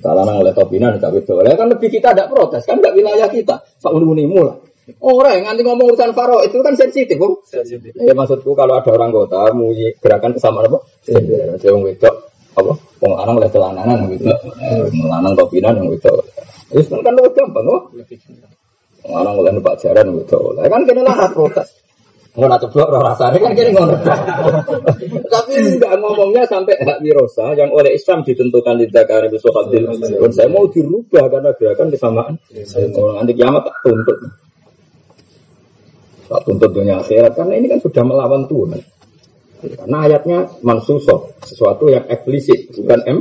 Salanang 0.00 0.40
oleh 0.40 0.52
topinan 0.56 0.96
tak 0.96 1.12
bedo. 1.12 1.40
Oleh 1.40 1.52
kan 1.52 1.68
lebih 1.68 1.92
kita 1.92 2.16
ada 2.16 2.28
protes, 2.28 2.64
kan 2.64 2.80
gak 2.80 2.96
wilayah 2.96 3.28
kita. 3.28 3.60
Pak 3.60 3.92
uni 3.92 4.24
mulai. 4.24 4.71
Orang 5.00 5.32
yang 5.38 5.44
nanti 5.48 5.62
ngomong 5.64 5.94
urusan 5.94 6.12
faro 6.12 6.44
itu 6.44 6.58
kan 6.60 6.74
sensitif, 6.76 7.16
bu. 7.16 7.40
Sensitif. 7.46 7.96
Ya 7.96 8.12
maksudku 8.12 8.52
kalau 8.52 8.76
ada 8.76 8.90
orang 8.92 9.14
kota 9.14 9.48
mau 9.56 9.72
gerakan 9.72 10.36
kesamaan 10.36 10.68
apa? 10.68 10.78
Ada 11.08 11.64
yang 11.64 11.80
wedok 11.80 12.14
apa? 12.58 12.72
Wong 13.00 13.12
lanang 13.16 13.36
oleh 13.40 13.50
celananan 13.50 13.98
gitu. 14.12 14.28
Melanang 14.92 15.32
topinan 15.38 15.78
yang 15.78 15.88
wedok. 15.88 16.20
Itu 16.72 17.00
kan 17.00 17.12
lo 17.16 17.30
gampang, 17.32 17.64
kok. 17.64 17.82
Wong 19.06 19.12
lanang 19.16 19.34
oleh 19.40 19.50
numpak 19.56 19.80
jaran 19.80 20.12
wedok. 20.12 20.60
Kan 20.60 20.82
kena 20.84 21.02
lah 21.06 21.30
protes. 21.32 21.82
Ngono 22.32 22.56
ceblok 22.56 22.88
roh 22.88 23.04
rasanya 23.04 23.44
kan 23.44 23.52
kira 23.52 23.76
ngono. 23.76 23.92
Tapi 25.28 25.52
enggak 25.52 26.00
ngomongnya 26.00 26.48
sampai 26.48 26.80
hak 26.80 27.04
wirosa 27.04 27.52
yang 27.52 27.68
oleh 27.68 27.92
Islam 27.92 28.24
ditentukan 28.24 28.80
di 28.80 28.88
Dakar 28.88 29.28
itu 29.28 29.36
Hadil. 29.52 29.84
Dan 30.00 30.32
saya 30.32 30.48
mau 30.48 30.64
dirubah 30.64 31.28
karena 31.28 31.52
gerakan 31.52 31.92
kesamaan. 31.92 32.40
Kalau 32.72 33.12
nanti 33.20 33.36
kiamat 33.36 33.68
tak 33.68 33.76
tuntut. 33.84 34.16
Tak 36.32 36.48
tuntut 36.48 36.72
dunia 36.72 37.04
akhirat 37.04 37.36
karena 37.36 37.60
ini 37.60 37.68
kan 37.68 37.80
sudah 37.84 38.00
melawan 38.08 38.48
Tuhan. 38.48 38.80
Karena 39.62 39.98
ayatnya 40.08 40.38
mansusoh, 40.64 41.38
sesuatu 41.44 41.86
yang 41.86 42.08
eksplisit, 42.08 42.72
bukan 42.74 43.00
M. 43.04 43.18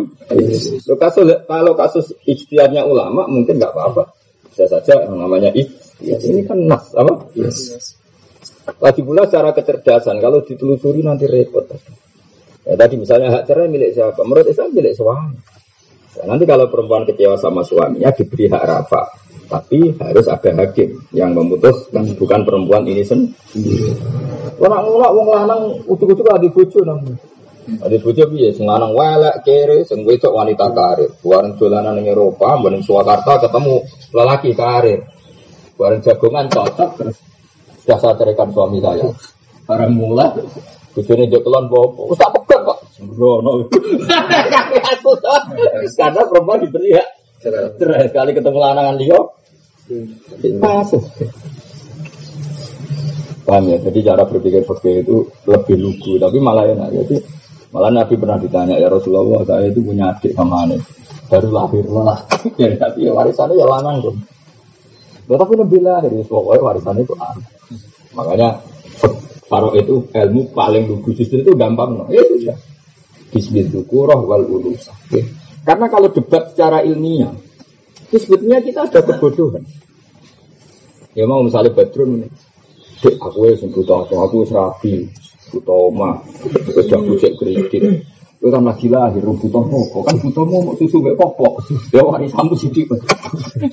So, 0.82 0.98
kasus, 0.98 1.28
kalau 1.46 1.78
kasus 1.78 2.18
ijtihadnya 2.26 2.82
ulama 2.88 3.30
mungkin 3.30 3.60
nggak 3.60 3.76
apa-apa. 3.76 4.10
Bisa 4.50 4.66
saja 4.66 5.06
yang 5.06 5.22
namanya 5.22 5.54
ijtihad. 5.54 6.18
Ini 6.24 6.42
kan 6.48 6.58
nas, 6.66 6.96
apa? 6.98 7.30
Yes. 7.38 7.94
Lagi 8.82 9.06
pula 9.06 9.30
secara 9.30 9.54
kecerdasan, 9.54 10.18
kalau 10.18 10.42
ditelusuri 10.42 11.06
nanti 11.06 11.30
repot. 11.30 11.68
Ya, 12.66 12.74
tadi 12.74 12.96
misalnya 12.98 13.38
hak 13.38 13.46
cerai 13.46 13.70
milik 13.70 13.94
siapa? 13.94 14.22
Menurut 14.26 14.50
Islam 14.50 14.74
milik 14.74 14.98
suami. 14.98 15.38
Nanti 16.20 16.44
kalau 16.44 16.68
perempuan 16.68 17.08
kecewa 17.08 17.40
sama 17.40 17.64
suaminya 17.64 18.12
diberi 18.12 18.52
hak 18.52 18.64
rafa. 18.68 19.02
Tapi 19.52 20.00
harus 20.00 20.28
ada 20.32 20.52
hakim 20.64 20.96
yang 21.12 21.36
memutuskan 21.36 22.08
bukan 22.16 22.40
perempuan 22.48 22.88
ini 22.88 23.04
sendiri. 23.04 23.92
Orang 24.60 24.88
orang 24.88 25.12
wong 25.12 25.28
lanang 25.28 25.62
utuk-utuk 25.92 26.24
ada 26.32 26.48
bojo 26.48 26.80
namanya. 26.88 27.20
Ada 27.84 28.00
bojo 28.00 28.24
piye 28.32 28.56
sing 28.56 28.64
lanang 28.64 28.96
welek 28.96 29.44
kere, 29.44 29.84
sing 29.84 30.08
wedok 30.08 30.32
wanita 30.32 30.72
karir. 30.72 31.12
Bareng 31.20 31.60
dolanan 31.60 32.00
ning 32.00 32.08
Eropa, 32.08 32.56
bareng 32.64 32.80
Surakarta 32.80 33.44
ketemu 33.44 33.76
lelaki 34.16 34.52
karir. 34.56 35.00
Bareng 35.76 36.00
jagongan 36.00 36.48
cocok 36.48 36.90
terus 36.96 37.18
sudah 37.84 37.98
saya 38.00 38.16
cerikan 38.16 38.48
suami 38.56 38.80
saya. 38.80 39.08
Bareng 39.68 40.00
mulai 40.00 40.32
Bujone 40.92 41.24
jokelon 41.32 41.72
bopo, 41.72 42.12
wis 42.12 42.20
tak 42.20 42.36
Sembrono. 43.02 43.66
Karena 45.98 46.22
perempuan 46.30 46.62
diberi 46.62 46.94
hak 46.94 47.08
cerai 47.42 48.06
sekali 48.14 48.38
ketemu 48.38 48.60
lanangan 48.62 48.96
dia 49.02 49.18
Masuk. 50.62 51.04
Paham 53.44 53.64
ya? 53.68 53.78
Jadi 53.82 54.00
cara 54.06 54.24
berpikir 54.24 54.64
seperti 54.64 55.04
itu 55.04 55.26
lebih 55.50 55.76
lugu, 55.82 56.16
tapi 56.22 56.38
malah 56.40 56.70
enak. 56.70 56.90
Jadi 57.04 57.18
malah 57.74 57.92
Nabi 57.92 58.16
pernah 58.16 58.38
ditanya 58.40 58.80
ya 58.80 58.88
Rasulullah, 58.88 59.44
saya 59.44 59.68
itu 59.68 59.84
punya 59.84 60.16
adik 60.16 60.32
sama 60.38 60.64
aneh. 60.64 60.80
Baru 61.28 61.50
lahir 61.52 61.84
lah. 61.92 62.24
ya, 62.62 62.72
tapi 62.80 63.10
ya 63.10 63.12
warisannya 63.12 63.60
ya 63.60 63.68
lanang 63.68 64.00
tuh. 64.00 64.16
Ya, 65.28 65.36
tapi 65.36 65.54
lebih 65.60 65.80
lahir, 65.84 66.12
ya, 66.14 66.24
pokoknya 66.24 66.62
warisannya 66.64 67.04
itu 67.04 67.16
aneh. 67.18 67.48
Makanya 68.16 68.50
Faro 69.52 69.76
itu 69.76 70.08
ilmu 70.08 70.56
paling 70.56 70.88
lugu 70.88 71.12
justru 71.12 71.44
itu 71.44 71.52
gampang. 71.60 72.08
Ya 72.08 72.24
sudah. 72.24 72.58
Bismillahirrahmanirrahim 73.32 74.28
wal 74.28 74.46
urusah. 74.60 74.98
Karena 75.64 75.88
kalau 75.88 76.12
debat 76.12 76.52
secara 76.52 76.84
ilmiah, 76.84 77.32
itu 78.12 78.18
sebetulnya 78.20 78.60
kita 78.60 78.92
ada 78.92 79.00
kebodohan. 79.08 79.64
Ya 81.16 81.24
mau 81.24 81.40
misalnya 81.40 81.72
Badrun 81.72 82.28
Dek, 83.02 83.16
aku 83.18 83.50
ya 83.50 83.56
sebut 83.58 83.88
aku, 83.88 84.14
aku 84.20 84.46
serabi, 84.46 85.10
butuh 85.50 85.90
oma, 85.90 86.22
kerja 86.76 87.02
bujuk 87.02 87.34
kredit. 87.40 88.04
Itu 88.38 88.50
kan 88.52 88.62
lagi 88.68 88.92
lahir, 88.92 89.24
butuh 89.26 89.64
pokok, 89.64 90.02
kan 90.06 90.16
butuh 90.22 90.44
mau 90.46 90.74
susu 90.78 91.02
gak 91.02 91.18
popok. 91.18 91.66
Ya 91.90 92.06
warisanmu 92.06 92.54
sidik. 92.54 92.92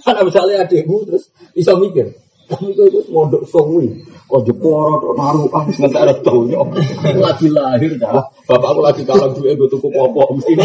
Karena 0.06 0.22
misalnya 0.22 0.64
adikmu 0.64 1.02
terus 1.08 1.28
bisa 1.52 1.76
mikir, 1.76 2.14
kami 2.48 2.72
itu 2.72 2.82
itu 2.88 3.00
mondok 3.12 3.44
sowi, 3.44 3.92
kok 4.24 4.40
jeporo, 4.48 4.96
kok 5.04 5.14
naruh, 5.20 5.48
ah, 5.52 5.68
sementara 5.68 6.16
tahunnya, 6.24 6.60
lagi 7.20 7.48
lahir 7.52 7.92
dah. 8.00 8.24
Bapak 8.48 8.68
aku 8.72 8.80
lagi 8.80 9.02
kalau 9.04 9.28
gue 9.36 9.52
gue 9.52 9.68
tuku 9.68 9.88
popok, 9.92 10.40
mesti 10.40 10.56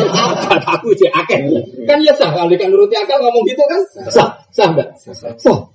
aku 0.63 0.95
cek 0.95 1.11
akeh. 1.11 1.39
Kan 1.83 1.99
ya 1.99 2.15
sah, 2.15 2.31
kalau 2.31 2.55
kan 2.55 2.67
nuruti 2.71 2.95
akal 2.95 3.19
ngomong 3.19 3.43
gitu 3.43 3.63
kan, 3.67 3.81
sah, 4.07 4.29
sah 4.55 4.67
enggak? 4.71 4.95
Sah. 5.39 5.73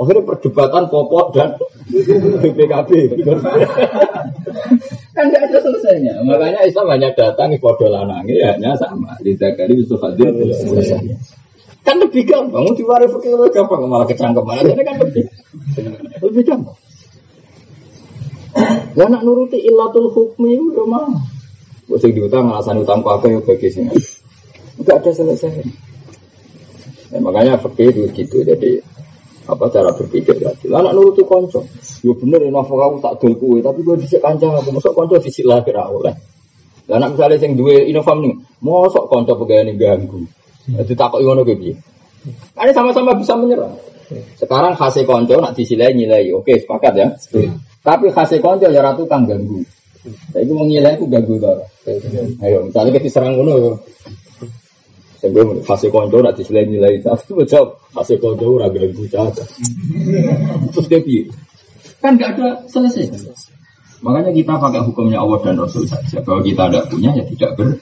Akhirnya 0.00 0.22
perdebatan 0.24 0.88
popok 0.88 1.36
dan 1.36 1.60
BPKB. 2.40 2.90
kan 5.12 5.24
nggak 5.28 5.42
ada 5.50 5.58
selesainya. 5.60 6.14
Makanya 6.24 6.64
Islam 6.64 6.88
banyak 6.88 7.12
datang 7.18 7.52
ibadah 7.52 7.88
lanangi 8.00 8.40
hanya 8.40 8.72
sama. 8.80 9.18
Lidah 9.20 9.52
kali 9.58 9.82
Yusuf 9.82 10.00
Hadir. 10.00 10.32
Kan 11.80 11.96
lebih 11.96 12.28
gampang, 12.28 12.62
mau 12.68 12.74
diwaris 12.76 13.08
pakai 13.08 13.32
lebih 13.32 13.52
gampang, 13.56 13.80
malah 13.88 14.06
kecangkeman. 14.06 14.62
Jadi 14.68 14.82
kan 14.84 14.96
lebih, 15.00 15.24
lebih 16.20 16.42
gampang. 16.44 16.76
Ya 18.98 19.06
nak 19.06 19.22
nuruti 19.22 19.56
illatul 19.62 20.10
hukmi 20.12 20.58
udah 20.58 20.86
mah. 20.86 21.08
Bosik 21.86 22.14
diutang, 22.14 22.50
alasan 22.50 22.82
utang 22.82 23.02
apa 23.02 23.26
yang 23.26 23.42
bagi 23.42 23.70
sini. 23.70 23.94
Enggak 24.78 25.02
ada 25.02 25.10
selesai. 25.10 25.66
Ya, 27.10 27.18
makanya 27.18 27.58
fakir 27.58 27.90
itu 27.90 28.06
gitu. 28.14 28.46
Jadi 28.46 28.78
apa 29.50 29.66
cara 29.70 29.90
berpikir 29.90 30.38
tadi. 30.38 30.66
Lah 30.70 30.86
nak 30.86 30.94
nuruti 30.94 31.26
konco. 31.26 31.66
Yo 32.06 32.14
bener 32.14 32.46
ya 32.46 32.50
nafkah 32.54 32.86
aku 32.86 32.96
tak 33.02 33.14
dol 33.18 33.34
kuwe, 33.36 33.58
tapi 33.60 33.82
gue 33.82 33.98
dhisik 33.98 34.22
kancang 34.22 34.54
aku 34.54 34.70
mosok 34.70 34.94
konco 34.94 35.18
dhisik 35.18 35.42
lah 35.44 35.60
kira 35.66 35.90
oleh. 35.90 36.14
Lah 36.86 36.96
nak 37.02 37.18
misalnya 37.18 37.38
sing 37.38 37.58
duwe 37.58 37.86
inovam 37.86 38.22
nih, 38.22 38.34
mosok 38.62 39.10
konco 39.10 39.34
pegawai 39.38 39.74
ganggu. 39.74 40.22
Jadi 40.68 40.92
takut 40.92 41.24
ngono 41.24 41.46
piye? 41.46 41.72
Ini 42.60 42.72
sama-sama 42.76 43.16
bisa 43.16 43.32
menyerang. 43.38 43.72
Sekarang 44.36 44.74
khasnya 44.76 45.06
konco 45.06 45.38
nak 45.38 45.54
disilai 45.54 45.94
nilai, 45.94 46.34
oke 46.34 46.52
sepakat 46.60 46.92
ya. 46.98 47.06
Tapi 47.80 48.12
khasnya 48.12 48.42
konco 48.42 48.66
ya 48.68 48.82
ratu 48.84 49.06
kang 49.08 49.24
ganggu. 49.24 49.62
Saya 50.32 50.48
itu 50.48 50.52
mau 50.56 50.64
nilai 50.64 50.96
aku 50.96 51.06
ganggu 51.12 51.36
tau. 51.36 51.60
Ayo, 52.40 52.68
misalnya 52.68 52.96
kita 52.96 53.08
serang 53.08 53.36
ngono. 53.36 53.80
Sebelum 55.20 55.60
fase 55.68 55.92
konco 55.92 56.24
nak 56.24 56.32
disilai 56.32 56.64
nilai, 56.64 57.04
aku 57.12 57.44
jawab 57.44 57.76
fase 57.92 58.16
konco 58.16 58.56
ora 58.56 58.72
ganggu 58.72 59.04
caca. 59.08 59.44
Terus 60.72 60.86
dia 60.88 61.00
piye? 61.04 61.28
Kan 62.00 62.16
gak 62.16 62.40
ada 62.40 62.64
selesai. 62.64 63.12
Makanya 64.00 64.32
kita 64.32 64.56
pakai 64.56 64.80
hukumnya 64.80 65.20
Allah 65.20 65.36
dan 65.44 65.60
Rasul 65.60 65.84
saja. 65.84 66.24
Kalau 66.24 66.40
kita 66.40 66.72
tidak 66.72 66.88
punya 66.88 67.12
ya 67.12 67.24
tidak 67.28 67.50
ber. 67.60 67.76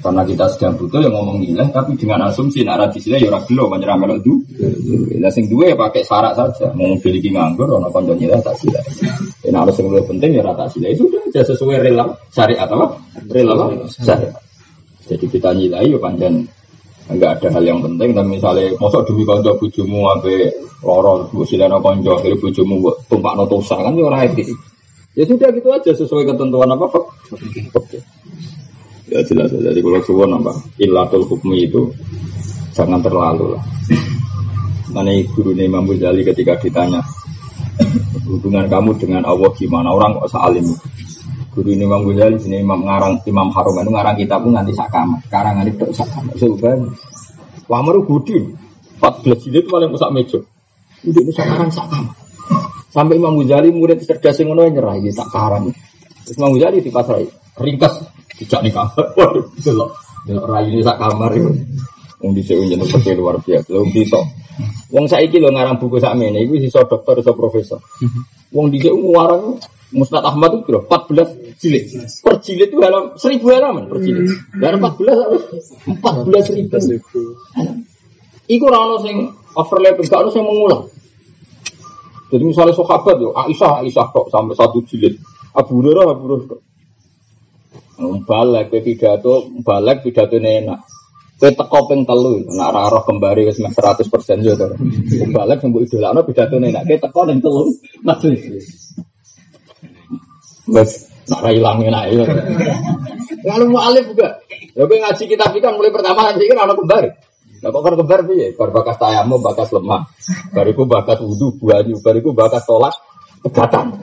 Karena 0.00 0.24
kita 0.24 0.48
sedang 0.48 0.80
butuh 0.80 1.04
yang 1.04 1.12
ngomong 1.12 1.44
nilai, 1.44 1.68
tapi 1.68 1.92
dengan 1.92 2.24
asumsi 2.24 2.64
nak 2.64 2.88
radis 2.88 3.04
ya 3.04 3.20
orang 3.20 3.44
gelo 3.44 3.68
menyerah 3.68 3.96
melok 4.00 4.18
du. 4.24 4.40
Lah 5.20 5.28
sing 5.28 5.44
ya 5.48 5.76
pakai 5.76 6.00
syarat 6.00 6.32
saja. 6.40 6.72
Mau 6.72 6.96
pilih 6.96 7.20
nganggur, 7.20 7.68
orang 7.68 7.92
konco 7.92 8.16
nilai 8.16 8.40
tak 8.40 8.56
sila. 8.56 8.80
Ini 9.44 9.52
harus 9.52 9.76
yang 9.76 9.92
lebih 9.92 10.16
penting 10.16 10.40
ya 10.40 10.42
rata 10.42 10.64
sila. 10.72 10.88
Itu 10.88 11.04
sudah 11.04 11.20
aja 11.28 11.40
sesuai 11.44 11.76
rela 11.84 12.04
syariat 12.32 12.64
apa? 12.64 12.96
Rela 13.28 13.52
apa? 13.52 13.84
Syariat. 13.92 14.40
Jadi 15.04 15.26
kita 15.28 15.52
nilai 15.52 15.84
ya 15.84 15.98
panjang 16.00 16.48
enggak 17.10 17.42
ada 17.42 17.48
hal 17.58 17.64
yang 17.66 17.80
penting 17.82 18.14
dan 18.14 18.24
misalnya 18.30 18.70
mosok 18.78 19.02
demi 19.10 19.26
konco 19.26 19.58
bujumu 19.58 20.06
sampai 20.06 20.48
loro 20.86 21.26
akhirnya 21.28 22.38
bujumu 22.38 22.74
buat 22.80 22.96
tumpak 23.10 23.34
notosa 23.34 23.76
kan 23.82 23.92
ya 23.98 24.06
orang 24.06 24.30
etis 24.30 24.54
ya 25.18 25.26
sudah 25.26 25.50
gitu 25.50 25.68
aja 25.74 25.90
sesuai 25.90 26.24
ketentuan 26.30 26.70
apa 26.70 26.86
oke 26.86 27.98
Ya 29.10 29.20
jelas. 29.26 29.50
Jadi 29.50 29.82
kalau 29.82 30.00
suwon 30.06 30.38
apa 30.38 30.54
ilatul 30.78 31.26
hukmi 31.26 31.66
itu 31.66 31.90
jangan 32.70 33.02
terlalu 33.02 33.58
lah. 33.58 33.62
Mana 34.94 35.10
guru 35.34 35.50
Imam 35.54 35.82
Ghazali 35.86 36.22
ketika 36.22 36.58
ditanya 36.62 37.02
hubungan 38.26 38.70
kamu 38.70 38.94
dengan 39.02 39.26
Allah 39.26 39.50
gimana? 39.58 39.90
Orang 39.90 40.22
kok 40.22 40.30
salim. 40.30 40.62
Guru 41.50 41.74
Imam 41.74 42.06
Ghazali 42.06 42.38
sini 42.38 42.62
Imam 42.62 42.86
ngarang 42.86 43.26
Imam 43.26 43.50
Harum. 43.50 43.82
Itu 43.82 43.90
ngarang 43.90 44.14
kitab 44.14 44.46
pun 44.46 44.54
nanti 44.54 44.70
sakama. 44.78 45.18
Karangan 45.26 45.66
itu 45.66 45.90
sakama. 45.90 46.30
Sebenarnya 46.38 46.94
Wamaru 47.66 48.06
Budi 48.06 48.38
14 49.02 49.42
jilid 49.46 49.66
paling 49.70 49.90
usah 49.90 50.10
mejo 50.10 50.46
itu 51.02 51.18
itu 51.18 51.32
sekarang 51.34 51.70
sakama. 51.74 52.14
Sampai 52.94 53.18
Imam 53.18 53.34
Ghazali 53.42 53.74
murid 53.74 54.06
cerdas 54.06 54.38
yang 54.38 54.54
ngono 54.54 54.70
nyerah. 54.70 54.94
Ya 55.02 55.10
tak 55.18 55.34
karang 55.34 55.74
Imam 56.30 56.50
Ghazali 56.54 56.78
di 56.78 56.94
pasar 56.94 57.26
ringkas 57.58 58.06
tidak 58.40 58.60
nih 58.64 58.72
kamar. 58.72 59.04
Waduh, 59.20 59.44
itu 59.52 59.70
loh. 59.76 59.92
Rai 60.24 60.72
ini 60.72 60.80
sak 60.80 60.96
kamar 60.96 61.30
itu. 61.36 61.52
Wong 62.20 62.32
di 62.36 62.42
sini 62.44 62.68
jenuh 62.68 62.88
pakai 62.88 63.16
luar 63.16 63.40
biasa. 63.40 63.68
Lalu 63.72 63.88
bisa. 63.92 64.20
Wong 64.92 65.08
saiki 65.08 65.40
lo 65.40 65.52
ngarang 65.52 65.76
buku 65.80 66.00
sak 66.00 66.16
mene. 66.16 66.44
Iku 66.44 66.60
sisa 66.60 66.84
dokter, 66.84 67.20
sisa 67.20 67.32
profesor. 67.36 67.80
Wong 68.52 68.72
di 68.72 68.80
sini 68.80 68.96
ngarang 68.96 69.60
Musnad 69.90 70.22
Ahmad 70.22 70.54
itu 70.54 70.70
berapa? 70.70 70.86
14 70.86 71.58
jilid. 71.58 71.84
Per 72.22 72.34
jilid 72.46 72.70
itu 72.70 72.78
dalam 72.78 73.18
1000 73.18 73.42
halaman 73.42 73.90
per 73.90 73.98
jilid. 73.98 74.30
Dan 74.54 74.78
14 74.78 75.98
14 75.98 76.94
ribu. 76.94 77.20
Iku 78.46 78.66
rano 78.70 79.02
sing 79.02 79.34
overlapping, 79.58 80.06
gak 80.06 80.22
ono 80.22 80.30
sing 80.30 80.46
mengulang. 80.46 80.86
Jadi 82.30 82.44
misalnya 82.46 82.74
sahabat 82.78 83.18
yo, 83.18 83.34
Aisyah, 83.34 83.82
Aisyah 83.82 84.06
kok 84.14 84.30
sampai 84.30 84.54
satu 84.54 84.78
jilid. 84.86 85.18
Abu 85.58 85.82
Hurairah, 85.82 86.06
Abu 86.06 86.22
Hurairah. 86.30 86.69
Balik, 88.00 88.72
pidato, 88.80 89.52
balik 89.60 90.00
pidato 90.00 90.40
enak. 90.40 90.80
Kue 91.40 91.56
teko 91.56 91.88
ping 91.88 92.04
telu, 92.04 92.44
nak 92.52 93.00
kembali 93.04 93.48
ke 93.48 93.52
seratus 93.56 94.08
persen 94.08 94.44
juga. 94.44 94.72
Balik 95.32 95.64
sembuh 95.64 95.80
idola, 95.84 96.16
no 96.16 96.24
pidato 96.24 96.56
enak. 96.56 96.84
Kue 96.88 96.96
teko 96.96 97.20
ping 97.28 97.40
telu, 97.44 97.68
masih. 98.00 98.60
Bes, 100.70 100.90
nak 101.28 101.44
hilang 101.48 101.84
enak 101.84 102.04
ya. 102.08 102.24
Lalu 103.44 103.64
mau 103.68 103.84
alif 103.84 104.12
juga. 104.12 104.40
Ya 104.76 104.84
ngaji 104.86 105.24
kita 105.26 105.50
kan 105.50 105.74
mulai 105.76 105.92
pertama 105.92 106.30
nanti 106.30 106.46
kan 106.46 106.62
anak 106.62 106.76
kembali. 106.78 107.10
Nah 107.60 107.68
kok 107.68 107.82
kan 107.84 107.92
kembar 107.92 108.20
piye? 108.24 108.56
Bar 108.56 108.72
bakas 108.72 108.96
tayamu, 108.96 109.36
bakas 109.36 109.68
lemah. 109.76 110.08
Bariku 110.56 110.88
bakas 110.88 111.20
wudhu, 111.20 111.60
buahnya. 111.60 112.00
Bariku 112.00 112.32
bakas 112.32 112.64
tolak, 112.64 112.96
pegatan. 113.44 114.00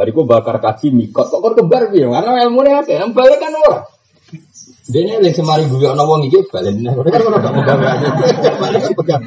Bariku 0.00 0.24
bakar 0.24 0.56
kaji 0.64 0.96
mikot 0.96 1.28
kok 1.28 1.44
kok 1.44 1.60
kembar 1.60 1.92
piye? 1.92 2.08
Karena 2.08 2.40
ilmu 2.48 2.64
ini 2.64 2.72
ada, 2.72 3.04
yang 3.04 3.12
balik 3.12 3.36
kan 3.36 3.52
ora. 3.52 3.84
Ini 4.88 5.20
yang 5.20 5.36
semari 5.36 5.68
gue 5.68 5.84
ana 5.84 6.08
wong 6.08 6.24
iki 6.24 6.40
balik 6.48 6.72
nih. 6.72 6.88
Kan 6.88 7.20
ora 7.20 7.36
gak 7.36 7.52
pegang 7.60 7.80
aja. 7.84 8.08
Balik 8.56 8.96
pegang. 8.96 9.22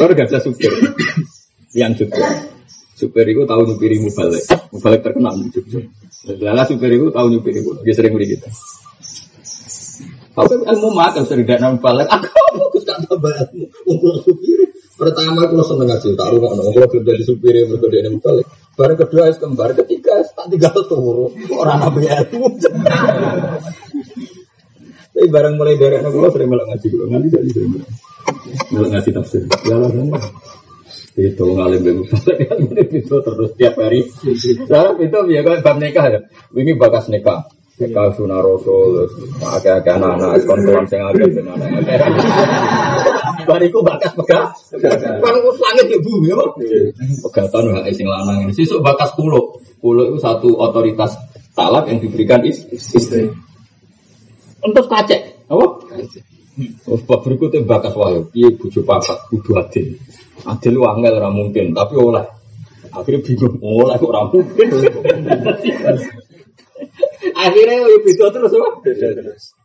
Ora 0.00 0.12
gak 0.16 0.32
supir. 0.40 0.72
Yang 1.76 2.08
supir. 2.08 2.24
Supir 2.96 3.26
itu 3.28 3.44
tahu 3.44 3.68
nyupiri 3.68 4.00
mubalik. 4.00 4.48
Mubalik 4.72 5.00
terkenal 5.04 5.36
Jogja. 5.52 5.84
Lala 6.40 6.64
supir 6.64 6.88
itu 6.88 7.12
tahu 7.12 7.36
nyupiri 7.36 7.60
gue. 7.60 7.84
Dia 7.84 7.92
sering 7.92 8.16
beri 8.16 8.32
kita. 8.32 8.48
Tapi 10.32 10.56
ilmu 10.56 10.88
makan 10.96 11.28
sering 11.28 11.44
gak 11.44 11.60
balik. 11.84 12.08
Aku 12.08 12.32
aku 12.64 12.80
tak 12.80 13.04
tambah 13.04 13.28
ilmu. 13.28 13.68
Supir. 14.24 14.71
Pertama 15.02 15.50
aku 15.50 15.66
seneng 15.66 15.90
ngaji, 15.90 16.14
tak 16.14 16.30
rumah 16.30 16.54
nong. 16.54 16.70
Kalau 16.70 16.86
belum 16.86 17.02
jadi 17.02 17.22
supir 17.26 17.58
yang 17.58 17.74
berbeda 17.74 18.06
ini 18.06 18.22
balik. 18.22 18.46
Baru 18.78 18.94
kedua 18.94 19.26
es 19.26 19.36
kembar, 19.42 19.74
ketiga 19.74 20.22
es 20.22 20.30
tak 20.30 20.46
tinggal 20.46 20.78
turu. 20.86 21.34
Orang 21.58 21.82
nabi 21.82 22.06
itu. 22.06 22.38
Tapi 25.12 25.26
barang 25.26 25.54
mulai 25.58 25.74
dari 25.74 25.98
anak 25.98 26.14
gue 26.14 26.30
sering 26.32 26.48
malah 26.48 26.66
ngaji 26.72 26.86
gue 26.88 27.04
ngaji 27.04 27.28
jadi 27.34 27.50
sering 27.50 27.70
malah 28.70 28.88
ngaji 28.94 29.10
tafsir. 29.10 29.42
Ya 29.66 29.76
lah 29.76 29.90
kan. 29.90 30.06
Itu 31.12 31.44
ngalim 31.52 31.80
bego 31.84 32.02
kan 32.08 32.58
itu 32.72 33.16
terus 33.20 33.50
tiap 33.58 33.74
hari. 33.76 34.08
Saya 34.70 34.96
itu 35.02 35.18
ya 35.34 35.42
kan 35.42 35.60
bab 35.66 35.76
nikah 35.82 36.06
ya. 36.08 36.20
Ini 36.54 36.78
bakas 36.78 37.10
nikah. 37.10 37.50
Nikah 37.76 38.14
sunah 38.14 38.38
rasul, 38.44 39.10
agak-agak 39.40 39.96
anak-anak, 39.96 40.44
kontuan 40.44 40.84
sing 40.86 41.02
agak 41.02 41.34
dengan 41.34 41.56
anak-anak. 41.56 43.11
Bariku 43.48 43.82
bakas 43.82 44.12
pegas. 44.16 44.72
Bang 45.22 45.36
langit 45.42 45.86
ya 45.90 45.98
bu, 46.00 46.12
ya 46.26 46.36
Pegatan 47.28 47.62
nggak 47.72 47.92
sing 47.94 48.08
lanang 48.08 48.46
ini. 48.46 48.52
Sisuk 48.52 48.82
bakas 48.82 49.14
pulau. 49.14 49.58
Pulau 49.82 50.14
itu 50.14 50.18
satu 50.22 50.54
otoritas 50.58 51.18
talak 51.52 51.90
yang 51.90 51.98
diberikan 52.00 52.42
istri. 52.46 53.32
Untuk 54.62 54.86
kacek, 54.86 55.50
apa? 55.50 55.66
Terus 56.52 57.02
bab 57.08 57.24
berikutnya 57.24 57.66
bakas 57.66 57.98
wahyu. 57.98 58.30
Iya 58.30 58.54
buju 58.54 58.86
papat, 58.86 59.26
kudu 59.32 59.58
adil. 59.58 59.98
Adil 60.46 60.74
wangel 60.78 61.18
ora 61.18 61.30
mungkin, 61.32 61.74
tapi 61.74 61.98
oleh. 61.98 62.22
Akhirnya 62.92 63.24
bingung, 63.24 63.56
oleh 63.58 63.96
kok 63.96 64.10
ora 64.12 64.22
mungkin. 64.28 64.68
Akhirnya 67.42 67.76
ya 67.88 67.98
bisa 68.04 68.28
terus 68.30 68.52
apa? 68.52 68.70
Terus. 68.84 69.61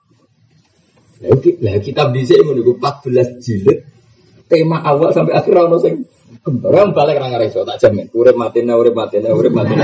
Lah 1.23 1.77
kitab 1.81 2.13
dhisik 2.13 2.45
ngono 2.45 2.61
iku 2.61 2.73
14 2.77 3.41
jilid. 3.41 3.79
Tema 4.47 4.79
awal 4.85 5.11
sampai 5.11 5.35
akhir 5.35 5.53
ono 5.57 5.77
sing 5.81 6.07
kembarang 6.45 6.95
balik 6.95 7.19
ra 7.19 7.27
ngereso 7.33 7.67
tak 7.67 7.81
jamin. 7.83 8.07
Urip 8.15 8.37
matine 8.39 8.71
urip 8.71 8.95
matine 8.95 9.27
urip 9.33 9.51
matine. 9.51 9.83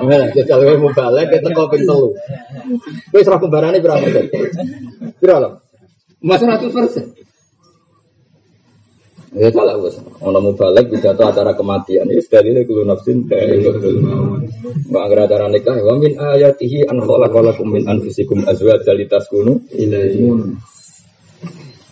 Ora 0.00 0.32
jajal 0.32 0.58
kowe 0.64 0.76
mau 0.80 0.92
balik 0.94 1.26
ke 1.28 1.38
teko 1.44 1.68
ping 1.68 1.84
3. 1.84 3.12
Wis 3.12 3.26
ra 3.28 3.36
kembarane 3.36 3.78
berapa 3.84 4.06
persen? 4.06 4.26
Pira 5.20 5.36
lho? 5.42 5.50
Mas 6.22 6.40
100%. 6.40 7.21
Ya 9.32 9.48
salah 9.48 9.80
mau 10.20 10.52
balik 10.52 10.92
bisa 10.92 11.16
tuh 11.16 11.24
acara 11.24 11.56
kematian. 11.56 12.04
Ini 12.04 12.20
sekali 12.20 12.52
ini 12.52 12.68
kulo 12.68 12.84
nafsin 12.84 13.24
betul. 13.24 14.04
Nggak 14.92 15.02
agar 15.08 15.18
acara 15.24 15.46
nikah. 15.48 15.80
Wa 15.80 15.96
min 15.96 16.20
ayatihi 16.20 16.84
an 16.84 17.00
khalaqalakum 17.00 17.72
min 17.72 17.88
anfusikum 17.88 18.44
azwajan 18.44 18.92
litaskunu 18.92 19.72
ilaihi. 19.72 20.28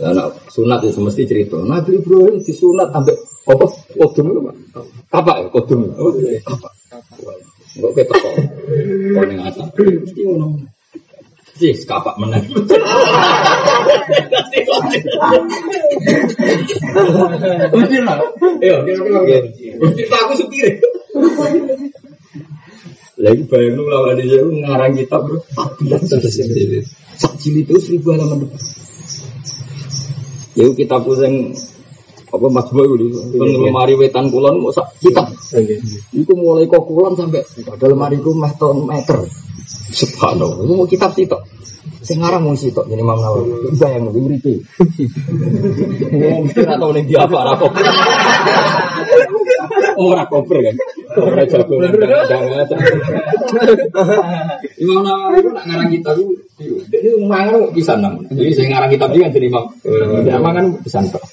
Nah, 0.00 0.12
nah, 0.16 0.28
sunat 0.48 0.80
itu 0.84 1.00
mesti 1.00 1.28
cerita. 1.28 1.60
Nabi 1.60 2.00
Ibrahim 2.00 2.40
di 2.40 2.52
sunat 2.52 2.88
sampai 2.92 3.16
apa? 3.48 3.66
Kodum 3.96 4.24
itu 4.32 4.40
pak. 4.44 4.54
Apa 5.12 5.32
ya 5.40 5.48
kodum? 5.52 5.80
Apa? 5.96 6.68
Kita 7.72 8.14
kok. 8.16 8.34
Kau 9.16 9.24
yang 9.24 9.44
atas. 9.48 9.64
Mesti 9.76 10.20
ngono. 10.28 10.79
Yes, 11.60 11.84
kapak 11.84 12.16
menang. 12.16 12.40
Lah. 18.00 18.18
Mesti 19.76 20.02
aku 20.08 20.32
supir. 20.40 20.80
Lagi 23.20 23.44
bayang 23.52 23.76
lu 23.76 23.84
lawan 23.92 24.16
dia 24.16 24.40
ngarang 24.40 24.96
kitab 24.96 25.28
bro. 25.28 25.44
Sakjil 27.20 27.54
itu 27.60 27.76
seribu 27.76 28.16
halaman 28.16 28.48
depan. 28.48 28.60
Yuk 30.56 30.72
kita 30.80 30.96
pusing 31.04 31.52
apa 32.30 32.46
mas 32.48 32.70
boy 32.72 32.88
itu 32.96 33.36
kan 33.36 33.50
lemari 33.60 33.92
wetan 34.00 34.32
kulon 34.32 34.64
mau 34.64 34.72
sak 34.72 34.96
kitab. 35.04 35.28
Iku 36.16 36.32
mulai 36.32 36.64
kok 36.64 36.88
kulon 36.88 37.12
sampai 37.12 37.44
pada 37.68 37.84
lemari 37.92 38.16
ku 38.24 38.32
meh 38.32 38.48
meter. 38.88 39.28
Subhanallah, 39.90 40.64
mau 40.66 40.86
kitab 40.86 41.12
sih 41.18 41.26
tok. 41.26 41.42
Sing 42.00 42.16
ngarang 42.16 42.48
mau 42.48 42.56
sitok 42.56 42.88
jadi 42.88 43.04
Imam 43.04 43.20
Nawawi. 43.20 43.76
Bayang 43.76 44.08
mau 44.08 44.16
ngripe. 44.16 44.64
Oh, 46.16 46.48
mesti 46.48 46.60
ora 46.64 46.74
tau 46.80 46.90
ning 46.96 47.04
dia 47.04 47.28
apa 47.28 47.36
ora 47.36 47.52
kok. 47.60 47.72
Ora 50.00 50.24
koper 50.24 50.58
kan. 50.64 50.76
Ora 51.20 51.44
jago. 51.44 51.76
Jangan. 52.24 52.66
Imam 54.80 55.00
Nawawi 55.04 55.44
itu 55.44 55.50
nak 55.52 55.64
ngarang 55.68 55.88
kitab 55.92 56.14
itu 56.16 56.32
dia 56.88 57.12
mangan 57.20 57.68
pisan 57.76 57.98
nang. 58.00 58.16
Jadi 58.32 58.50
saya 58.56 58.66
ngarang 58.72 58.90
kitab 58.96 59.08
dia 59.12 59.20
kan 59.28 59.32
jadi 59.36 59.46
Imam. 59.52 59.64
Dia 60.24 60.40
mangan 60.40 60.64
pisan 60.80 61.04
tok. 61.12 61.24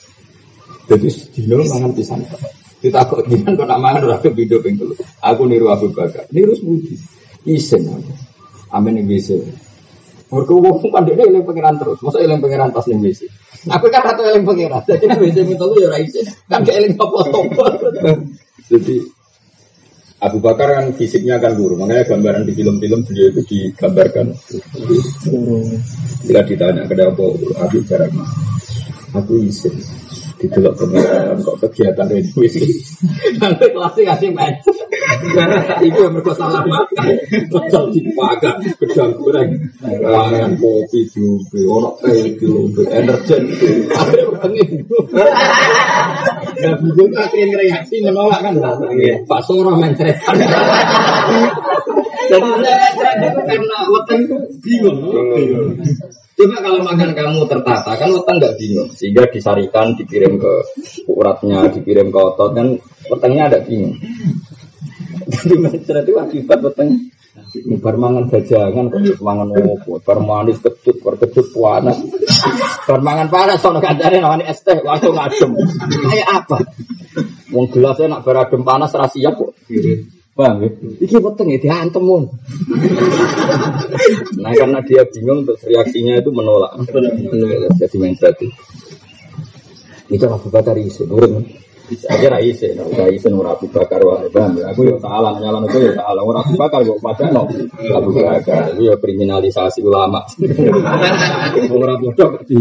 Jadi 0.91 1.08
dino 1.32 1.64
mangan 1.64 1.91
pisan 1.95 2.20
tok. 2.28 2.43
Kita 2.84 3.08
kok 3.08 3.24
gimana 3.24 3.55
kok 3.55 3.68
nak 3.72 3.80
mangan 3.80 4.01
ora 4.03 4.18
kebido 4.20 4.60
ping. 4.60 4.76
Aku 5.24 5.47
niru 5.47 5.72
Abu 5.72 5.95
Bakar. 5.95 6.28
Niru 6.36 6.60
semudi. 6.60 6.99
Isen 7.47 7.88
aku. 7.88 8.12
Amin 8.72 8.99
ning 8.99 9.07
bisa. 9.07 9.36
Mergo 10.28 10.59
wong 10.59 10.84
kan 10.91 11.07
dhekne 11.07 11.24
eling 11.24 11.45
pangeran 11.47 11.80
terus. 11.80 11.99
Masa 12.03 12.20
eling 12.20 12.43
pangeran 12.43 12.76
pas 12.76 12.84
ning 12.88 12.99
WC. 12.99 13.32
Aku 13.72 13.88
kan 13.88 14.03
rata 14.03 14.24
eling 14.28 14.43
pangeran. 14.43 14.84
Jadi 14.84 15.05
WC 15.07 15.38
minta 15.47 15.63
lu 15.63 15.76
ya 15.80 15.88
ora 15.88 15.99
isin. 16.03 16.28
Kan 16.51 16.68
gak 16.68 16.76
eling 16.76 16.93
apa-apa. 16.99 17.65
Jadi 18.68 18.95
Abu 20.18 20.41
Bakar 20.41 20.74
kan 20.74 20.86
fisiknya 20.97 21.38
kan 21.38 21.53
guru, 21.53 21.78
makanya 21.78 22.09
gambaran 22.09 22.41
di 22.41 22.57
film-film 22.57 23.05
beliau 23.05 23.38
itu 23.38 23.41
digambarkan. 23.45 24.34
Jika 26.26 26.41
ditanya 26.41 26.89
kenapa 26.89 27.22
Abu 27.61 27.86
Bakar, 27.86 28.09
aku 29.13 29.34
isin 29.45 29.78
didelok 30.38 30.73
kemudian 30.77 31.38
kok 31.41 31.57
kegiatan 31.65 32.07
ini? 32.13 32.29
Wis 32.38 32.53
nanti 33.41 33.65
kelasnya 33.73 34.03
kasih 34.13 34.29
main 34.33 34.53
itu 35.81 35.97
yang 35.97 36.13
mereka 36.13 36.33
salah 36.35 36.63
makan 36.65 37.05
total 37.49 37.89
dipakai 37.89 38.73
gedang 38.81 39.11
goreng. 39.17 39.49
Mangan 39.81 40.53
kopi 40.59 41.07
juga 41.09 41.59
orang 41.69 41.95
teh 42.03 42.38
juga 42.38 42.83
energen. 42.93 43.43
Ada 43.93 44.23
pengen 44.41 44.69
dan 46.57 46.73
bingung 46.81 47.13
akhirnya 47.13 47.55
reaksi 47.57 47.95
menolak 48.01 48.39
kan? 48.41 48.53
Pak 49.25 49.41
Soro 49.45 49.77
main 49.77 49.93
ceretan 49.93 50.35
jadi 52.27 52.49
karena 53.47 53.77
itu 54.19 54.35
bingung 54.59 54.99
Coba 56.38 56.61
kalau 56.61 56.85
makan 56.85 57.17
kamu 57.17 57.49
tertata 57.49 57.97
kan 57.97 58.13
weteng 58.13 58.38
nggak 58.38 58.55
bingung. 58.61 58.89
Sehingga 58.93 59.25
disarikan 59.33 59.97
dikirim 59.97 60.38
ke 60.38 60.53
uratnya 61.09 61.65
dikirim 61.73 62.13
ke 62.13 62.19
otot 62.21 62.53
kan 62.53 62.77
wetengnya 63.09 63.49
ada 63.49 63.59
bingung. 63.65 63.97
Jadi 65.27 65.55
macam 65.57 65.97
itu 65.97 66.13
akibat 66.13 66.59
weteng. 66.61 67.09
Ini 67.57 67.81
permangan 67.81 68.29
bajangan 68.29 68.85
kok 68.89 69.01
mangan 69.21 69.49
opo 69.49 69.97
permanis 69.97 70.61
ketut 70.61 71.01
perketut 71.01 71.49
panas. 71.53 71.97
Permangan 72.85 73.33
panas 73.33 73.57
sono 73.57 73.81
kancane 73.81 74.21
namanya 74.21 74.53
es 74.53 74.61
teh 74.61 74.77
langsung 74.77 75.17
adem. 75.17 75.57
Kayak 76.05 76.29
apa? 76.45 76.57
Wong 77.49 77.65
gelasnya 77.73 78.13
nak 78.13 78.21
beradem 78.25 78.61
panas 78.61 78.93
rahasia 78.93 79.33
kok 79.33 79.57
Paham 80.38 80.61
ya? 80.61 80.69
Iki 81.01 81.17
weteng 81.17 81.49
ya 81.49 81.57
diantem 81.57 82.03
mun. 82.05 82.29
nah 84.43 84.53
karena 84.53 84.79
dia 84.85 85.01
bingung 85.09 85.49
terus 85.49 85.65
reaksinya 85.65 86.21
itu 86.21 86.29
menolak. 86.29 86.77
Jadi 87.81 87.97
main 87.97 88.13
tadi. 88.13 88.45
Itu 90.13 90.29
Abu 90.29 90.53
Bakar 90.53 90.77
isi, 90.77 91.09
nurut. 91.09 91.41
Saya 91.88 92.19
kira 92.19 92.38
isi, 92.43 92.75
nah, 92.75 93.07
isi 93.07 93.31
nur 93.31 93.47
Abu 93.47 93.71
Bakar 93.71 94.03
wah 94.03 94.19
paham 94.27 94.59
ya? 94.59 94.75
Aku 94.75 94.83
ya 94.83 94.99
salah, 94.99 95.39
nyala 95.39 95.63
aku 95.63 95.79
ya 95.79 95.95
salah. 95.95 96.21
Nur 96.21 96.38
Abu 96.38 96.53
Bakar 96.59 96.83
kok 96.83 96.99
pada 96.99 97.25
no 97.33 97.47
Abu 97.95 98.11
Bakar. 98.13 98.75
Itu 98.77 98.91
ya 98.91 98.95
kriminalisasi 98.99 99.81
ulama. 99.81 100.21
Orang 101.73 102.03
bodoh 102.03 102.43
di. 102.43 102.59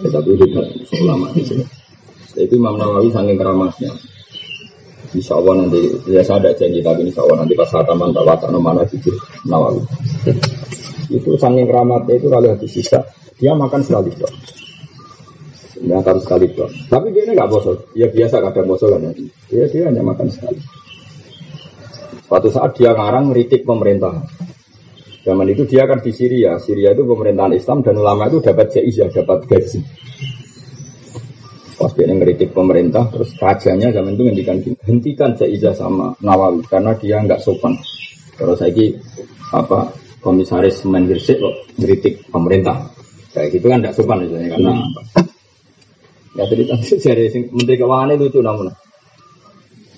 Tapi 0.00 0.30
itu 0.32 0.46
ulama 1.02 1.26
sini. 1.36 1.66
Itu 2.38 2.54
Imam 2.56 2.80
Nawawi 2.80 3.10
saking 3.10 3.36
keramasnya. 3.36 3.90
Insya 5.14 5.38
Allah 5.38 5.54
nanti 5.62 5.80
ya 6.10 6.22
saya 6.26 6.42
ada 6.42 6.50
janji 6.56 6.82
tapi 6.82 7.06
insya 7.06 7.22
Allah 7.22 7.46
nanti 7.46 7.54
pas 7.54 7.70
hataman 7.70 8.10
tak 8.10 8.24
watak 8.26 8.50
mana 8.56 8.82
jujur 8.88 9.14
nawawi. 9.46 9.82
Itu 11.06 11.38
saking 11.38 11.70
keramatnya 11.70 12.18
itu 12.18 12.26
kalau 12.26 12.48
habis 12.50 12.70
sisa 12.74 13.06
dia 13.38 13.52
makan 13.54 13.80
sekali 13.84 14.10
dok. 14.16 14.32
Makan 15.86 16.16
sekali 16.24 16.46
dok. 16.50 16.70
Tapi 16.90 17.06
dia 17.14 17.22
ini 17.28 17.32
nggak 17.36 17.50
bosol. 17.52 17.76
Ya 17.94 18.08
biasa 18.10 18.42
kadang 18.42 18.66
bosol 18.66 18.96
kan. 18.96 19.14
Dia 19.52 19.68
dia 19.70 19.92
hanya 19.92 20.02
makan 20.02 20.26
sekali. 20.32 20.58
Suatu 22.26 22.50
saat 22.50 22.74
dia 22.74 22.90
ngarang 22.90 23.30
kritik 23.30 23.62
pemerintah. 23.62 24.26
Zaman 25.22 25.46
itu 25.50 25.66
dia 25.66 25.86
kan 25.86 26.02
di 26.02 26.10
Syria. 26.10 26.58
Syria 26.58 26.94
itu 26.94 27.06
pemerintahan 27.06 27.54
Islam 27.54 27.82
dan 27.86 27.98
ulama 27.98 28.26
itu 28.26 28.42
dapat 28.42 28.74
jaizah, 28.74 29.10
dapat 29.10 29.46
gaji. 29.46 29.82
Pas 31.76 31.92
dia 31.92 32.08
ngeritik 32.08 32.56
pemerintah, 32.56 33.04
terus 33.12 33.36
rajanya 33.36 33.92
zaman 33.92 34.16
itu 34.16 34.22
ngendikan 34.24 34.56
hentikan 34.88 35.36
Jaizah 35.36 35.76
sama 35.76 36.16
Nawawi 36.24 36.64
karena 36.64 36.96
dia 36.96 37.20
nggak 37.20 37.44
sopan. 37.44 37.76
Terus 38.36 38.64
lagi 38.64 38.96
apa 39.52 39.92
komisaris 40.24 40.88
Mendirsik 40.88 41.36
kok 41.36 41.54
ngeritik 41.76 42.32
pemerintah. 42.32 42.88
Kayak 43.36 43.60
gitu 43.60 43.66
kan 43.68 43.84
nggak 43.84 43.92
sopan 43.92 44.24
misalnya 44.24 44.56
karena 44.56 44.72
apa? 44.72 45.00
Ya 46.36 46.44
tadi 46.48 46.64
tadi 46.64 46.96
dari 47.00 47.24
Menteri 47.52 47.76
Keuangan 47.76 48.12
itu 48.16 48.24
lucu 48.24 48.40
namun. 48.40 48.66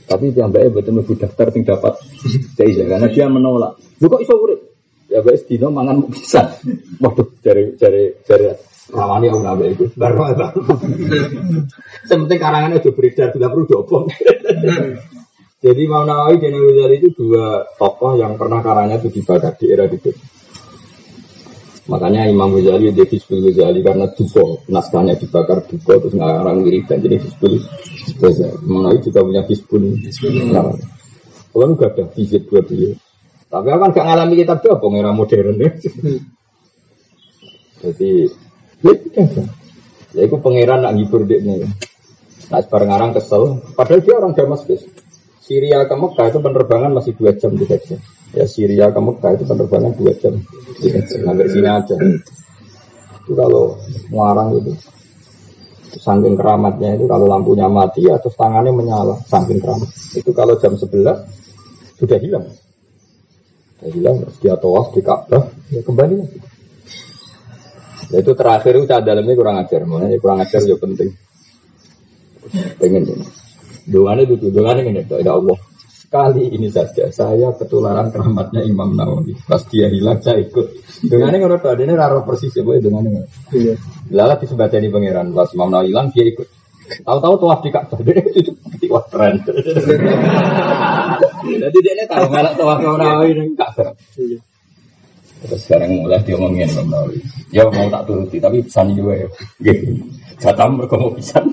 Tapi 0.08 0.24
dia 0.34 0.50
mbaknya 0.50 0.74
betul 0.74 0.98
betul 0.98 1.16
daftar 1.20 1.46
sing 1.54 1.62
dapat 1.62 1.94
Jaizah 2.58 2.86
karena 2.90 3.06
dia 3.06 3.30
menolak. 3.30 3.78
Lu 4.02 4.10
kok 4.10 4.18
iso 4.18 4.34
urip? 4.34 4.60
Ya 5.06 5.22
baik 5.22 5.46
dino 5.46 5.70
mangan 5.70 6.10
bisa. 6.10 6.58
Waduh, 7.02 7.38
cari 7.38 7.78
cari 7.78 8.18
cari 8.26 8.44
Rawani 8.88 9.28
aku 9.28 9.40
nabe 9.44 9.64
itu 9.76 9.84
baru 9.92 10.32
apa? 10.32 10.56
Sementing 12.08 12.40
karangannya 12.40 12.80
udah 12.80 12.92
beredar 12.96 13.28
tidak 13.36 13.52
perlu 13.52 13.64
diopong. 13.68 14.04
Jadi 15.58 15.80
Imam 15.84 16.06
Nawawi 16.06 16.38
dan 16.38 16.54
Ghazali 16.54 16.96
itu 17.02 17.08
dua 17.18 17.66
tokoh 17.76 18.14
yang 18.16 18.38
pernah 18.38 18.62
karangnya 18.62 19.02
itu 19.02 19.10
dibakar 19.10 19.58
di 19.58 19.66
era 19.68 19.84
itu. 19.90 20.14
Makanya 21.90 22.30
Imam 22.32 22.54
Ghazali 22.54 22.94
dia 22.94 23.04
Hizbul 23.04 23.44
Ghazali 23.50 23.84
karena 23.84 24.06
duko 24.14 24.64
naskahnya 24.72 25.18
dibakar 25.20 25.66
duko 25.68 25.92
terus 25.98 26.14
ngarang 26.16 26.64
dan 26.64 26.98
jadi 27.04 27.16
Hizbul 27.20 27.60
Ghazali. 28.22 28.56
Imam 28.64 28.80
Nawawi 28.88 29.04
juga 29.04 29.20
punya 29.20 29.42
Hizbul 29.44 29.84
Nawawi. 30.48 30.84
Kalau 31.48 31.74
enggak 31.74 31.90
ada 31.96 32.04
hizib 32.14 32.46
buat 32.46 32.70
dia. 32.70 32.94
Tapi 33.48 33.66
aku 33.72 33.80
kan 33.80 33.90
gak 33.96 34.06
ngalami 34.06 34.34
kitab 34.38 34.62
era 34.62 35.10
modern 35.10 35.56
ya. 35.58 35.70
Jadi 37.82 38.30
Ya, 38.78 38.94
ya 40.14 40.22
itu 40.22 40.36
pangeran 40.38 40.86
nak 40.86 40.94
ngibur 40.94 41.26
dia 41.26 41.42
nih. 41.42 41.66
Nah, 42.48 42.62
bareng 42.64 42.90
orang 42.94 43.10
kesel. 43.12 43.60
Padahal 43.74 44.00
dia 44.00 44.14
orang 44.16 44.32
Damaskus. 44.38 44.86
Syria 45.42 45.88
ke 45.88 45.96
Mekah 45.96 46.28
itu 46.28 46.38
penerbangan 46.44 46.92
masih 46.92 47.16
dua 47.16 47.32
jam 47.32 47.56
tiga 47.56 47.80
jam. 47.80 47.96
Ya 48.36 48.44
Syria 48.44 48.92
ke 48.92 49.00
Mekah 49.00 49.40
itu 49.40 49.44
penerbangan 49.48 49.92
dua 49.96 50.12
jam 50.16 50.36
tiga 50.78 51.00
jam. 51.08 51.18
Sampai 51.24 51.48
sini 51.48 51.68
aja. 51.68 51.96
Itu 53.24 53.32
kalau 53.32 53.80
muarang 54.12 54.60
itu. 54.60 54.76
Saking 55.88 56.36
keramatnya 56.36 57.00
itu 57.00 57.08
kalau 57.08 57.24
lampunya 57.24 57.64
mati 57.66 58.04
atau 58.12 58.28
tangannya 58.28 58.76
menyala. 58.76 59.16
Saking 59.24 59.58
keramat. 59.58 59.88
Itu 60.12 60.30
kalau 60.36 60.60
jam 60.60 60.76
11 60.76 60.84
sudah 61.96 62.18
hilang. 62.20 62.46
Sudah 63.80 63.90
hilang. 63.96 64.16
Dia 64.44 64.54
tawaf 64.60 64.92
di 64.92 65.00
Ka'bah. 65.00 65.48
Ya 65.72 65.80
kembali 65.80 66.14
lagi. 66.20 66.38
Ya 66.38 66.57
itu 68.08 68.32
terakhir 68.32 68.72
itu 68.80 68.88
cah 68.88 69.04
dalamnya 69.04 69.36
kurang 69.36 69.60
ajar, 69.60 69.84
makanya 69.84 70.16
kurang 70.16 70.40
ajar 70.40 70.64
juga 70.64 70.88
penting. 70.88 71.12
Pengen 72.80 73.04
ini. 73.04 73.26
Doanya 73.88 74.24
itu, 74.24 74.48
doanya 74.48 74.82
ini, 74.84 75.04
ya 75.04 75.32
Allah. 75.36 75.58
Kali 76.08 76.56
ini 76.56 76.72
saja 76.72 77.12
saya 77.12 77.52
ketularan 77.52 78.08
keramatnya 78.08 78.64
Imam 78.64 78.96
Nawawi. 78.96 79.36
Pas 79.44 79.60
dia 79.68 79.92
hilang 79.92 80.24
saya 80.24 80.40
ikut. 80.40 80.80
Dengan 81.04 81.36
ini 81.36 81.44
menurut 81.44 81.60
ini 81.60 81.92
raro 81.92 82.24
persis 82.24 82.56
ya, 82.56 82.64
boleh 82.64 82.80
dengan 82.80 83.04
ini. 83.04 83.20
Iya. 83.52 83.76
Lala 84.16 84.40
disebutkan 84.40 84.80
di 84.80 84.88
pangeran. 84.88 85.36
Pas 85.36 85.52
Imam 85.52 85.68
Nawawi 85.68 85.92
hilang 85.92 86.08
dia 86.08 86.24
ikut. 86.24 86.48
Tahu-tahu 87.04 87.34
tuh 87.36 87.52
di 87.60 87.68
Ka'bah 87.68 88.00
dia 88.00 88.24
itu 88.32 88.56
wah 88.88 89.04
keren. 89.12 89.44
Jadi 91.60 91.78
dia 91.84 91.92
ini 91.92 92.04
tahu 92.08 92.24
nggak 92.32 92.56
tuh 92.56 92.64
Imam 92.64 92.96
Nawawi 92.96 93.28
ini 93.36 93.52
Ka'bah. 93.52 93.92
Terus 95.38 95.60
sekarang 95.62 96.02
mulai 96.02 96.18
dia 96.26 96.34
ngomongin 96.34 96.66
Imam 96.66 96.86
Nawawi. 96.90 97.18
Ya 97.54 97.62
mau 97.70 97.86
tak 97.86 98.10
turuti, 98.10 98.42
tapi 98.42 98.58
pesan 98.64 98.98
juga 98.98 99.14
ya. 99.22 99.28
Gak 100.38 100.54
tahu 100.54 100.70
mereka 100.78 100.94
mau 100.98 101.10
pisan. 101.14 101.44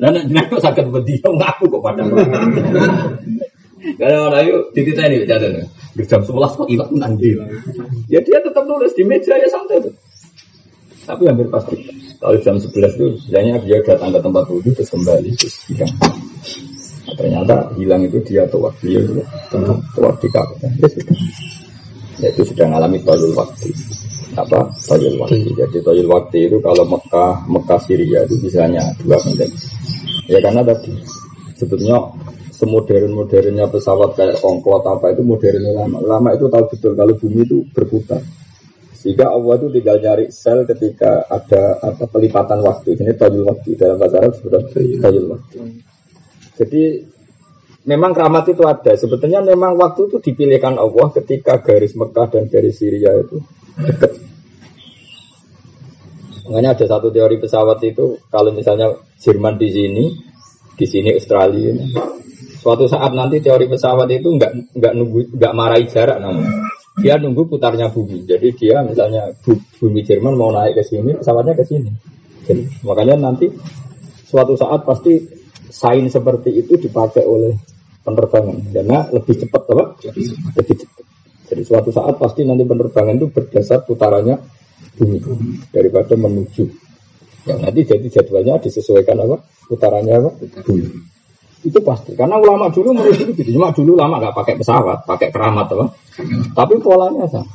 Nah, 0.00 0.12
nah, 0.12 0.44
kok 0.48 0.60
sakit 0.60 0.84
berdiam 0.88 1.32
ngaku 1.36 1.64
kok 1.68 1.82
pada. 1.84 2.02
Karena 3.96 4.18
orang 4.28 4.44
itu 4.44 4.58
titita 4.74 5.06
ini 5.06 5.28
jatuh 5.28 5.62
jam 6.04 6.20
sebelas 6.20 6.52
kok 6.56 6.68
ilat 6.68 6.88
nanti. 6.92 7.32
Ya 8.12 8.20
dia 8.20 8.40
tetap 8.44 8.68
nulis 8.68 8.92
di 8.92 9.04
meja 9.04 9.36
ya 9.36 9.48
santai 9.48 9.80
tuh. 9.80 9.94
Tapi 11.06 11.22
hampir 11.24 11.48
pasti. 11.48 11.76
Kalau 12.16 12.36
jam 12.40 12.56
sebelas 12.56 12.96
itu, 12.96 13.12
biasanya 13.28 13.60
dia 13.64 13.78
datang 13.84 14.10
ke 14.12 14.20
tempat 14.24 14.44
wudhu 14.48 14.72
terus 14.72 14.88
kembali 14.88 15.30
terus 15.36 15.56
ternyata 17.16 17.70
hilang 17.78 18.02
itu 18.02 18.18
dia 18.26 18.42
tua 18.50 18.66
dia 18.82 18.98
itu 18.98 19.22
tua 19.94 20.10
di 20.18 20.28
Ka'bah. 20.28 20.68
Ya 20.80 20.88
sudah. 20.90 21.16
Ya, 22.16 22.32
itu 22.32 22.48
sudah 22.48 22.64
mengalami 22.64 22.98
toyul 23.04 23.36
waktu 23.36 23.68
apa 24.36 24.72
toyul 24.84 25.16
waktu. 25.20 25.52
Jadi 25.52 25.78
toyul 25.84 26.08
waktu 26.12 26.48
itu 26.48 26.56
kalau 26.60 26.84
Mekah 26.88 27.44
Mekah 27.48 27.80
Syria 27.84 28.24
itu 28.24 28.36
bisanya 28.40 28.92
dua 29.00 29.20
menit. 29.24 29.52
Ya 30.28 30.40
karena 30.40 30.64
tadi 30.64 30.92
sebetulnya 31.56 32.00
semodern-modernnya 32.56 33.68
pesawat 33.68 34.16
kayak 34.16 34.40
Concorde 34.40 34.88
apa 34.88 35.12
itu 35.12 35.22
modern 35.24 35.60
lama. 35.76 35.98
Lama 36.00 36.28
itu 36.32 36.48
tahu 36.48 36.64
betul 36.72 36.92
kalau 36.96 37.14
bumi 37.16 37.44
itu 37.44 37.64
berputar. 37.72 38.20
Sehingga 38.96 39.30
Allah 39.30 39.60
itu 39.60 39.66
tinggal 39.70 39.96
nyari 40.00 40.26
sel 40.32 40.64
ketika 40.64 41.28
ada 41.28 41.78
apa 41.84 42.04
pelipatan 42.08 42.64
waktu. 42.64 42.96
Ini 42.96 43.12
tajul 43.14 43.44
waktu 43.44 43.76
dalam 43.76 44.00
bahasa 44.00 44.24
Arab 44.24 44.34
sudah 44.40 44.60
tajul 44.72 45.36
waktu. 45.36 45.56
Jadi 46.56 46.82
memang 47.86 48.12
keramat 48.12 48.50
itu 48.50 48.62
ada. 48.66 48.92
Sebetulnya 48.98 49.40
memang 49.40 49.78
waktu 49.78 50.10
itu 50.10 50.18
dipilihkan 50.20 50.76
Allah 50.76 51.08
ketika 51.14 51.62
garis 51.62 51.94
Mekah 51.94 52.26
dan 52.28 52.50
garis 52.50 52.76
Syria 52.76 53.14
itu 53.16 53.40
dekat. 53.78 54.12
Makanya 56.46 56.78
ada 56.78 56.84
satu 56.86 57.10
teori 57.10 57.42
pesawat 57.42 57.82
itu 57.82 58.22
kalau 58.30 58.54
misalnya 58.54 58.94
Jerman 59.18 59.58
di 59.58 59.68
sini, 59.70 60.04
di 60.78 60.86
sini 60.86 61.10
Australia. 61.14 61.74
Suatu 62.62 62.90
saat 62.90 63.14
nanti 63.14 63.38
teori 63.38 63.66
pesawat 63.70 64.10
itu 64.10 64.28
nggak 64.34 64.74
nggak 64.74 64.92
nunggu 64.94 65.20
nggak 65.38 65.52
marahi 65.54 65.86
jarak 65.86 66.18
namanya 66.18 66.66
dia 66.96 67.20
nunggu 67.20 67.44
putarnya 67.44 67.92
bumi. 67.92 68.24
Jadi 68.24 68.56
dia 68.56 68.80
misalnya 68.80 69.28
bumi 69.76 70.00
Jerman 70.00 70.34
mau 70.34 70.48
naik 70.48 70.80
ke 70.80 70.84
sini, 70.84 71.12
pesawatnya 71.12 71.52
ke 71.52 71.64
sini. 71.68 71.90
Jadi, 72.48 72.62
makanya 72.86 73.20
nanti 73.20 73.52
suatu 74.24 74.56
saat 74.56 74.86
pasti 74.88 75.20
sain 75.68 76.08
seperti 76.08 76.56
itu 76.56 76.80
dipakai 76.80 77.26
oleh 77.26 77.52
penerbangan 78.06 78.56
karena 78.70 78.98
lebih 79.10 79.34
cepat 79.42 79.62
apa? 79.74 79.84
Lebih 80.54 80.74
cepat. 80.78 81.04
Jadi 81.46 81.62
suatu 81.62 81.90
saat 81.90 82.14
pasti 82.18 82.46
nanti 82.46 82.62
penerbangan 82.62 83.18
itu 83.18 83.26
berdasar 83.30 83.82
putarannya 83.82 84.38
bumi 84.94 85.18
daripada 85.74 86.14
menuju. 86.14 86.64
Ya 87.46 87.54
nanti 87.58 87.86
jadi 87.86 88.06
jadwalnya 88.06 88.62
disesuaikan 88.62 89.18
apa? 89.26 89.42
Putarannya 89.66 90.14
apa? 90.14 90.30
Bumi. 90.62 90.86
Itu 91.66 91.82
pasti. 91.82 92.14
Karena 92.14 92.38
ulama 92.38 92.70
dulu 92.70 92.94
menurut 92.94 93.18
itu 93.18 93.32
gitu. 93.34 93.58
Cuma 93.58 93.74
dulu 93.74 93.98
lama 93.98 94.22
nggak 94.22 94.34
pakai 94.34 94.54
pesawat, 94.58 95.02
pakai 95.02 95.34
keramat 95.34 95.66
apa. 95.74 95.86
Tapi 96.54 96.74
polanya 96.78 97.26
sama. 97.26 97.50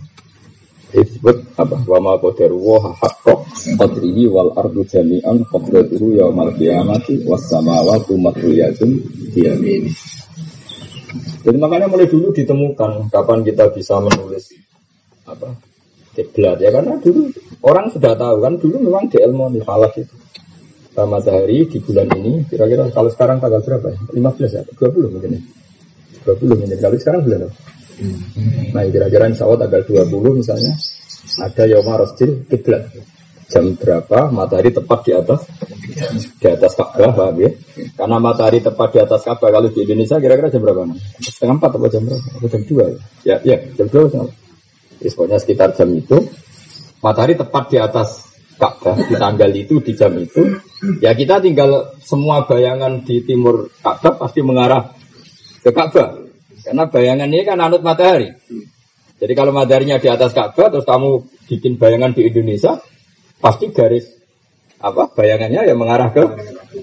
Disebut 0.92 1.56
apa? 1.56 1.76
Wa 1.88 2.00
ma 2.04 2.20
qadaru 2.20 2.60
wa 2.60 2.92
haqqo 2.92 3.48
qadrihi 3.80 4.28
wal 4.28 4.52
ardu 4.60 4.84
jami'an 4.84 5.48
qadratuhu 5.48 6.20
yaumal 6.20 6.52
qiyamati 6.60 7.24
was 7.24 7.48
samawati 7.48 8.20
matriyatun 8.20 9.00
biyamini. 9.32 9.92
Jadi 11.42 11.58
makanya 11.58 11.88
mulai 11.88 12.12
dulu 12.12 12.36
ditemukan 12.36 13.10
kapan 13.10 13.40
kita 13.48 13.72
bisa 13.74 13.98
menulis 14.04 14.52
apa 15.26 15.56
kiblat 16.12 16.60
ya 16.60 16.70
karena 16.76 17.00
dulu 17.00 17.32
orang 17.64 17.88
sudah 17.88 18.14
tahu 18.20 18.44
kan 18.44 18.54
dulu 18.60 18.76
memang 18.84 19.08
di 19.08 19.18
ilmu 19.22 19.48
falak 19.64 19.96
itu 19.96 20.16
matahari 21.00 21.66
di 21.72 21.80
bulan 21.80 22.08
ini 22.20 22.44
kira-kira 22.52 22.92
kalau 22.92 23.08
sekarang 23.08 23.40
tanggal 23.40 23.64
berapa 23.64 23.96
ya? 23.96 24.00
15 24.12 24.60
ya? 24.60 24.64
20 24.76 25.08
mungkin 25.08 25.40
ya? 25.40 25.42
20 26.28 26.60
mungkin. 26.60 26.78
Kalau 26.78 26.98
sekarang 27.00 27.22
bulan 27.24 27.48
apa? 27.48 27.56
Nah 28.72 28.84
kira-kira 28.90 29.30
insya 29.30 29.46
Allah 29.46 29.68
tanggal 29.68 29.82
20 29.86 30.42
misalnya 30.42 30.74
ada 31.40 31.64
Yoma 31.70 31.94
Rosjil 32.02 32.50
Kiblat. 32.50 32.90
Jam 33.52 33.76
berapa? 33.76 34.32
Matahari 34.32 34.72
tepat 34.72 35.00
di 35.04 35.12
atas? 35.12 35.44
Di 36.40 36.48
atas 36.48 36.72
Ka'bah 36.72 37.36
ya? 37.36 37.52
Karena 38.00 38.16
matahari 38.16 38.64
tepat 38.64 38.96
di 38.96 39.00
atas 39.04 39.28
Ka'bah 39.28 39.52
kalau 39.52 39.68
di 39.68 39.84
Indonesia 39.84 40.24
kira-kira 40.24 40.48
jam 40.48 40.64
berapa 40.64 40.88
setengah 41.20 41.60
empat 41.60 41.70
atau 41.76 41.90
jam 41.92 42.02
berapa? 42.08 42.28
Atau 42.40 42.48
jam 42.48 42.62
dua? 42.64 42.86
Ya 43.28 43.44
ya 43.44 43.60
jam 43.76 43.92
dua 43.92 44.08
ya, 44.08 45.10
pokoknya 45.12 45.38
sekitar 45.42 45.76
jam 45.76 45.92
itu 45.92 46.32
matahari 47.04 47.36
tepat 47.36 47.76
di 47.76 47.78
atas 47.82 48.32
Ka'bah 48.56 48.94
di 48.94 49.18
tanggal 49.18 49.52
itu 49.58 49.82
di 49.82 49.98
jam 49.98 50.14
itu 50.16 50.62
ya 51.02 51.18
kita 51.18 51.42
tinggal 51.42 51.98
semua 52.00 52.46
bayangan 52.46 53.02
di 53.02 53.26
timur 53.26 53.74
Ka'bah 53.82 54.22
pasti 54.22 54.46
mengarah 54.46 54.94
ke 55.66 55.74
Ka'bah 55.74 56.21
karena 56.64 56.84
bayangan 56.88 57.28
ini 57.30 57.44
kan 57.44 57.58
anut 57.60 57.82
matahari 57.82 58.34
jadi 59.22 59.34
kalau 59.38 59.54
mataharinya 59.54 60.02
di 60.02 60.10
atas 60.10 60.34
Ka'bah 60.34 60.74
terus 60.74 60.86
kamu 60.86 61.26
bikin 61.50 61.78
bayangan 61.78 62.16
di 62.16 62.28
Indonesia 62.30 62.82
pasti 63.42 63.70
garis 63.70 64.08
apa 64.82 65.14
bayangannya 65.14 65.70
ya 65.70 65.76
mengarah 65.78 66.10
ke 66.10 66.24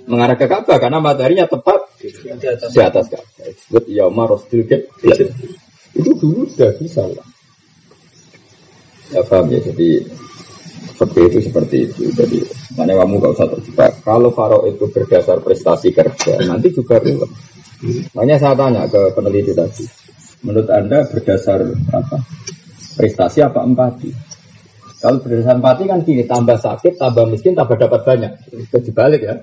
mengarah 0.07 0.37
ke 0.39 0.47
Ka'bah 0.47 0.79
karena 0.79 0.99
mataharinya 1.03 1.51
tepat 1.51 1.89
di 1.99 2.81
atas 2.81 3.07
Ka'bah 3.11 3.43
itu 5.99 6.11
dulu 6.15 6.47
sudah 6.47 6.71
bisa 6.79 7.03
lah 7.07 7.27
ya 9.09 9.25
paham 9.25 9.51
ya 9.51 9.59
jadi 9.65 10.05
seperti 10.99 11.21
itu 11.31 11.39
seperti 11.47 11.77
itu. 11.87 12.03
Jadi 12.11 12.39
mana 12.75 12.99
kamu 12.99 13.23
gak 13.23 13.33
usah 13.39 13.49
terjebak. 13.55 13.93
Kalau 14.03 14.35
Faro 14.35 14.67
itu 14.67 14.91
berdasar 14.91 15.39
prestasi 15.39 15.95
kerja, 15.95 16.43
nanti 16.43 16.75
juga 16.75 16.99
ruwet. 16.99 17.31
Makanya 18.15 18.37
saya 18.43 18.55
tanya 18.59 18.83
ke 18.91 19.01
peneliti 19.15 19.55
tadi, 19.55 19.87
menurut 20.43 20.67
anda 20.67 21.07
berdasar 21.07 21.63
apa? 21.95 22.19
Prestasi 22.99 23.39
apa 23.47 23.63
empati? 23.63 24.11
Kalau 24.99 25.23
berdasar 25.23 25.63
empati 25.63 25.87
kan 25.87 26.03
gini, 26.03 26.27
tambah 26.27 26.59
sakit, 26.59 26.99
tambah 26.99 27.31
miskin, 27.31 27.55
tambah 27.55 27.79
dapat 27.79 28.03
banyak. 28.03 28.33
Itu 28.51 28.83
dibalik 28.83 29.23
ya. 29.23 29.39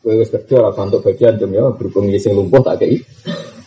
Gue 0.00 0.22
wis 0.22 0.32
kerja 0.32 0.64
rasa 0.64 0.88
untuk 0.88 1.04
bagian 1.04 1.36
jam 1.36 1.52
ya 1.52 1.68
berhubung 1.76 2.08
sing 2.16 2.32
lumpuh 2.32 2.64
tak 2.64 2.80
kei 2.80 3.04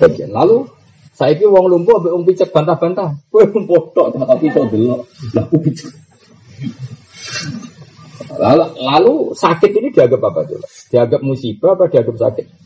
bagian. 0.01 0.33
Lalu 0.33 0.65
saya 1.13 1.37
itu 1.37 1.45
uang 1.45 1.69
lumpuh, 1.69 2.01
uang 2.09 2.25
picek 2.25 2.49
bantah-bantah. 2.49 3.13
Gue 3.29 3.45
lumpuh 3.51 3.93
tapi 3.93 4.49
kok 4.49 4.65
delok. 4.71 5.05
Lalu, 8.33 8.65
lalu 8.81 9.13
sakit 9.37 9.71
ini 9.77 9.93
dianggap 9.93 10.21
apa? 10.25 10.41
Dianggap 10.89 11.21
musibah 11.21 11.77
apa 11.77 11.85
dianggap 11.85 12.17
sakit? 12.17 12.62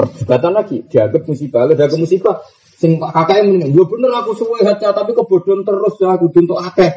Perdebatan 0.00 0.52
lagi, 0.56 0.76
dianggap 0.88 1.22
musibah, 1.28 1.68
lalu 1.68 1.74
dianggap 1.76 2.00
musibah. 2.00 2.36
Sing 2.80 2.96
kakak 2.96 3.44
yang 3.44 3.48
mendingan, 3.52 3.76
ya 3.76 3.84
bener 3.84 4.10
aku 4.16 4.32
suwe 4.32 4.64
hati 4.64 4.88
tapi 4.88 5.12
kebodohan 5.12 5.68
terus 5.68 6.00
ya 6.00 6.16
aku 6.16 6.32
untuk 6.32 6.56
akeh. 6.56 6.92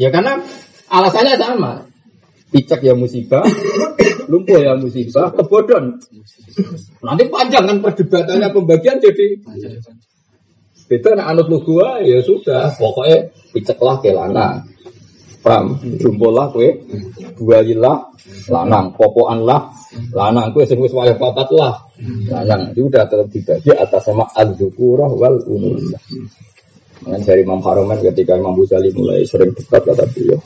Ya 0.00 0.08
karena 0.08 0.40
alasannya 0.88 1.36
sama. 1.36 1.84
Picek 2.46 2.80
ya 2.80 2.94
musibah, 2.96 3.44
lumpuh 4.32 4.56
ya 4.56 4.78
musibah, 4.78 5.34
kebodohan. 5.34 6.00
Nanti 7.04 7.28
panjang 7.28 7.68
kan 7.68 7.76
perdebatannya 7.84 8.48
pembagian 8.54 9.02
jadi 9.02 9.42
Beda 10.86 11.18
nak 11.18 11.34
anut 11.34 11.50
lu 11.50 11.58
gua 11.66 11.98
ya 11.98 12.22
sudah, 12.22 12.70
pokoknya 12.78 13.34
piceklah 13.50 13.98
ke 13.98 14.14
lanang. 14.14 14.62
Paham? 15.46 15.78
Jumpolah 16.02 16.50
kue, 16.50 16.74
buayilah 17.38 18.10
lanang, 18.50 18.90
popoan 18.98 19.46
lah 19.46 19.70
lanang 20.10 20.50
kue 20.50 20.66
sing 20.66 20.82
wayah 20.82 21.14
papat 21.14 21.46
lah. 21.54 21.86
Lanang 22.26 22.74
itu 22.74 22.90
udah 22.90 23.06
tetap 23.06 23.30
dibagi 23.30 23.70
atas 23.70 24.10
sama 24.10 24.26
al-dzukurah 24.34 25.06
wal. 25.06 25.38
Dengan 26.96 27.22
dari 27.22 27.46
Imam 27.46 27.62
Haromen 27.62 28.02
ketika 28.02 28.34
Imam 28.34 28.58
Ghazali 28.58 28.90
mulai 28.90 29.22
sering 29.22 29.54
dekat 29.54 29.86
kata 29.86 30.08
beliau, 30.10 30.42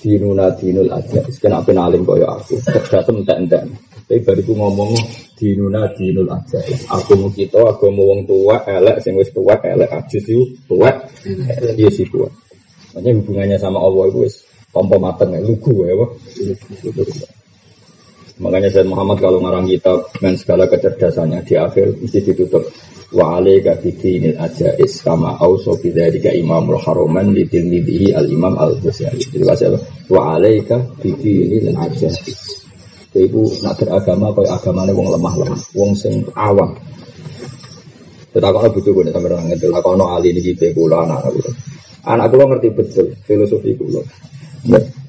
dinuna 0.00 0.48
dinul 0.56 0.88
aja, 0.88 1.20
kenapa 1.36 1.76
nalim 1.76 2.08
kaya 2.08 2.40
aku, 2.40 2.56
cerdas 2.64 3.10
entek-entek. 3.12 3.68
Tapi 4.08 4.22
baru 4.24 4.40
itu 4.40 4.52
ngomong 4.56 4.90
dinuna 5.36 5.90
dinul 5.92 6.30
aja. 6.30 6.62
Aku 6.94 7.18
mau 7.20 7.28
kita, 7.28 7.60
aku 7.60 7.92
mau 7.92 8.16
wong 8.16 8.24
tua, 8.24 8.64
elek, 8.64 9.04
sing 9.04 9.18
wis 9.18 9.28
tua, 9.34 9.60
elek, 9.60 9.90
ajus 9.92 10.24
itu 10.24 10.56
tua, 10.64 10.88
dia 11.76 11.90
sih 11.92 12.08
tua. 12.08 12.30
Makanya 12.90 13.22
hubungannya 13.22 13.58
sama 13.58 13.78
Allah 13.78 14.10
itu 14.10 14.18
wis 14.26 14.34
tompo 14.74 14.96
mateng, 14.98 15.34
lugu 15.42 15.86
ya. 15.86 15.94
Makanya 18.40 18.72
Said 18.72 18.88
Muhammad 18.88 19.20
kalau 19.20 19.44
ngarang 19.44 19.68
kitab 19.68 20.08
dengan 20.16 20.34
segala 20.40 20.64
kecerdasannya 20.64 21.44
di 21.44 21.54
akhir 21.60 22.00
mesti 22.00 22.18
ditutup. 22.24 22.64
Wa 23.10 23.42
alaika 23.42 23.74
bidinil 23.74 24.38
ajais 24.38 25.02
kama 25.02 25.34
auso 25.42 25.74
bidzalika 25.74 26.30
imamul 26.30 26.78
haroman 26.78 27.34
di 27.34 27.42
tilmidihi 27.42 28.14
al 28.14 28.30
imam 28.30 28.54
al 28.54 28.78
ghazali. 28.78 29.18
Jadi 29.18 29.44
bahasa 29.44 29.66
wa 30.08 30.38
alaika 30.38 30.78
bidinil 31.02 31.74
ajais. 31.74 32.16
Iku 33.10 33.42
nak 33.66 33.82
beragama 33.82 34.30
kaya 34.30 34.54
agamanya 34.54 34.94
wong 34.94 35.10
lemah 35.10 35.34
lemah, 35.42 35.60
wong 35.74 35.98
sing 35.98 36.22
awam. 36.38 36.78
Kita 38.30 38.46
kalau 38.46 38.70
butuh 38.70 38.94
gue 38.94 39.10
sampai 39.10 39.26
orang 39.26 39.50
itu, 39.50 39.66
kalau 39.74 39.98
no 39.98 40.14
ali 40.14 40.30
ini 40.30 40.38
kita 40.38 40.70
kula 40.70 41.02
anak 41.02 41.26
anak 41.26 41.50
Anak 42.04 42.32
kula 42.32 42.44
ngerti 42.56 42.68
betul 42.72 43.06
filosofi 43.24 43.76
kula. 43.76 44.00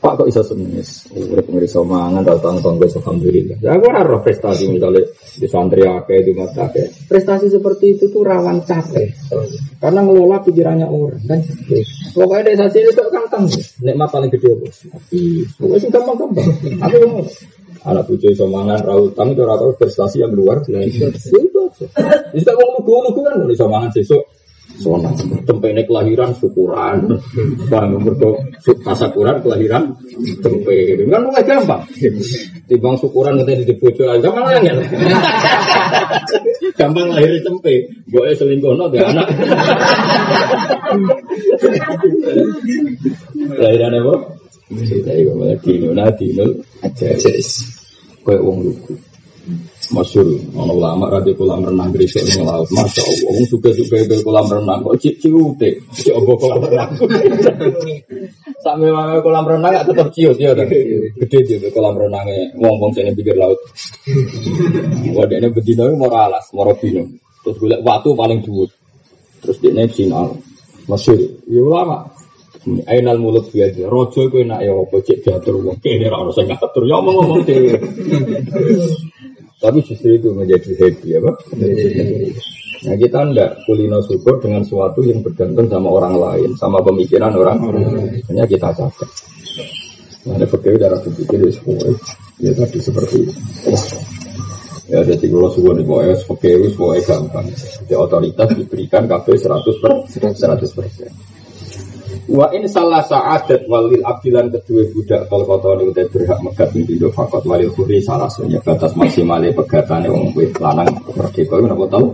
Pak 0.01 0.17
kok 0.17 0.27
iso 0.31 0.41
semis? 0.41 1.11
Urip 1.13 1.45
ngriso 1.45 1.85
mangan 1.85 2.25
tau 2.25 2.39
tang 2.41 2.57
tanggo 2.63 2.87
alhamdulillah. 2.89 3.59
Ya 3.61 3.77
aku 3.77 3.91
ora 3.91 4.17
prestasi 4.23 4.71
misalnya 4.71 5.05
di 5.11 5.45
santri 5.45 5.85
akeh 5.85 6.25
di 6.25 6.33
mata 6.33 6.71
akeh. 6.71 7.05
Prestasi 7.05 7.51
seperti 7.51 7.99
itu 7.99 8.09
tuh 8.09 8.25
rawan 8.25 8.65
capek. 8.65 9.13
Karena 9.77 10.01
ngelola 10.01 10.41
pikirannya 10.41 10.87
orang 10.89 11.21
kan. 11.27 11.39
Pokoknya 12.17 12.49
desa 12.49 12.65
sini 12.73 12.89
tuh 12.95 13.13
gampang. 13.13 13.45
Nikmat 13.83 14.09
paling 14.09 14.31
gede 14.33 14.57
bos. 14.57 14.87
Pokoknya 15.59 15.77
sih 15.77 15.89
gampang-gampang. 15.93 16.49
Aku. 16.81 16.97
Anak 17.81 18.05
bucu 18.09 18.29
iso 18.29 18.45
mangan 18.45 18.81
rautan 18.81 19.33
itu 19.33 19.41
rata 19.41 19.73
prestasi 19.77 20.21
yang 20.25 20.33
luar 20.33 20.65
biasa. 20.65 21.33
Itu 21.33 21.69
aja. 21.69 21.85
Bisa 22.33 22.53
ngomong 22.57 22.85
lugu-lugu 22.85 23.21
kan 23.25 23.45
iso 23.49 23.65
mangan 23.69 23.93
sesuk 23.93 24.21
Sona, 24.81 25.13
tempe 25.45 25.69
ini 25.69 25.85
kelahiran 25.85 26.33
syukuran, 26.33 27.21
bang 27.69 27.93
mereka 28.01 28.33
tasakuran 28.81 29.37
kelahiran 29.45 29.93
tempe, 30.41 30.97
kan 31.05 31.21
mulai 31.21 31.45
gampang. 31.45 31.85
Timbang 32.65 32.97
syukuran 32.97 33.37
nanti 33.37 33.61
di 33.61 33.77
bojo 33.77 34.09
aja 34.09 34.25
malah 34.33 34.57
ya. 34.57 34.73
Gampang 36.81 37.13
lahir 37.13 37.45
tempe, 37.45 37.93
gue 38.09 38.25
selingkuh 38.33 38.73
no 38.73 38.89
dia 38.89 39.05
anak. 39.05 39.29
Lahiran 43.61 44.01
apa? 44.01 44.15
Cerita 44.81 45.13
itu 45.13 45.29
malah 45.37 45.61
dino, 45.61 45.93
nah 45.93 46.09
dino 46.09 46.57
aja. 46.81 47.05
Kayak 48.25 48.41
uang 48.41 48.65
lugu 48.65 49.10
masyur 49.91 50.27
ono 50.55 50.71
ulama 50.71 51.11
radio 51.11 51.35
kolam 51.35 51.67
renang 51.67 51.91
gresik 51.91 52.23
ning 52.23 52.47
laut. 52.47 52.67
Masya 52.71 53.03
Allah 53.03 53.31
wong 53.35 53.45
suka-suka 53.51 54.07
ke 54.07 54.23
kolam 54.23 54.47
renang 54.47 54.79
kok 54.87 54.95
cik 55.03 55.15
ciute 55.19 55.69
cik 55.91 56.15
obo 56.15 56.39
kolam 56.39 56.63
renang? 56.63 56.91
Sampe 58.63 58.87
wae 58.87 59.19
kolam 59.19 59.45
renang 59.45 59.71
gak 59.75 59.87
tetep 59.91 60.07
ciut 60.15 60.37
ya 60.39 60.55
kan 60.55 60.67
gede 60.71 61.37
dia 61.43 61.69
kolam 61.75 61.99
renangnya 61.99 62.55
wong-wong 62.55 62.95
sing 62.95 63.11
pikir 63.11 63.35
laut. 63.35 63.59
Wadene 65.11 65.51
bedino 65.51 65.91
mau 65.99 66.11
alas 66.15 66.47
mau 66.55 66.71
bino 66.79 67.03
terus 67.43 67.57
golek 67.59 67.83
watu 67.83 68.15
paling 68.15 68.39
dhuwur. 68.39 68.71
Terus 69.43 69.57
dia 69.59 69.85
final 69.91 70.39
masyur 70.87 71.19
ya 71.51 71.61
ulama. 71.61 72.07
Ainal 72.61 73.17
mulut 73.17 73.49
biasa, 73.49 73.89
rojo 73.89 74.29
itu 74.29 74.45
enak 74.45 74.61
ya 74.61 74.69
apa 74.69 75.01
cek 75.01 75.25
diatur 75.25 75.65
wong. 75.65 75.81
Kene 75.81 76.13
ora 76.13 76.21
ono 76.21 76.29
sing 76.29 76.45
ngatur 76.45 76.85
ya 76.85 77.01
omong 77.01 77.15
ngomong 77.17 77.41
dhewe. 77.41 77.73
Tapi 79.61 79.77
justru 79.85 80.17
itu 80.17 80.33
menjadi 80.33 80.73
happy 80.73 81.07
ya 81.13 81.19
Pak. 81.21 81.35
Nah 82.81 82.97
kita 82.97 83.19
enggak 83.29 83.61
kulino 83.69 84.01
syukur 84.01 84.41
dengan 84.41 84.65
sesuatu 84.65 85.05
yang 85.05 85.21
bergantung 85.21 85.69
sama 85.69 85.89
orang 86.01 86.17
lain, 86.17 86.49
sama 86.57 86.81
pemikiran 86.81 87.29
orang. 87.37 87.69
Hanya 88.25 88.49
kita 88.49 88.73
cacat. 88.73 89.09
Nah, 90.21 90.37
ada 90.37 90.45
fakir 90.49 90.77
darah 90.81 90.97
berpikir 91.01 91.45
ya 91.45 91.51
semua. 91.53 91.93
Ya 92.41 92.51
tadi 92.57 92.77
seperti 92.81 93.29
itu. 93.29 93.33
Ya 94.89 95.05
jadi 95.05 95.25
kalau 95.29 95.49
subuh 95.53 95.77
di 95.77 95.85
bawah 95.85 96.09
semua 96.17 96.97
gampang. 97.05 97.47
Jadi 97.53 97.93
otoritas 97.93 98.49
diberikan 98.57 99.05
kafe 99.05 99.37
100 99.37 99.77
per 99.77 99.91
100 100.09 100.73
persen. 100.73 101.09
Wa 102.29 102.53
in 102.53 102.69
salah 102.69 103.01
sa'adat 103.01 103.65
walil 103.65 104.05
abdilan 104.05 104.53
kedua 104.53 104.85
budak 104.93 105.25
kalau 105.25 105.41
kota 105.41 105.73
ini 105.81 105.89
udah 105.89 106.05
berhak 106.13 106.39
megat 106.45 106.69
pintu 106.69 107.09
fakot 107.09 107.41
walil 107.49 107.73
kuri 107.73 107.97
salah 107.97 108.29
satunya 108.29 108.61
batas 108.61 108.93
maksimalnya 108.93 109.49
pegatane 109.57 110.05
wong 110.05 110.29
wit 110.37 110.53
lanang 110.61 110.85
merdeka 111.17 111.57
itu 111.57 111.65
apa 111.65 111.85
tahu? 111.89 112.07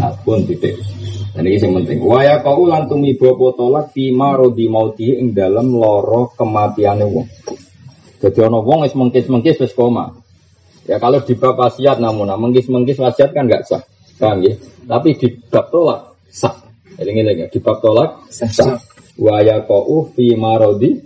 Nah 0.00 0.12
pun 0.24 0.40
titik. 0.48 0.72
Dan 1.36 1.46
ini 1.46 1.60
yang 1.60 1.78
penting. 1.78 2.00
Waya 2.00 2.40
kau 2.40 2.64
ulang 2.64 2.88
tumi 2.88 3.14
bawa 3.14 3.54
tolak 3.54 3.92
fima 3.92 4.34
rodi 4.34 4.66
mauti 4.66 5.14
ing 5.14 5.36
dalam 5.36 5.68
loro 5.68 6.32
kematiannya 6.34 7.06
wong. 7.06 7.26
Jadi 8.24 8.38
ono 8.40 8.64
wong 8.64 8.88
es 8.88 8.96
mengkis 8.96 9.28
mengkis 9.28 9.60
wis 9.60 9.76
koma. 9.76 10.16
Ya 10.88 10.96
kalau 10.96 11.22
di 11.22 11.36
bab 11.36 11.60
wasiat 11.60 12.00
namun 12.00 12.24
nah, 12.24 12.40
mengkis 12.40 12.66
mengkis 12.72 12.98
wasiat 12.98 13.36
kan 13.36 13.46
nggak 13.46 13.68
sah, 13.68 13.84
paham 14.16 14.42
ya? 14.42 14.56
Tapi 14.88 15.12
di 15.14 15.28
bab 15.46 15.68
tolak 15.70 16.18
sah. 16.26 16.56
Ini 16.98 17.22
lagi 17.22 17.46
di 17.52 17.58
bab 17.62 17.78
tolak 17.78 18.26
sah 18.32 18.89
waya 19.20 19.62
kau 19.68 20.08
fi 20.16 20.32
marodi 20.34 20.96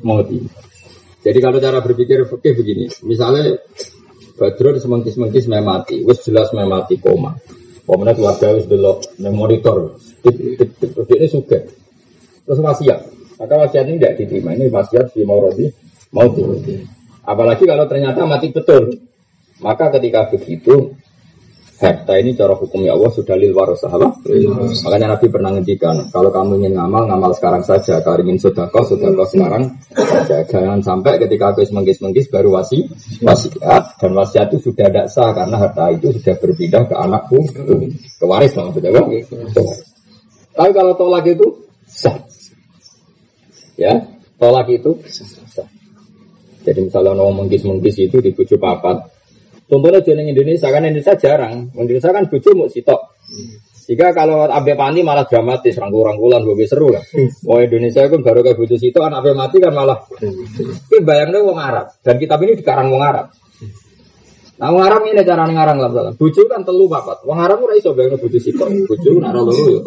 mati. 0.00 0.40
Jadi 1.20 1.38
kalau 1.38 1.60
cara 1.60 1.84
berpikir 1.84 2.24
fikih 2.24 2.52
begini, 2.56 2.88
misalnya 3.04 3.60
Badrun 4.40 4.80
semengkis-semengkis 4.80 5.52
memati, 5.52 6.00
wis 6.00 6.24
jelas 6.24 6.48
memati 6.56 6.96
koma. 6.96 7.36
Pemenang 7.84 8.16
keluarga 8.16 8.56
wis 8.56 8.64
delok 8.64 9.04
monitor, 9.28 10.00
ini 11.12 11.26
suka. 11.28 11.60
Terus 12.48 12.58
wasiat, 12.64 13.00
maka 13.36 13.54
wasiat 13.60 13.84
ini 13.84 14.00
tidak 14.00 14.16
diterima. 14.16 14.56
Ini 14.56 14.72
wasiat 14.72 15.12
fi 15.12 15.28
marodi 15.28 15.68
mati. 16.16 16.40
Apalagi 17.20 17.68
kalau 17.68 17.84
ternyata 17.84 18.24
mati 18.24 18.48
betul, 18.48 18.96
maka 19.60 19.92
ketika 20.00 20.32
begitu 20.32 20.96
harta 21.80 22.12
ini 22.20 22.36
cara 22.36 22.52
hukumnya 22.52 22.92
Allah 22.92 23.08
sudah 23.08 23.40
lil 23.40 23.56
warasah 23.56 23.88
apa? 23.88 24.20
Makanya 24.84 25.16
Nabi 25.16 25.26
pernah 25.32 25.50
ngendikan, 25.56 26.12
kalau 26.12 26.28
kamu 26.28 26.60
ingin 26.60 26.76
ngamal, 26.76 27.08
ngamal 27.08 27.32
sekarang 27.32 27.64
saja. 27.64 28.04
Kalau 28.04 28.20
ingin 28.20 28.36
sodako, 28.36 28.84
sodako 28.84 29.24
sekarang 29.24 29.80
saja. 29.96 30.44
Jangan 30.44 30.84
sampai 30.84 31.16
ketika 31.16 31.56
aku 31.56 31.64
menggis-menggis 31.72 32.28
baru 32.28 32.60
wasi, 32.60 32.84
wasiat. 33.24 33.96
Dan 33.96 34.12
wasiat 34.12 34.52
itu 34.52 34.68
sudah 34.68 34.92
tidak 34.92 35.08
sah 35.08 35.32
karena 35.32 35.56
harta 35.56 35.88
itu 35.88 36.12
sudah 36.20 36.34
berpindah 36.36 36.84
ke 36.84 36.94
anakku, 37.00 37.38
ke 37.48 38.24
waris 38.28 38.52
maksudnya 38.52 38.92
kan? 38.92 39.04
Tapi 40.52 40.70
kalau 40.76 40.92
tolak 41.00 41.24
itu 41.32 41.64
sah. 41.88 42.20
Ya, 43.80 44.04
tolak 44.36 44.68
itu 44.68 45.00
sah. 45.08 45.64
Jadi 46.60 46.92
misalnya 46.92 47.16
ngomong 47.16 47.48
menggis-menggis 47.48 47.96
itu 48.04 48.20
di 48.20 48.36
bujuk 48.36 48.60
papat, 48.60 49.00
Contohnya 49.70 50.02
jeneng 50.02 50.34
Indonesia 50.34 50.66
kan 50.66 50.82
Indonesia 50.82 51.14
jarang. 51.14 51.70
Indonesia 51.78 52.10
kan 52.10 52.26
bojo 52.26 52.50
mau 52.58 52.66
sitok. 52.66 53.00
Jika 53.90 54.14
kalau 54.14 54.46
abe 54.46 54.78
pani 54.78 55.02
malah 55.02 55.26
dramatis, 55.26 55.74
rangkul-rangkulan 55.74 56.46
gue 56.46 56.66
seru 56.66 56.94
lah. 56.94 57.02
Oh 57.46 57.58
Indonesia 57.58 58.06
itu 58.06 58.22
baru 58.22 58.42
kayak 58.42 58.58
bojo 58.58 58.74
sitok, 58.78 59.02
anak 59.06 59.22
abe 59.22 59.30
mati 59.34 59.58
kan 59.62 59.74
malah. 59.74 59.98
Tapi 60.10 60.98
bayangnya 61.06 61.42
wong 61.42 61.58
Arab 61.58 61.90
dan 62.02 62.18
kitab 62.18 62.38
ini 62.42 62.58
dikarang 62.58 62.90
wong 62.90 63.02
Arab. 63.02 63.34
Nah 64.60 64.68
wong 64.70 64.82
Arab 64.84 65.02
ini 65.08 65.24
cara 65.24 65.42
ngarang 65.48 65.78
lah. 65.80 66.14
Bojo 66.14 66.42
kan 66.46 66.62
telu 66.62 66.84
papat. 66.86 67.24
Wong 67.24 67.38
Arab 67.40 67.64
ora 67.64 67.74
iso 67.74 67.96
bayangno 67.96 68.20
bojo 68.20 68.38
sitok. 68.38 68.68
Bojo 68.86 69.08
nak 69.18 69.32
loro 69.32 69.54
ya. 69.56 69.80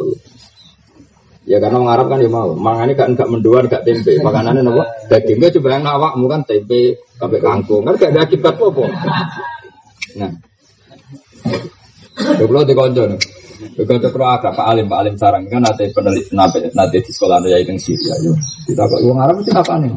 Ya 1.43 1.57
karena 1.59 1.77
wong 1.77 1.91
Arab 1.93 2.07
kan 2.09 2.19
ya 2.19 2.27
mau. 2.31 2.57
Mangane 2.57 2.97
gak 2.97 3.13
enggak 3.13 3.29
mendoan 3.29 3.69
gak 3.69 3.85
tempe. 3.85 4.17
Makanannya 4.19 4.65
nopo? 4.65 4.83
Dagingnya 5.11 5.53
coba 5.59 5.67
yang 5.77 5.85
awakmu 5.85 6.25
kan 6.25 6.41
tempe 6.47 6.97
kabeh 7.21 7.39
kangkung. 7.39 7.85
Kan 7.85 7.95
gak 8.01 8.11
ada 8.17 8.25
akibat 8.25 8.55
apa-apa. 8.57 8.83
Nah, 10.19 10.31
kalau 12.37 12.63
di 12.65 12.73
konco 12.77 13.03
nih, 13.09 13.19
Begitu 13.73 14.07
pro 14.11 14.27
agak 14.27 14.53
Pak 14.59 14.65
Alim, 14.75 14.91
Pak 14.91 14.99
Alim 14.99 15.15
sarang 15.15 15.47
kan 15.47 15.63
nanti 15.63 15.87
peneliti 15.95 16.35
nanti, 16.35 16.59
nanti 16.75 16.99
di 16.99 17.11
sekolah 17.11 17.39
ya 17.47 17.57
itu 17.63 17.73
Syria. 17.79 18.15
Yuk, 18.19 18.37
kita 18.67 18.83
kok 18.85 19.01
uang 19.01 19.19
Arab 19.23 19.39
itu 19.39 19.51
nih? 19.55 19.91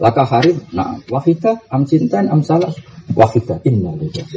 Laka 0.00 0.24
harib, 0.24 0.56
nah 0.72 0.96
wahida, 1.12 1.60
am 1.68 1.84
cintan, 1.84 2.32
am 2.32 2.40
salah, 2.40 2.72
wahida, 3.12 3.60
inna 3.68 3.92
lillahi. 4.00 4.32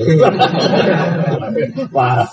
Wah, 1.95 2.27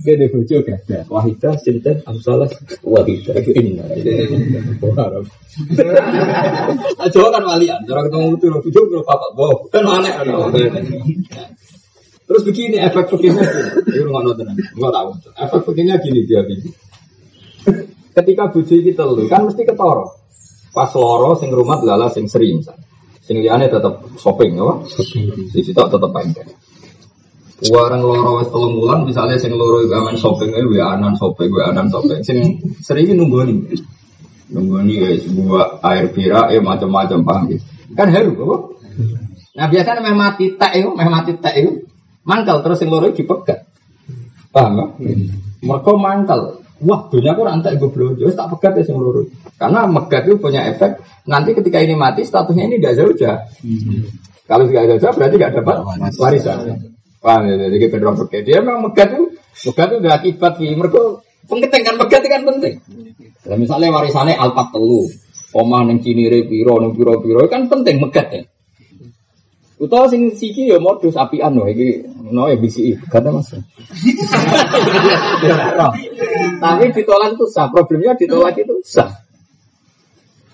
gede 0.00 0.32
bucu 0.32 0.64
gak? 0.64 1.04
Wahida, 1.12 1.52
cintan, 1.60 2.00
am 2.08 2.16
salah, 2.24 2.48
wahida, 2.80 3.36
inna 3.44 3.84
lillahi. 3.92 4.48
Aja 7.04 7.20
kan 7.28 7.44
walian, 7.44 7.84
cara 7.84 8.08
ketemu 8.08 8.40
itu, 8.40 8.80
kalau 9.04 9.20
bapak, 9.36 9.68
kan 9.68 9.84
aneh. 9.84 10.16
Terus 12.32 12.48
begini 12.48 12.80
efek 12.80 13.12
begini, 13.12 13.44
ini 13.92 14.08
nggak 14.08 14.22
nonton, 14.24 14.56
nggak 14.56 14.92
tahu. 14.96 15.08
Efek 15.36 15.60
begini 15.68 15.92
gini 16.00 16.20
dia 16.24 16.40
gini. 16.48 16.64
Ketika 18.16 18.48
buji 18.48 18.88
kita 18.88 19.04
lu 19.04 19.28
kan 19.28 19.44
mesti 19.44 19.68
ketoro. 19.68 20.16
Pas 20.72 20.88
loro 20.96 21.36
sing 21.36 21.52
rumah 21.52 21.84
lala 21.84 22.08
sing 22.08 22.24
sering. 22.24 22.64
Sing 23.20 23.36
liane 23.44 23.68
tetap 23.68 24.00
shopping 24.16 24.56
apa? 24.56 24.80
Di 25.52 25.60
situ 25.60 25.76
tetap 25.76 26.08
pendek. 26.08 26.48
Warang 27.68 28.00
loro 28.00 28.40
wis 28.40 28.48
telung 28.48 28.80
bulan 28.80 29.04
misalnya 29.04 29.36
sing 29.36 29.52
loro 29.52 29.84
itu 29.84 29.92
aman 29.92 30.16
shopping 30.16 30.56
itu 30.56 30.72
ya 30.72 30.96
anan 30.96 31.12
shopping, 31.20 31.52
ya 31.52 31.68
anan 31.68 31.92
shopping. 31.92 32.24
Sing 32.24 32.64
sering 32.80 33.12
nunggu 33.12 33.44
nih. 33.44 33.76
Nunggu 34.56 34.88
nih 34.88 34.96
ya 35.04 35.08
sebuah 35.20 35.84
air 35.84 36.08
pira 36.16 36.48
ya 36.48 36.64
macam-macam 36.64 37.20
paham 37.28 37.42
gitu. 37.52 37.64
Kan 37.92 38.08
haru 38.08 38.32
apa? 38.40 38.56
Nah 39.52 39.66
biasanya 39.68 40.00
memang 40.00 40.32
mati 40.32 40.56
tak 40.56 40.80
itu, 40.80 40.88
memang 40.96 41.12
mati 41.20 41.36
tak 41.36 41.60
itu 41.60 41.91
mangkal 42.22 42.62
terus 42.62 42.82
yang 42.82 42.90
loro 42.94 43.10
dipegat. 43.10 43.66
Paham 44.52 44.72
ya? 44.78 44.86
Hmm. 45.00 45.28
Mereka 45.62 45.92
mangkal. 45.96 46.40
Wah, 46.82 47.06
dunia 47.06 47.38
aku 47.38 47.46
rantai 47.46 47.78
gue 47.78 47.90
belum 47.94 48.18
jelas 48.18 48.34
tak 48.34 48.50
pegat 48.58 48.82
ya 48.82 48.82
sing 48.82 48.98
loro. 48.98 49.22
Karena 49.54 49.86
megat 49.86 50.26
itu 50.26 50.36
punya 50.42 50.66
efek 50.66 50.98
nanti 51.30 51.54
ketika 51.54 51.78
ini 51.78 51.94
mati 51.94 52.26
statusnya 52.26 52.66
ini 52.66 52.82
tidak 52.82 52.98
jauh 52.98 53.14
hmm. 53.14 54.02
Kalau 54.50 54.66
tidak 54.66 54.98
jauh 54.98 55.14
berarti 55.14 55.36
tidak 55.38 55.52
dapat 55.62 55.76
warisan. 56.18 56.58
Paham 57.22 57.46
ya? 57.46 57.54
Jadi 57.70 57.76
kita 57.78 57.96
pegat. 58.02 58.42
Dia 58.42 58.58
memang 58.58 58.90
megat 58.90 59.14
itu 59.14 59.24
megat 59.70 59.86
itu 59.94 59.96
udah 60.02 60.12
akibat 60.18 60.52
mereka 60.58 61.00
penting 61.46 61.82
kan 61.86 61.94
megat 61.98 62.22
kan 62.26 62.42
penting. 62.42 62.74
Nah, 63.42 63.56
misalnya 63.58 63.90
warisannya 63.90 64.38
alpat 64.38 64.70
telu, 64.70 65.06
omah 65.54 65.82
ning 65.86 65.98
cinire 65.98 66.46
piro 66.46 66.78
ning 66.78 66.94
piro-piro 66.94 67.46
kan 67.50 67.66
penting 67.66 67.98
megat 67.98 68.26
ya. 68.30 68.42
Utawa 69.82 70.06
sing 70.06 70.30
siki 70.30 70.70
ya 70.70 70.78
modus 70.78 71.18
apian 71.18 71.58
loh 71.58 71.66
iki 71.66 72.06
no 72.30 72.46
ya 72.46 72.54
bisi 72.54 72.94
kata 72.94 73.34
Mas. 73.34 73.50
Tapi 76.62 76.84
ditolak 76.94 77.34
itu 77.34 77.50
sah, 77.50 77.66
problemnya 77.66 78.14
ditolak 78.14 78.54
itu 78.62 78.78
sah. 78.86 79.10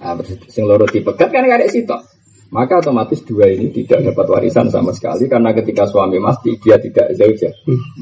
Nah, 0.01 0.17
sing 0.49 0.65
loro 0.65 0.89
dipegat 0.89 1.29
kan 1.29 1.45
ada 1.45 1.69
sitok. 1.69 2.01
Maka 2.49 2.81
otomatis 2.81 3.21
dua 3.29 3.53
ini 3.53 3.69
tidak 3.69 4.09
dapat 4.09 4.25
warisan 4.33 4.73
sama 4.73 4.97
sekali 4.97 5.29
karena 5.29 5.53
ketika 5.53 5.85
suami 5.85 6.17
mati 6.17 6.57
dia 6.57 6.81
tidak 6.81 7.13
zaujah, 7.13 7.53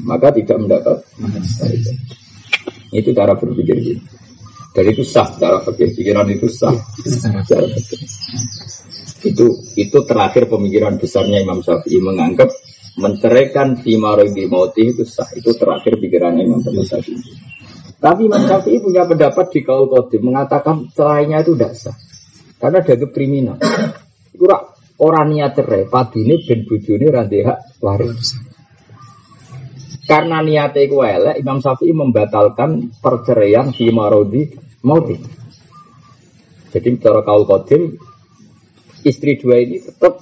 maka 0.07 0.31
tidak 0.31 0.55
mendapat 0.63 1.03
warisan. 1.59 1.97
Itu 2.95 3.11
cara 3.11 3.35
berpikir 3.35 3.75
gitu. 3.83 3.99
Dari 4.71 4.95
itu 4.95 5.03
sah 5.03 5.27
cara 5.35 5.59
pikir 5.59 5.91
pikiran 5.91 6.31
itu 6.31 6.47
sah. 6.47 6.71
Cara. 7.43 7.67
Itu 9.25 9.65
itu 9.73 9.97
terakhir 10.05 10.45
pemikiran 10.45 11.01
besarnya 11.01 11.41
Imam 11.41 11.65
Syafi'i 11.65 11.97
menganggap 12.01 12.53
menceraikan 12.97 13.81
di 13.81 13.97
mauti 14.49 14.93
itu 14.93 15.05
sah. 15.05 15.29
Itu 15.33 15.53
terakhir 15.57 15.97
pikiran 15.97 16.37
Imam 16.37 16.61
Syafi'i. 16.61 17.17
Tapi 17.97 18.29
Imam 18.29 18.45
Syafi'i 18.45 18.77
punya 18.77 19.09
pendapat 19.09 19.49
di 19.49 19.61
kaul 19.65 19.89
kodim 19.89 20.29
mengatakan 20.29 20.89
cerainya 20.93 21.41
itu 21.41 21.57
tidak 21.57 21.73
sah. 21.73 21.97
Karena 22.57 22.81
ada 22.81 23.07
kriminal. 23.09 23.57
Kurang 24.37 24.77
orang 24.97 25.27
niat 25.33 25.53
cerai, 25.57 25.85
padune 25.89 26.41
ben 26.41 26.65
bojone 26.65 27.07
ra 27.09 27.23
hak 27.25 27.59
waris. 27.81 28.37
Karena 30.07 30.39
niatnya 30.39 30.87
itu 30.87 30.97
elek, 31.03 31.35
Imam 31.43 31.59
Syafi'i 31.59 31.91
membatalkan 31.91 32.95
perceraian 33.03 33.75
marodi 33.91 34.47
mauti. 34.87 35.19
Jadi 36.71 36.89
cara 37.03 37.27
kaul 37.27 37.43
kodim, 37.43 37.99
istri 39.07 39.39
dua 39.39 39.63
ini 39.63 39.79
tetap 39.79 40.19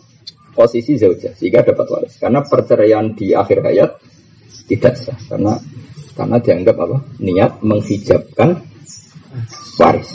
posisi 0.53 0.95
zauja 0.95 1.33
sehingga 1.33 1.65
dapat 1.65 1.87
waris. 1.89 2.15
Karena 2.21 2.45
perceraian 2.45 3.11
di 3.17 3.33
akhir 3.33 3.65
hayat 3.65 3.91
tidak 4.69 4.95
sah 4.95 5.17
karena 5.27 5.57
karena 6.15 6.37
dianggap 6.39 6.75
apa? 6.79 6.97
Niat 7.19 7.65
menghijabkan 7.65 8.63
waris. 9.81 10.09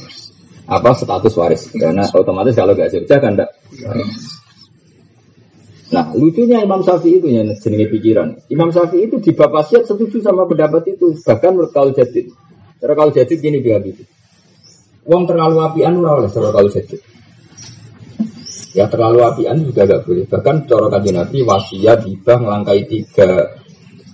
Apa 0.70 0.94
status 0.94 1.34
waris? 1.34 1.62
Karena 1.74 2.06
otomatis 2.08 2.54
kalau 2.54 2.72
gak 2.72 2.94
zauja 2.94 3.18
kan 3.18 3.34
enggak 3.36 3.50
Nah, 5.90 6.14
lucunya 6.14 6.62
Imam 6.62 6.86
Syafi'i 6.86 7.18
itu 7.18 7.26
yang 7.26 7.50
jenis 7.50 7.90
pikiran. 7.90 8.38
Imam 8.46 8.70
Syafi'i 8.70 9.10
itu 9.10 9.18
di 9.18 9.34
bab 9.34 9.50
wasiat 9.50 9.90
setuju 9.90 10.22
sama 10.22 10.46
pendapat 10.46 10.86
itu, 10.94 11.18
bahkan 11.26 11.50
menurut 11.50 11.74
kalau 11.74 11.90
jadid. 11.90 12.30
Cara 12.78 12.94
kalau 12.94 13.10
jadid 13.10 13.42
gini 13.42 13.58
dia. 13.58 13.82
Uang 15.02 15.26
terlalu 15.26 15.58
apian 15.66 15.98
ora 15.98 16.22
oleh 16.22 16.30
cara 16.30 16.54
kalau 16.54 16.70
jadid. 16.70 17.02
Ya 18.70 18.86
terlalu 18.86 19.26
apian 19.26 19.66
juga 19.66 19.82
gak 19.82 20.06
boleh. 20.06 20.24
Bahkan 20.30 20.70
cara 20.70 20.86
kajian 20.94 21.16
Nabi 21.18 21.42
wasiat 21.42 22.06
hibah 22.06 22.38
melangkai 22.38 22.86
tiga 22.86 23.58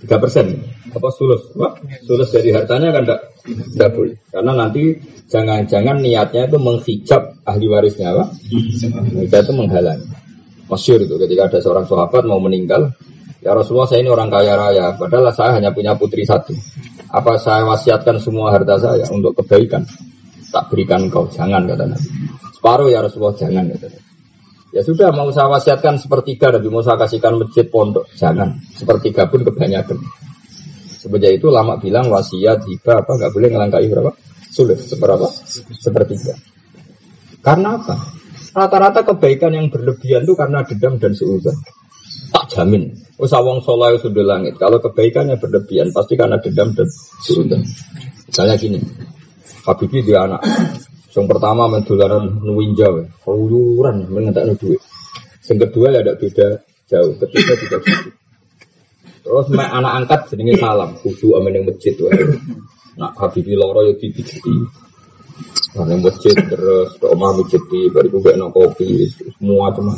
tiga 0.01 0.17
persen. 0.17 0.65
Apa 0.93 1.13
sulus? 1.13 1.53
Wah, 1.53 1.77
sulus 2.05 2.33
dari 2.33 2.49
hartanya 2.49 2.89
kan 2.89 3.03
tidak 3.05 3.21
tidak 3.45 3.89
boleh. 3.93 4.15
Karena 4.33 4.51
nanti 4.57 4.97
jangan-jangan 5.29 6.01
niatnya 6.01 6.49
itu 6.49 6.57
menghijab 6.57 7.21
ahli 7.45 7.65
warisnya, 7.69 8.15
apa? 8.17 8.25
Kita 9.27 9.37
itu 9.45 9.53
menghalangi. 9.53 10.07
Masyur 10.67 10.99
itu 11.05 11.15
ketika 11.21 11.47
ada 11.47 11.59
seorang 11.63 11.85
sahabat 11.87 12.23
mau 12.27 12.41
meninggal, 12.41 12.91
ya 13.39 13.55
Rasulullah 13.55 13.87
saya 13.87 14.03
ini 14.03 14.11
orang 14.11 14.27
kaya 14.27 14.57
raya, 14.57 14.95
padahal 14.99 15.31
saya 15.31 15.59
hanya 15.59 15.71
punya 15.71 15.95
putri 15.95 16.27
satu. 16.27 16.51
Apa 17.07 17.39
saya 17.39 17.63
wasiatkan 17.63 18.19
semua 18.19 18.51
harta 18.51 18.75
saya 18.79 19.07
untuk 19.11 19.37
kebaikan? 19.43 19.87
Tak 20.51 20.71
berikan 20.71 21.07
kau, 21.11 21.27
jangan 21.31 21.67
kata 21.67 21.87
Nabi. 21.87 22.07
Separuh 22.55 22.87
ya 22.91 22.99
Rasulullah 23.03 23.35
jangan 23.35 23.63
kata 23.75 23.87
Nabi. 23.91 24.06
Ya 24.77 24.85
sudah 24.85 25.09
mau 25.09 25.25
saya 25.33 25.49
wasiatkan 25.49 25.97
sepertiga 25.97 26.53
Nabi 26.53 26.69
mau 26.69 26.85
saya 26.85 27.01
kasihkan 27.01 27.41
masjid 27.41 27.65
pondok, 27.65 28.13
jangan. 28.13 28.61
Sepertiga 28.77 29.25
pun 29.25 29.41
kebanyakan. 29.41 29.97
Sebenarnya 31.01 31.33
itu 31.33 31.49
lama 31.49 31.81
bilang 31.81 32.13
wasiat 32.13 32.61
hibah 32.61 33.01
apa 33.01 33.17
nggak 33.17 33.33
boleh 33.33 33.49
ngelangkai 33.57 33.89
berapa? 33.89 34.13
Sulit 34.53 34.77
seberapa? 34.77 35.25
Sepertiga. 35.81 36.37
Karena 37.41 37.81
apa? 37.81 37.97
Rata-rata 38.53 39.01
kebaikan 39.01 39.57
yang 39.57 39.73
berlebihan 39.73 40.29
itu 40.29 40.37
karena 40.37 40.61
dendam 40.61 41.01
dan 41.01 41.17
seuzon. 41.17 41.57
Tak 42.29 42.45
jamin. 42.53 42.93
Usawang 43.17 43.65
soleh 43.65 43.97
sudah 43.97 44.21
langit. 44.21 44.61
Kalau 44.61 44.77
kebaikannya 44.77 45.41
berlebihan 45.41 45.89
pasti 45.89 46.13
karena 46.13 46.37
dendam 46.37 46.77
dan 46.77 46.85
seuzon. 47.25 47.65
Misalnya 48.29 48.53
gini, 48.61 48.77
Habibi 49.65 50.05
dia 50.05 50.29
anak. 50.29 50.45
Yang 51.17 51.33
pertama 51.33 51.65
mendularan 51.65 52.29
nuwinjau, 52.45 53.09
keluyuran 53.25 54.05
mengentak 54.05 54.53
duit. 54.61 54.77
Yang 55.49 55.57
kedua 55.65 55.89
ya 55.89 56.05
ada 56.05 56.13
beda 56.13 56.47
jauh. 56.85 57.17
Ketiga 57.17 57.53
juga 57.57 57.77
gitu. 57.81 58.09
Terus 59.25 59.49
anak 59.57 59.93
angkat 59.97 60.29
sedingin 60.29 60.61
salam, 60.61 60.93
khusyuk 61.01 61.41
amin 61.41 61.57
yang 61.57 61.65
masjid. 61.65 61.97
Nak 63.01 63.17
Habibi 63.17 63.57
loro 63.57 63.81
ya 63.81 63.97
dipijiti. 63.97 64.55
Nah, 65.73 65.85
masjid 65.97 66.33
terus 66.33 66.97
ke 66.97 67.05
omah 67.05 67.33
masjid 67.37 67.61
di 67.69 67.89
bariku 67.89 68.21
gak 68.21 68.37
kopi 68.53 69.09
semua 69.09 69.73
cuma. 69.73 69.93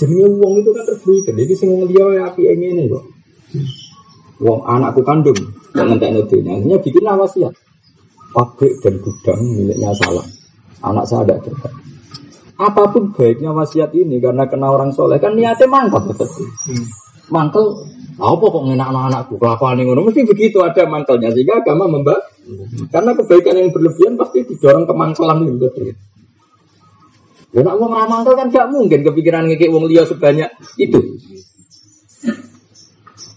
Jadi 0.00 0.24
uang 0.24 0.64
itu 0.64 0.70
kan 0.72 0.84
terberikan. 0.88 1.34
Jadi 1.36 1.52
dia 1.92 2.04
ya 2.16 2.22
api 2.32 2.42
ini 2.48 2.88
kok. 2.88 3.04
Uang 4.40 4.60
anakku 4.64 5.04
kandung 5.04 5.36
yang 5.76 5.92
ngentek 5.92 6.16
nudunya. 6.16 6.56
Akhirnya 6.56 6.78
bikin 6.80 7.04
wasiat. 7.04 7.52
Pabrik 8.30 8.78
dan 8.82 8.94
gudang 9.02 9.40
miliknya 9.42 9.90
salah. 9.98 10.26
Anak 10.80 11.04
saya 11.10 11.26
ada 11.26 11.36
terbaik. 11.42 11.76
Apa 12.60 12.92
pun 12.92 13.16
baiknya 13.16 13.56
wasiat 13.56 13.90
ini 13.96 14.20
karena 14.20 14.44
kena 14.44 14.68
orang 14.68 14.92
soleh 14.92 15.16
kan 15.16 15.32
niatnya 15.32 15.64
mangkal 15.66 16.04
betul. 16.12 16.28
Mangkal 17.32 17.88
apa 18.20 18.44
kok 18.44 18.64
ngenak 18.68 18.88
anak-anakku 18.92 19.34
kelakuan 19.40 19.80
ngono 19.80 20.04
mesti 20.04 20.28
begitu 20.28 20.60
ada 20.60 20.84
mangkalnya 20.84 21.32
sehingga 21.32 21.64
agama 21.64 21.88
membahas 21.88 22.20
karena 22.92 23.16
kebaikan 23.16 23.56
yang 23.56 23.72
berlebihan 23.72 24.20
pasti 24.20 24.44
didorong 24.44 24.84
ke 24.84 24.92
mangkelan 24.92 25.48
itu 25.48 25.56
betul. 25.56 25.96
Ya 27.50 27.66
nak 27.66 27.80
wong 27.80 27.90
ramangkel 27.90 28.36
kan 28.36 28.52
gak 28.52 28.68
mungkin 28.70 29.02
kepikiran 29.02 29.48
ngekek 29.48 29.72
wong 29.72 29.88
liya 29.88 30.04
sebanyak 30.06 30.52
itu. 30.78 31.18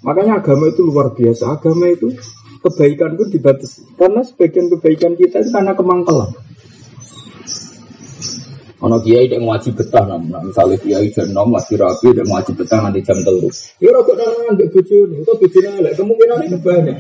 Makanya 0.04 0.44
agama 0.44 0.68
itu 0.70 0.84
luar 0.84 1.16
biasa. 1.16 1.58
Agama 1.58 1.88
itu 1.90 2.12
kebaikan 2.64 3.20
pun 3.20 3.28
dibatasi. 3.28 4.00
Karena 4.00 4.24
sebagian 4.24 4.72
kebaikan 4.72 5.14
kita 5.20 5.44
itu 5.44 5.52
karena 5.52 5.76
kemangkelan. 5.76 6.32
Ono 8.84 9.00
kiai 9.00 9.32
yang 9.32 9.48
wajib 9.48 9.80
betah 9.80 10.04
namun 10.04 10.52
misalnya 10.52 10.76
kiai 10.76 11.08
jam 11.08 11.32
enam 11.32 11.56
masih 11.56 11.80
rapi 11.80 12.12
dan 12.12 12.28
wajib 12.28 12.60
betah 12.60 12.84
nanti 12.84 13.00
jam 13.00 13.16
telur. 13.24 13.48
Ya 13.80 13.96
rokok 13.96 14.20
nggak 14.20 14.76
bucu 14.76 15.08
nih, 15.08 15.24
itu 15.24 15.32
bucu 15.40 15.58
nih, 15.64 15.96
kemungkinan 15.96 16.44
itu 16.44 16.60
banyak. 16.60 16.98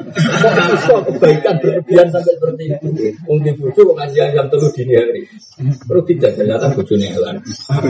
Kok 0.88 0.99
kebaikan 1.11 1.59
berlebihan 1.59 2.07
sampai 2.07 2.39
seperti 2.39 2.63
itu? 2.71 2.88
Mungkin 3.27 3.53
bucu 3.59 3.79
kok 3.84 3.95
ngaji 3.99 4.15
jam 4.15 4.47
telur 4.47 4.71
dini 4.71 4.95
hari. 4.95 5.21
Terus 5.59 6.03
tidak 6.07 6.31
ternyata 6.39 6.71
bucu 6.71 6.93
nih 6.95 7.19
lan. 7.19 7.43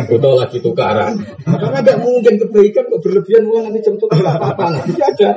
Atau 0.10 0.32
lagi 0.42 0.58
tukaran. 0.58 1.14
Karena 1.46 1.78
nggak 1.86 1.98
mungkin 2.02 2.34
kebaikan 2.42 2.90
kok 2.90 3.02
berlebihan 3.06 3.46
uang 3.46 3.64
nanti 3.70 3.80
jam 3.86 3.96
telur 4.02 4.26
apa 4.26 4.58
apa 4.58 4.64
nanti 4.74 4.98
ada. 4.98 5.30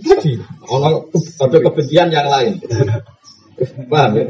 Jadi 0.00 0.40
ono 0.72 1.12
ada 1.12 1.58
kebencian 1.60 2.08
yang 2.08 2.32
lain. 2.32 2.64
Paham 3.92 4.10
ya? 4.16 4.24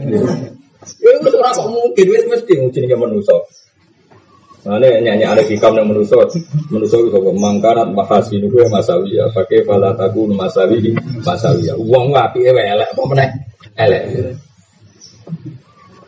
Ya 1.00 1.10
itu 1.16 1.28
kok 1.32 1.68
mungkin 1.68 2.06
wis 2.12 2.24
mesti 2.28 2.54
jenenge 2.72 2.96
manusa. 2.96 3.36
Nah, 4.64 4.80
ini 4.80 5.04
nyanyi 5.04 5.28
ada 5.28 5.44
hikam 5.44 5.76
yang 5.76 5.92
manusia, 5.92 6.16
manusia 6.72 6.96
itu 6.96 7.12
kok 7.12 7.36
mangkarat 7.36 7.84
mahasi 7.92 8.40
itu 8.40 8.48
ya 8.48 8.64
masawi 8.72 9.12
ya, 9.12 9.28
pakai 9.28 9.60
pala 9.60 9.92
tagu 9.92 10.24
masawi 10.32 10.96
masawi 11.20 11.68
ya. 11.68 11.76
Uang 11.76 12.16
wapi 12.16 12.48
elek 12.48 12.88
apa 12.96 13.02
meneh 13.04 13.28
elek. 13.76 14.02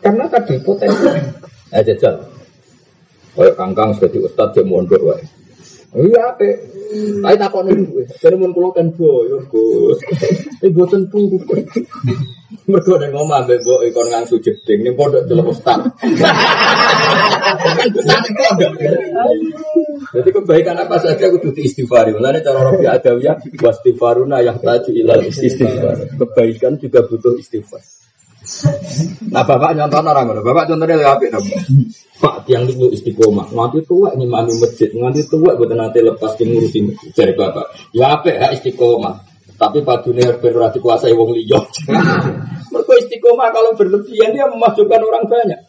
Karena 0.01 0.25
tadi 0.29 0.57
potensi. 0.61 1.05
Eh 1.67 1.83
jajal. 1.83 2.15
Kayak 3.35 3.59
kangkang 3.59 3.91
seperti 3.91 4.23
ustad 4.23 4.55
dia 4.55 4.63
mondok 4.63 5.03
wae. 5.03 5.19
Iya 5.97 6.37
ape. 6.37 6.49
Tapi 7.25 7.35
takon 7.41 7.65
niku. 7.73 8.05
Jadi 8.05 8.35
mun 8.37 8.53
kula 8.53 8.69
kan 8.71 8.93
boyo, 8.93 9.41
Gus. 9.49 9.99
Ini 10.61 10.69
boten 10.71 11.09
tunggu. 11.09 11.41
Mergo 12.67 12.99
nek 12.99 13.11
ngomong 13.15 13.43
ambek 13.43 13.63
mbok 13.63 13.81
ikon 13.87 14.07
ngangsu 14.11 14.43
jeding 14.43 14.83
ning 14.83 14.95
pondok 14.95 15.23
delok 15.23 15.55
ustaz. 15.55 15.87
Jadi 20.11 20.29
kebaikan 20.31 20.75
apa 20.79 20.95
saja 20.99 21.31
kudu 21.31 21.55
diistighfari. 21.55 22.15
Mulane 22.15 22.43
cara 22.43 22.67
Rabi 22.67 22.85
Adawiyah 22.87 23.39
wastighfaruna 23.59 24.43
yahtaju 24.43 24.91
ila 24.99 25.15
istighfar. 25.23 26.11
Kebaikan 26.19 26.75
juga 26.79 27.07
butuh 27.07 27.39
istighfar. 27.39 27.96
Nah 29.27 29.43
bapak 29.43 29.75
nyontoh 29.75 29.99
orang 30.01 30.25
ngono, 30.31 30.41
bapak 30.41 30.71
contohnya 30.71 30.95
lewat 30.97 31.19
apa 31.19 31.25
dong? 31.35 31.45
Pak 32.17 32.35
tiang 32.49 32.65
itu 32.65 32.89
istiqomah, 32.89 33.53
nganti 33.53 33.85
tua 33.85 34.09
mami 34.17 34.53
masjid, 34.57 34.89
nganti 34.89 35.29
tua 35.29 35.53
buat 35.53 35.69
nanti 35.75 36.01
lepas 36.01 36.33
ngurusin. 36.39 37.13
Jadi 37.13 37.33
bapak, 37.37 37.93
ya 37.93 38.17
apa 38.17 38.33
ya 38.33 38.47
istiqomah. 38.55 39.27
Tapi 39.57 39.81
pada 39.81 40.05
dunia 40.05 40.37
berarti 40.37 40.77
kuasai 40.77 41.17
wong 41.17 41.33
liya. 41.33 41.57
Mereka 42.73 42.93
istiqomah 43.05 43.49
kalau 43.49 43.73
berlebihan 43.73 44.37
dia 44.37 44.45
memasukkan 44.45 45.01
orang 45.01 45.25
banyak. 45.25 45.59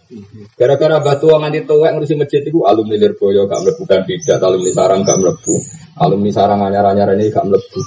Gara-gara 0.57 1.01
batu 1.01 1.33
nganti 1.33 1.65
tuwek 1.65 1.97
ngurusi 1.97 2.15
masjid 2.17 2.45
itu 2.45 2.65
alumni 2.69 2.97
Lirboyo 3.01 3.49
gak 3.49 3.65
mlebu 3.65 3.83
kandidat, 3.89 4.41
alumni 4.45 4.71
sarang 4.77 5.01
gak 5.05 5.19
mlebu, 5.21 5.55
alumni 6.01 6.31
sarang 6.33 6.61
anyar-anyar 6.65 7.17
ini 7.17 7.33
gak 7.33 7.49
mlebu. 7.49 7.81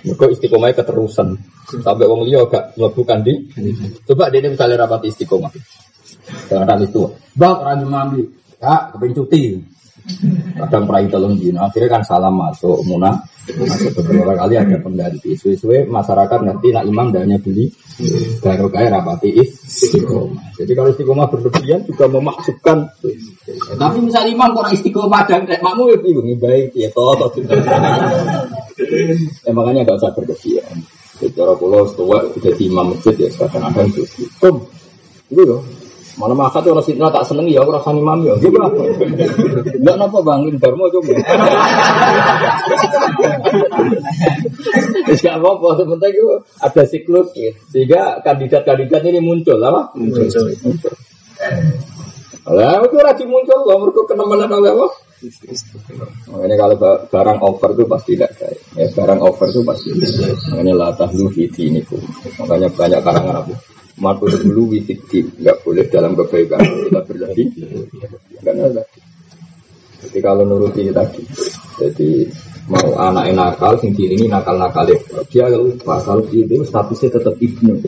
Mereka 0.00 0.24
istiqomahnya 0.32 0.80
keterusan. 0.80 1.36
Sampai 1.84 2.08
wong 2.08 2.24
liya 2.26 2.48
gak 2.48 2.74
mlebu 2.76 3.02
di. 3.24 3.34
Coba 4.08 4.32
dia 4.32 4.48
misalnya 4.48 4.86
rapat 4.86 5.06
istiqomah. 5.12 5.52
Kadang 6.50 6.82
itu, 6.82 7.10
bang 7.34 7.56
orang 7.58 7.86
mami, 7.86 8.22
kak 8.58 8.94
kepengen 8.94 9.14
cuti. 9.22 9.42
Kadang 10.56 10.84
perai 10.84 11.08
telung 11.08 11.36
dino, 11.40 11.64
akhirnya 11.64 12.00
kan 12.00 12.02
salam 12.04 12.36
masuk 12.36 12.84
munah. 12.84 13.24
Masuk 13.50 13.96
beberapa 13.98 14.36
kali 14.36 14.54
ada 14.60 14.76
pengganti. 14.78 15.34
Suwe-suwe 15.34 15.88
masyarakat 15.88 16.38
ngerti 16.44 16.68
nak 16.70 16.84
imam 16.86 17.08
hanya 17.16 17.40
beli 17.40 17.72
baru 18.38 18.68
kayak 18.68 18.94
rapati 18.94 19.28
istiqomah. 19.40 20.54
Jadi 20.60 20.72
kalau 20.76 20.88
istiqomah 20.92 21.26
berlebihan 21.32 21.80
juga 21.88 22.06
memasukkan. 22.06 22.78
Tapi 23.80 23.98
misal 24.04 24.28
imam 24.28 24.52
kurang 24.52 24.76
istiqomah 24.76 25.22
dan 25.26 25.48
kayak 25.48 25.64
makmu 25.64 25.90
ya 25.90 25.98
bingung 25.98 26.28
baik 26.36 26.76
ya 26.76 26.88
toh 26.92 27.16
toh. 27.16 27.30
Ya 29.44 29.50
makanya 29.56 29.88
gak 29.88 29.98
usah 30.04 30.12
berlebihan. 30.14 30.76
Cara 31.20 31.52
pulau 31.52 31.84
setua 31.84 32.24
jadi 32.40 32.62
imam 32.68 32.96
masjid 32.96 33.12
ya 33.16 33.28
kadang-kadang 33.36 33.92
itu. 33.92 34.02
Kum, 34.40 34.64
itu 35.28 35.42
loh. 35.44 35.60
Malah 36.18 36.34
makat 36.34 36.66
orang 36.66 36.82
sini 36.82 36.98
tak 36.98 37.22
seneng 37.22 37.46
ya 37.46 37.62
orang 37.62 37.82
sani 37.84 38.02
mami 38.02 38.26
ya. 38.30 38.34
Juga 38.42 38.66
Enggak 39.78 39.96
napa 40.00 40.18
bangin 40.24 40.58
Dharma 40.58 40.90
coba. 40.90 41.12
Tidak 45.10 45.34
apa-apa, 45.36 45.68
sebentar 45.78 46.08
itu 46.10 46.26
ada 46.58 46.82
siklus 46.86 47.28
ya. 47.36 47.50
Sehingga 47.70 48.22
kandidat-kandidat 48.26 49.02
ini 49.06 49.20
muncul, 49.22 49.58
apa? 49.62 49.94
Muncul. 49.94 50.26
muncul. 50.62 50.92
Lah, 52.50 52.82
itu 52.82 52.96
rajin 52.98 53.28
muncul, 53.30 53.58
kalau 53.62 53.78
mereka 53.86 54.00
kenemenan 54.10 54.50
oleh 54.50 54.70
apa? 54.74 54.88
Makanya 56.32 56.56
kalau 56.56 56.76
barang 57.12 57.38
over 57.44 57.70
itu 57.76 57.84
pasti 57.84 58.10
tidak 58.16 58.32
baik. 58.40 58.58
Ya, 58.72 58.86
barang 58.88 59.20
over 59.20 59.46
itu 59.52 59.60
pasti 59.60 59.92
tidak 59.92 60.32
Makanya 60.48 60.72
latah 60.72 61.10
lu 61.12 61.28
ini 61.36 61.80
Makanya 62.40 62.68
banyak 62.72 63.00
karangan 63.04 63.36
apa? 63.44 63.54
Matu 63.98 64.30
dulu 64.30 64.76
witidi 64.76 65.26
nggak 65.26 65.66
boleh 65.66 65.84
dalam 65.90 66.14
kebaikan 66.14 66.60
kita 66.62 67.00
berlebih. 67.08 67.46
Ada. 68.46 68.82
Jadi 70.00 70.18
kalau 70.24 70.48
nuruti 70.48 70.88
tadi, 70.88 71.20
jadi 71.76 72.24
mau 72.72 72.96
anak 72.96 73.36
nakal, 73.36 73.76
sing 73.76 73.92
ini 73.92 74.32
nakal 74.32 74.56
nakal 74.56 74.88
dia 75.28 75.44
lupa 75.52 76.00
kalau 76.00 76.24
itu 76.32 76.64
statusnya 76.64 77.20
tetap 77.20 77.36
ibnu, 77.36 77.84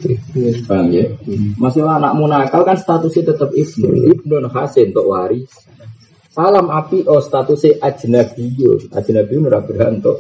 paham 0.69 0.93
ya? 0.93 1.09
Masih 1.57 1.89
anakmu 1.89 2.29
nakal 2.29 2.69
kan 2.69 2.77
statusnya 2.77 3.33
tetap 3.33 3.49
ibnu, 3.57 4.13
ibnu 4.13 4.45
hasil 4.45 4.93
untuk 4.93 5.09
waris. 5.09 5.49
Salam 6.33 6.73
api 6.73 7.05
oh 7.13 7.21
statusnya 7.21 7.77
ajnabiyo, 7.85 8.89
ajnabiyo 8.89 9.53
berhak 9.53 9.69
untuk 9.69 10.17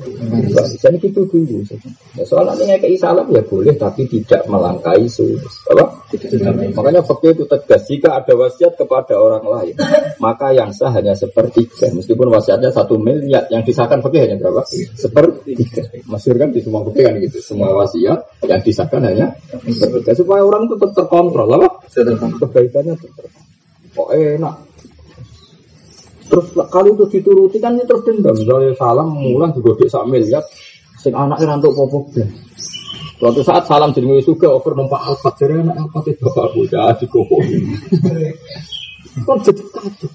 jadi 0.77 1.01
itu 1.01 1.25
dulu. 1.25 1.65
Ya, 2.13 2.29
soalnya 2.29 2.61
ini 2.69 2.77
kayak 2.85 3.01
salam 3.01 3.33
ya 3.33 3.41
boleh 3.41 3.73
tapi 3.81 4.05
tidak 4.05 4.45
melangkai 4.45 5.09
sulus. 5.09 5.65
Apa? 5.73 6.05
Makanya 6.77 7.01
fakir 7.01 7.33
itu 7.33 7.49
tegas 7.49 7.89
jika 7.89 8.21
ada 8.21 8.37
wasiat 8.37 8.77
kepada 8.77 9.17
orang 9.17 9.41
lain 9.49 9.75
maka 10.21 10.53
yang 10.53 10.77
sah 10.77 10.93
hanya 10.93 11.17
sepertiga 11.17 11.89
meskipun 11.97 12.29
wasiatnya 12.29 12.69
satu 12.69 13.01
miliar 13.01 13.49
yang 13.49 13.65
disahkan 13.65 14.05
fakir 14.05 14.29
hanya 14.29 14.37
berapa? 14.37 14.69
Sepertiga. 14.69 15.97
Masyur 16.05 16.37
kan 16.37 16.53
di 16.53 16.61
semua 16.61 16.85
fakir 16.93 17.09
kan 17.09 17.15
gitu 17.25 17.41
semua 17.41 17.73
wasiat 17.73 18.21
yang 18.45 18.61
disahkan 18.61 19.01
hanya 19.01 19.33
sepertiga 19.65 20.13
supaya 20.13 20.45
orang 20.45 20.69
itu 20.69 20.77
tetap 20.77 21.09
terkontrol 21.09 21.57
apa? 21.57 21.89
Kebaikannya 22.37 23.01
tetap. 23.01 23.33
Kok 23.97 24.09
enak 24.13 24.72
Terus 26.29 26.47
kalau 26.71 26.95
itu 26.95 27.05
dituruti 27.19 27.59
kan 27.59 27.75
ini 27.79 27.85
terus 27.87 28.07
dendam. 28.07 28.35
Misalnya 28.37 28.75
salam 28.79 29.15
mulai 29.15 29.51
juga 29.55 29.79
di 29.79 29.91
sak 29.91 30.07
miliar, 30.07 30.43
sing 30.99 31.13
anak 31.15 31.43
rantuk 31.43 31.75
popok 31.75 32.15
Suatu 33.23 33.39
saat 33.47 33.71
salam 33.71 33.95
jadi 33.95 34.19
juga 34.27 34.51
over 34.51 34.75
numpak 34.75 34.99
alfat 34.99 35.39
jadi 35.39 35.63
anak 35.63 35.79
alfat 35.79 36.11
itu 36.11 36.27
bapak 36.27 36.59
bocah 36.59 36.91
di 36.99 37.07
koko. 37.07 37.39
Kan 39.23 39.39
jadi 39.47 39.63
kacau. 39.71 40.11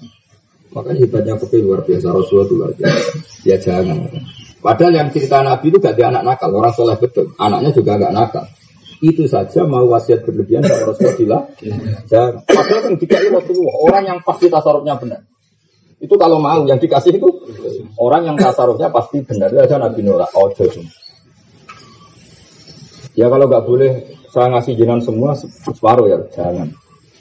Makanya 0.68 0.98
hebatnya 1.00 1.34
kopi 1.40 1.64
luar 1.64 1.80
biasa 1.80 2.12
Rasulullah 2.12 2.44
itu 2.44 2.54
luar 2.60 2.72
biasa. 2.76 3.00
Ya 3.48 3.56
jangan. 3.56 4.12
Padahal 4.60 4.92
yang 4.92 5.08
cerita 5.08 5.40
Nabi 5.40 5.72
itu 5.72 5.78
gak 5.80 5.96
ada 5.96 6.04
anak 6.12 6.22
nakal, 6.34 6.50
orang 6.52 6.74
soleh 6.76 7.00
betul. 7.00 7.32
Anaknya 7.40 7.70
juga 7.72 7.96
gak 7.96 8.12
nakal. 8.12 8.44
Itu 9.00 9.24
saja 9.30 9.64
mau 9.64 9.86
wasiat 9.88 10.26
berlebihan 10.28 10.66
kalau 10.66 10.92
Rasulullah. 10.92 11.48
Padahal 12.44 12.82
yang 12.92 12.96
dikai 13.00 13.30
Rasulullah, 13.32 13.76
orang 13.88 14.04
yang 14.04 14.18
pasti 14.20 14.52
tasarufnya 14.52 15.00
benar. 15.00 15.24
Itu 15.98 16.14
kalau 16.14 16.38
mau 16.38 16.62
yang 16.62 16.78
dikasih 16.78 17.18
itu 17.18 17.28
orang 17.98 18.30
yang 18.30 18.36
tasarufnya 18.38 18.88
pasti 18.94 19.18
benar. 19.26 19.50
Aja 19.50 19.82
Nabi 19.82 20.06
Nora. 20.06 20.30
Ojo. 20.38 20.66
Ya 23.18 23.26
kalau 23.26 23.50
nggak 23.50 23.64
boleh 23.66 23.92
saya 24.30 24.54
ngasih 24.54 24.78
jinan 24.78 25.02
semua 25.02 25.34
separuh 25.34 26.06
ya 26.06 26.18
jangan. 26.30 26.70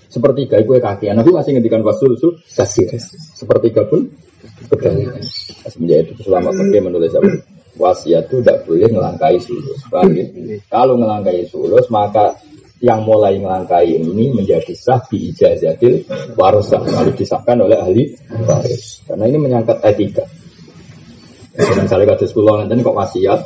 Sepertiga 0.07 0.61
itu 0.61 0.77
kaki. 0.77 1.09
Nabi 1.09 1.33
masih 1.33 1.57
ngendikan 1.57 1.81
wasul 1.81 2.13
sul 2.21 2.37
kasih. 2.53 2.85
Sepertiga 3.33 3.81
pun 3.89 4.13
pegang. 4.69 5.09
Menjadi 5.77 6.13
itu 6.13 6.21
selama 6.29 6.53
pergi 6.53 6.79
menulis 6.79 7.17
apa? 7.17 7.29
Wasiat 7.77 8.29
itu 8.29 8.41
tidak 8.41 8.65
boleh 8.65 8.89
ngelangkai 8.89 9.37
sulus. 9.37 9.81
Ya? 9.89 10.05
Kalau 10.69 10.97
ngelangkai 10.97 11.45
sulus 11.49 11.85
maka 11.93 12.33
yang 12.77 13.01
mulai 13.01 13.41
melangkai 13.41 13.89
ini 13.89 14.33
menjadi 14.33 14.73
sah 14.77 15.01
di 15.09 15.33
ijazatil 15.33 16.05
warosah 16.37 16.81
lalu 16.85 17.17
disahkan 17.17 17.57
oleh 17.57 17.77
ahli 17.77 18.03
waris. 18.45 19.01
Karena 19.09 19.25
ini 19.25 19.37
menyangkut 19.41 19.81
etika. 19.81 20.25
Misalnya 21.57 22.13
kados 22.13 22.31
kula 22.37 22.65
nanti 22.65 22.85
kok 22.85 22.93
wasiat 22.93 23.41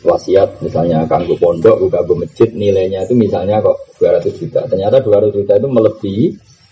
wasiat 0.00 0.64
misalnya 0.64 1.04
kanggo 1.04 1.36
pondok 1.36 1.76
buka 1.76 2.00
masjid 2.16 2.48
nilainya 2.50 3.04
itu 3.04 3.14
misalnya 3.14 3.62
kok 3.62 3.94
200 4.02 4.34
juta. 4.34 4.60
Ternyata 4.66 4.98
200 4.98 5.36
juta 5.36 5.52
itu 5.60 5.68
melebihi 5.70 6.24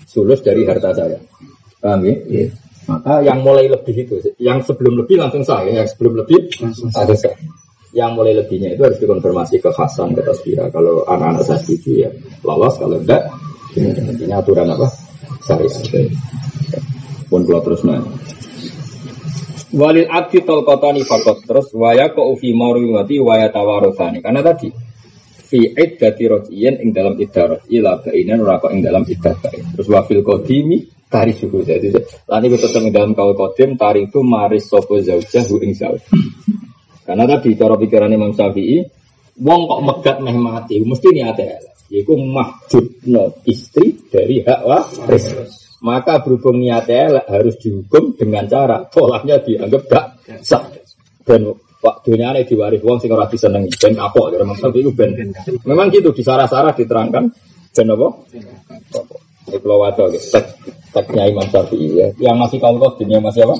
sulus 0.08 0.42
dari 0.42 0.66
harta 0.66 0.90
saya. 0.96 1.20
Paham 1.78 2.02
ya? 2.02 2.16
Yeah. 2.26 2.50
maka 2.88 3.20
yang 3.20 3.44
mulai 3.44 3.68
lebih 3.68 4.08
itu 4.08 4.16
yang 4.40 4.64
sebelum 4.64 4.96
lebih 5.04 5.20
langsung 5.20 5.44
sah 5.44 5.60
ya 5.60 5.84
yang 5.84 5.88
sebelum 5.88 6.24
lebih 6.24 6.48
langsung 6.56 6.88
sah 6.88 7.04
yang 7.96 8.12
mulai 8.12 8.36
lebihnya 8.36 8.76
itu 8.76 8.82
harus 8.84 9.00
dikonfirmasi 9.00 9.64
ke 9.64 9.70
Hasan 9.72 10.12
ke 10.12 10.20
Tasbira. 10.20 10.68
Kalau 10.68 11.08
anak-anak 11.08 11.42
saya 11.44 11.58
setuju 11.60 11.90
ya 12.08 12.10
lolos. 12.44 12.76
Kalau 12.76 13.00
enggak 13.00 13.32
ini 13.76 14.32
aturan 14.32 14.68
apa? 14.68 14.88
Saya 15.44 15.64
pun 17.28 17.44
kalau 17.44 17.62
terus 17.64 17.84
nanya 17.84 18.08
Walil 19.68 20.08
abdi 20.08 20.40
tolkotani 20.48 21.04
fakot. 21.04 21.44
Terus 21.44 21.76
waya 21.76 22.08
ko 22.16 22.32
ufi 22.32 22.56
mati 22.56 23.20
waya 23.20 23.52
tawarosani 23.52 24.24
karena 24.24 24.40
tadi 24.40 24.72
fi 25.48 25.64
iddati 25.72 26.24
rojiyen 26.28 26.76
ing 26.84 26.92
dalam 26.92 27.16
iddah 27.16 27.64
ila 27.72 28.04
bainan 28.04 28.44
rako 28.44 28.68
ing 28.68 28.84
dalam 28.84 29.08
iddah 29.08 29.32
terus 29.72 29.88
wafil 29.88 30.20
kodimi 30.20 30.84
tari 31.08 31.32
suku 31.32 31.64
jadi 31.64 31.88
lani 32.28 32.52
tetap 32.52 32.84
ing 32.84 32.92
dalam 32.92 33.16
kau 33.16 33.32
kodim 33.32 33.80
tari 33.80 34.04
itu 34.12 34.20
maris 34.20 34.68
sopo 34.68 35.00
zaujah 35.00 35.48
ing 35.64 35.72
zauj 35.72 36.04
karena 37.08 37.24
tadi 37.24 37.56
cara 37.56 37.80
pikiran 37.80 38.12
Imam 38.12 38.36
Syafi'i, 38.36 38.84
wong 39.40 39.60
kok 39.64 39.80
megat 39.80 40.16
meh 40.20 40.36
mati, 40.36 40.76
mesti 40.84 41.08
niate 41.08 41.46
Yaitu 41.88 42.20
mahjubno 42.20 43.40
istri 43.48 43.96
dari 44.12 44.44
hak 44.44 44.60
waris. 44.68 45.32
Maka 45.80 46.20
berhubung 46.20 46.60
niatnya 46.60 47.24
harus 47.24 47.56
dihukum 47.56 48.12
dengan 48.12 48.44
cara 48.44 48.84
tolaknya 48.92 49.40
dianggap 49.40 49.88
gak 49.88 50.06
sah. 50.44 50.68
Dan 51.24 51.48
waktunya 51.80 52.36
ini 52.36 52.44
diwaris 52.44 52.84
wong 52.84 53.00
sing 53.00 53.08
ora 53.08 53.24
disenengi 53.24 53.72
ben 53.72 53.96
apa 53.96 54.20
ya 54.28 54.44
Imam 54.44 54.52
Syafi'i 54.52 54.92
ben. 54.92 55.16
Memang 55.64 55.88
gitu 55.88 56.12
di 56.12 56.20
sarah-sarah 56.20 56.76
diterangkan 56.76 57.24
ben 57.72 57.88
apa? 57.88 58.08
Kalau 59.56 59.80
wadah, 59.80 60.06
tek, 60.12 60.44
teknya 60.92 61.32
Imam 61.32 61.48
Syafi'i 61.48 61.88
ya. 61.96 62.08
Yang 62.20 62.36
masih 62.36 62.58
kalau 62.60 62.76
kodin, 62.76 63.08
yang 63.08 63.24
masih 63.24 63.48
apa? 63.48 63.56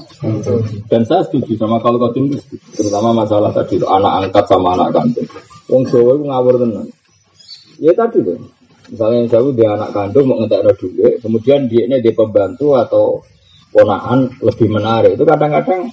Dan 0.92 1.02
saya 1.08 1.24
setuju 1.24 1.56
sama 1.56 1.80
kalau 1.80 1.96
kodin 1.96 2.36
terutama 2.76 3.16
masalah 3.16 3.48
tadi 3.56 3.80
itu 3.80 3.86
anak 3.88 4.28
angkat 4.28 4.44
sama 4.44 4.76
anak 4.76 4.92
kandung. 4.92 5.28
Wong 5.68 5.82
Jawa 5.88 6.10
itu 6.16 6.24
ngawur 6.28 6.54
tenan. 6.60 6.86
Ya 7.78 7.92
tadi 7.96 8.18
tuh. 8.24 8.38
Misalnya 8.88 9.16
yang 9.20 9.28
Jawa 9.28 9.48
dia 9.52 9.68
anak 9.76 9.90
kandung 9.92 10.24
mau 10.28 10.36
ngetek 10.40 10.76
duit, 10.80 11.14
kemudian 11.20 11.68
dia 11.68 11.84
ini 11.84 12.00
dia 12.00 12.12
pembantu 12.16 12.76
atau 12.76 13.20
ponaan 13.72 14.32
lebih 14.40 14.68
menarik. 14.72 15.16
Itu 15.16 15.28
kadang-kadang 15.28 15.92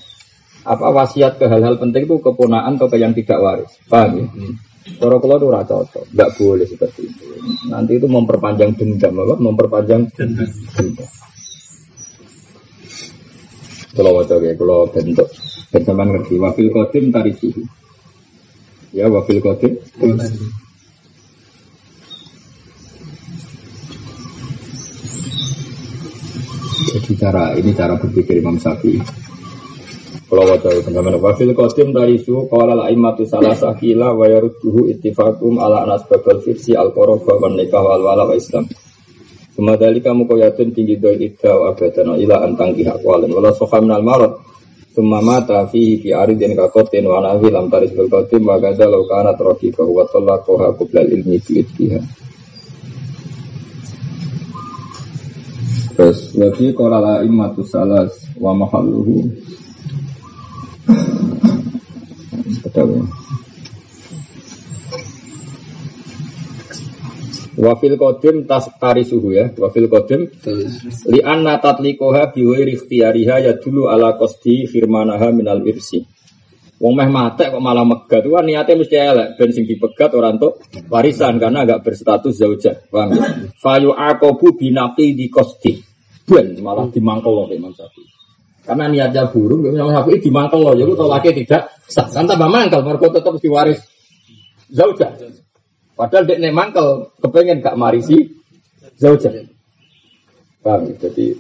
apa 0.66 0.88
wasiat 0.90 1.38
ke 1.38 1.46
hal-hal 1.46 1.78
penting 1.78 2.10
itu 2.10 2.18
keponaan 2.18 2.80
atau 2.80 2.90
ke 2.90 2.98
yang 2.98 3.14
tidak 3.14 3.38
waris. 3.38 3.72
Paham 3.86 4.12
ya? 4.18 4.26
Hmm. 4.26 4.54
Kalau 4.86 5.18
kalau 5.18 5.36
itu 5.42 5.48
rata 5.50 5.82
cocok, 5.82 6.14
enggak 6.14 6.30
boleh 6.38 6.68
seperti 6.70 7.10
itu. 7.10 7.26
Nanti 7.74 7.98
itu 7.98 8.06
memperpanjang 8.06 8.78
dendam, 8.78 9.18
apa? 9.18 9.36
Memperpanjang 9.42 10.14
dendam. 10.14 11.10
Kalau 13.96 14.12
wajah 14.22 14.38
ya, 14.44 14.54
kalau 14.54 14.86
bentuk 14.94 15.26
bentukan 15.74 16.08
ngerti. 16.14 16.36
Wafil 16.38 16.68
kodim 16.70 17.10
tariki. 17.10 17.50
Ya, 18.94 19.10
wafil 19.10 19.42
kodim. 19.42 19.82
Jadi 26.94 27.12
cara 27.18 27.58
ini 27.58 27.72
cara 27.74 27.98
berpikir 27.98 28.38
Imam 28.38 28.62
Syafi'i. 28.62 29.02
Kalau 30.26 30.42
wajah 30.42 30.74
itu 30.74 30.90
teman 30.90 31.22
wafil 31.22 31.54
kodim 31.54 31.94
dari 31.94 32.18
su 32.18 32.50
kalau 32.50 32.74
la 32.74 32.90
imatu 32.90 33.30
salah 33.30 33.54
sakila 33.54 34.18
wa 34.18 34.26
ittifakum 34.26 35.62
ala 35.62 35.86
anas 35.86 36.02
babal 36.10 36.42
fiksi 36.42 36.74
al 36.74 36.98
koroba 36.98 37.38
wa 37.38 37.54
nikah 37.54 37.78
wal 37.78 38.02
wala 38.02 38.26
wa 38.26 38.34
islam. 38.34 38.66
Semadali 39.54 40.02
kamu 40.02 40.26
tinggi 40.74 40.98
doi 40.98 41.30
idda 41.30 41.52
wa 41.56 41.72
abadana 41.72 42.18
ila 42.18 42.42
antang 42.42 42.74
pihak 42.74 43.06
walin 43.06 43.32
wala 43.32 43.54
soha 43.54 43.78
minal 43.80 44.02
marot 44.02 44.34
Summa 44.96 45.20
mata 45.20 45.68
fi 45.68 46.00
fi 46.00 46.16
aridin 46.16 46.56
kakotin 46.56 47.04
wa 47.04 47.20
nahi 47.20 47.52
lam 47.52 47.68
taris 47.68 47.92
bil 47.92 48.08
kodim 48.08 48.48
wa 48.48 48.56
gaza 48.56 48.88
lau 48.88 49.04
kana 49.04 49.36
trofi 49.36 49.68
bahwa 49.68 50.08
koha 50.40 50.72
kublal 50.72 51.04
ilmi 51.04 51.36
fi 51.44 51.60
iddiha. 51.60 52.00
Terus 56.00 56.32
wafi 56.40 56.72
kalau 56.72 57.04
la 57.04 57.28
imatu 57.28 57.68
salas 57.68 58.16
wa 58.40 58.56
mahalluhu 58.56 59.28
Wafil 67.56 67.96
kodim 67.96 68.44
tas 68.44 68.68
tari 68.78 69.08
suhu 69.08 69.32
ya. 69.32 69.48
Wafil 69.56 69.88
kodim 69.88 70.28
Li 71.08 71.20
anna 71.24 71.58
tatlikoha 71.64 72.36
biwai 72.36 72.68
rikhtiyariha 72.68 73.36
ya 73.48 73.54
dulu 73.56 73.88
ala 73.88 74.20
kosti 74.20 74.68
firmanaha 74.68 75.32
minal 75.32 75.64
irsi. 75.64 76.04
Wong 76.76 76.94
meh 77.00 77.08
mate 77.08 77.48
kok 77.48 77.64
malah 77.64 77.88
megat. 77.88 78.28
Wah 78.28 78.44
niatnya 78.44 78.76
mesti 78.76 78.96
elek. 79.00 79.28
Ben 79.40 79.50
sing 79.56 79.64
dipegat 79.64 80.12
orang 80.12 80.36
tuh 80.36 80.60
warisan 80.92 81.40
Karena 81.40 81.64
agak 81.64 81.88
berstatus 81.88 82.36
zauja 82.36 82.76
Paham 82.92 83.16
ya? 83.16 83.24
Fayu 83.56 83.96
akobu 83.96 84.60
binafi 84.60 85.16
di 85.16 85.32
kosti 85.32 85.80
Ben 86.28 86.60
malah 86.60 86.92
dimangkol 86.92 87.32
loh 87.32 87.48
Imam 87.56 87.72
Syafi'i 87.72 88.15
karena 88.66 88.86
niatnya 88.90 89.30
buruk, 89.30 89.70
Imam 89.70 89.94
Syafi'i 89.94 90.18
dimangkel 90.18 90.58
loh, 90.58 90.74
jadi 90.74 90.92
tolaknya 90.98 91.32
tidak 91.38 91.62
sah. 91.86 92.10
Kan 92.10 92.26
tambah 92.26 92.50
mangkel, 92.50 92.82
mereka 92.82 93.14
tetap 93.14 93.38
diwaris 93.38 93.78
zauja. 94.74 95.14
Padahal 95.94 96.26
dia 96.26 96.50
mangkel, 96.50 97.14
kepengen 97.22 97.62
gak 97.62 97.78
marisi 97.78 98.26
zauja. 98.98 99.30
Paham 100.66 100.90
ya? 100.90 100.98
Jadi, 100.98 101.38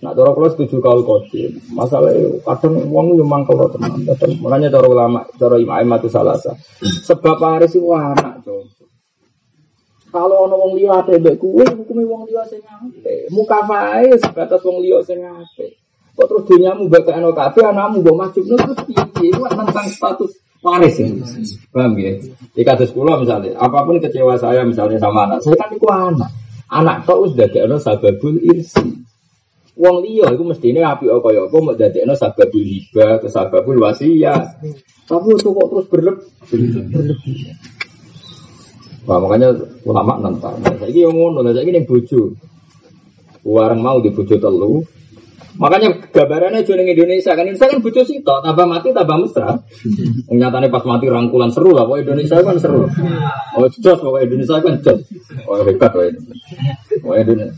nak 0.00 0.16
cara 0.16 0.32
kalau 0.32 0.48
setuju 0.48 0.80
kau 0.80 1.04
kodim. 1.04 1.60
Masalahnya 1.76 2.40
kadang 2.40 2.88
uang 2.88 3.20
yang 3.20 3.28
mangkel 3.28 3.52
loh 3.52 3.68
teman. 3.68 4.08
Makanya 4.40 4.72
cara 4.72 4.86
ulama, 4.88 5.28
cara 5.36 5.60
imam 5.60 5.92
itu 6.00 6.08
salah 6.08 6.40
sah. 6.40 6.56
Sebab 6.80 7.36
waris 7.36 7.76
itu 7.76 7.92
anak 7.92 8.40
coba. 8.40 8.82
Kalau 10.12 10.44
ono 10.44 10.60
wong 10.60 10.72
liya 10.76 11.00
ate 11.00 11.16
mbek 11.16 11.40
kuwe 11.40 11.64
hukume 11.64 12.04
wong 12.04 12.28
liya 12.28 12.44
sing 12.44 12.60
apik. 12.60 13.32
Mukafae 13.32 14.12
sebatas 14.20 14.60
wong 14.60 14.84
liya 14.84 15.00
sing. 15.04 15.24
Kok 16.12 16.26
terus 16.28 16.44
dunyamu 16.44 16.92
bapak 16.92 17.16
anak 17.16 17.32
kafe, 17.32 17.60
anakmu 17.64 18.04
masuk 18.12 18.44
no 18.44 18.60
terus 18.60 18.80
piye? 18.84 19.32
Itu 19.32 19.40
tentang 19.48 19.88
status 19.88 20.32
waris 20.60 21.00
ya. 21.00 21.08
Paham 21.72 21.96
ya? 21.96 22.20
Di 22.52 22.62
kasus 22.62 22.92
pulau 22.92 23.16
misalnya, 23.16 23.56
apa 23.56 23.82
pun 23.82 23.96
kecewa 23.96 24.36
saya 24.36 24.62
misalnya 24.62 25.00
sama 25.00 25.24
anak, 25.24 25.40
saya 25.40 25.56
kan 25.56 25.72
itu 25.72 25.88
anak. 25.88 26.30
Anak 26.72 27.04
kau 27.04 27.24
sudah 27.28 27.48
ada 27.48 27.76
sababul 27.80 28.40
irsi. 28.44 29.04
Wong 29.72 30.04
liya 30.04 30.36
mesti 30.36 30.68
ini 30.68 30.84
api 30.84 31.08
ya 31.08 31.16
apa 31.16 31.32
mau 31.56 31.72
jadi 31.72 32.04
no 32.04 32.12
sababul 32.12 32.60
hiba 32.60 33.16
atau 33.16 33.32
sababul 33.32 33.80
wasiat. 33.80 34.60
Tapi 35.08 35.28
itu 35.32 35.48
kok 35.48 35.68
terus 35.72 35.86
berlebih. 35.88 36.28
Wah 39.08 39.18
makanya 39.18 39.56
ulama 39.82 40.20
nentang. 40.22 40.60
Saya 40.62 40.86
ini 40.86 41.02
yang 41.02 41.16
ngono, 41.16 41.42
saya 41.42 41.64
ini 41.66 41.82
bojo. 41.82 42.36
Warang 43.42 43.82
mau 43.82 43.98
di 43.98 44.14
bojo 44.14 44.38
telu, 44.38 44.86
Makanya 45.60 45.88
gambarannya 46.10 46.64
jualan 46.64 46.88
Indonesia 46.88 47.36
kan 47.36 47.44
Indonesia 47.44 47.68
kan 47.68 47.78
butuh 47.84 48.04
sih 48.08 48.24
toh 48.24 48.40
tambah 48.40 48.66
mati 48.66 48.90
tambah 48.96 49.16
mesra. 49.20 49.60
Nyatanya 50.32 50.68
pas 50.72 50.84
mati 50.88 51.06
rangkulan 51.06 51.52
seru 51.52 51.76
lah, 51.76 51.84
pokoknya 51.84 52.02
Indonesia 52.08 52.40
kan 52.40 52.56
seru. 52.56 52.88
Oh 53.56 53.68
jos, 53.68 53.98
pokoknya 54.00 54.24
Indonesia 54.26 54.56
kan 54.64 54.74
jos. 54.80 55.00
Oh 55.44 55.60
hebat 55.60 55.90
pokoknya. 55.92 56.20
Pokoknya 57.04 57.22
Indonesia. 57.28 57.56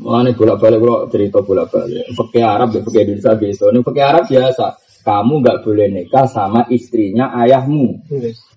Mulane 0.00 0.32
bolak-balik 0.32 0.78
kalau 0.80 1.00
cerita 1.12 1.38
bolak-balik. 1.44 2.08
Pakai 2.16 2.40
Arab, 2.40 2.72
pakai 2.72 3.04
Indonesia 3.04 3.36
biasa. 3.36 3.62
Ini 3.68 3.80
pakai 3.84 4.02
Arab 4.06 4.24
biasa. 4.30 4.66
Kamu 5.00 5.34
nggak 5.40 5.58
boleh 5.64 5.86
nikah 5.92 6.24
sama 6.28 6.64
istrinya 6.72 7.32
ayahmu. 7.36 8.04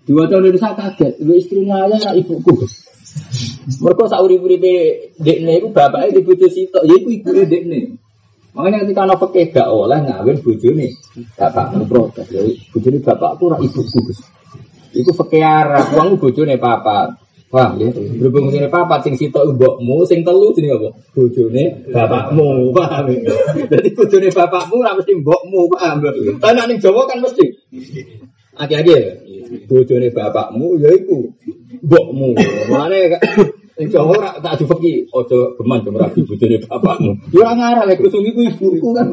Dua 0.08 0.28
tahun 0.28 0.52
Indonesia 0.52 0.72
kaget. 0.76 1.20
Istrinya 1.20 1.88
ayah 1.88 2.16
ibuku. 2.16 2.64
Mereka 3.80 4.04
sauri-uripe 4.12 4.74
dekne 5.18 5.60
iku 5.60 5.70
bapake 5.72 6.14
di 6.14 6.22
bojo 6.22 6.48
sitok, 6.50 6.84
ya 6.86 6.94
iku 6.98 7.10
ibune 7.10 7.44
dekne. 7.48 7.80
Makanya 8.54 8.86
ketika 8.86 9.02
anak 9.10 9.18
pakai 9.18 9.50
gak 9.50 9.66
oleh 9.66 9.98
ngawin 10.06 10.38
bojone 10.46 10.88
bapakmu 11.34 11.90
protes. 11.90 12.28
Ya 12.30 12.42
bojone 12.70 12.98
bapakku 13.02 13.44
ora 13.50 13.58
ibuku 13.58 13.98
Gus. 14.06 14.20
Iku 14.94 15.10
pakai 15.18 15.42
arah 15.42 15.90
uang 15.98 16.22
bojone 16.22 16.62
papa. 16.62 17.18
Paham 17.54 17.78
ya? 17.78 17.94
Berhubung 17.94 18.50
ini 18.50 18.66
papa 18.66 18.98
sing 19.06 19.14
sitok 19.14 19.54
mbokmu, 19.54 20.10
sing 20.10 20.26
telu 20.26 20.54
jenenge 20.58 20.74
apa? 20.74 20.90
Bojone 21.14 21.64
bapakmu, 21.90 22.74
paham 22.74 23.06
ya? 23.14 23.34
Jadi 23.70 23.90
bojone 23.94 24.30
bapakmu 24.34 24.76
ora 24.82 24.98
mesti 24.98 25.14
mbokmu, 25.18 25.60
paham 25.74 26.02
ya? 26.02 26.34
Tapi 26.38 26.62
ning 26.66 26.78
Jawa 26.82 27.06
kan 27.06 27.22
mesti. 27.22 27.46
Aki-aki 28.54 28.92
ya. 28.94 29.14
Bojone 29.70 30.10
bapakmu 30.14 30.82
ya 30.82 30.90
iku 30.94 31.30
mbokmu. 31.82 32.38
Mulane 32.70 33.18
Ing 33.74 33.90
Jawa 33.90 34.14
ora 34.14 34.30
tak 34.38 34.62
dipeki 34.62 35.10
aja 35.10 35.40
geman 35.58 35.82
rabi 35.98 36.22
bojone 36.22 36.58
bapakmu. 36.62 37.12
Ya 37.34 37.42
ora 37.42 37.52
ngarah 37.58 37.84
lek 37.90 37.98
kusung 38.06 38.22
iku 38.22 38.46
ibuku 38.46 38.94
kan. 38.94 39.10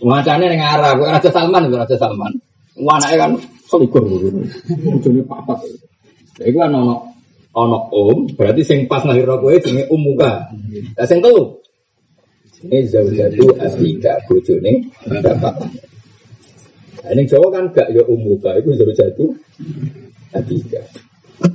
Wacane 0.00 0.44
ning 0.48 0.60
ngarah, 0.60 0.96
kok 0.96 1.08
Raja 1.08 1.30
Salman 1.32 1.68
Raja 1.72 1.96
Salman. 1.96 2.32
Anake 2.76 3.16
kan 3.20 3.32
selikur 3.68 4.04
bojone 4.04 5.20
papat. 5.28 5.60
Lha 6.40 6.44
iku 6.48 6.58
kan 6.60 6.72
ono 7.56 7.76
om, 7.92 8.28
berarti 8.36 8.64
sing 8.64 8.78
pas 8.84 9.04
lahir 9.04 9.28
kowe 9.28 9.52
jenenge 9.52 9.88
Om 9.88 10.00
Muka. 10.00 10.52
Lah 10.96 11.06
sing 11.08 11.20
telu 11.24 11.60
ini 12.64 12.88
zaujatu 12.88 13.52
asika 13.60 14.24
bojone 14.28 14.92
bapak. 15.04 15.56
Nah, 17.06 17.14
ini 17.14 17.22
Jawa 17.30 17.54
kan 17.54 17.70
gak 17.70 17.94
ya 17.94 18.02
umuka 18.02 18.58
itu 18.58 18.74
zaujatu 18.74 19.30
asika. 20.34 20.82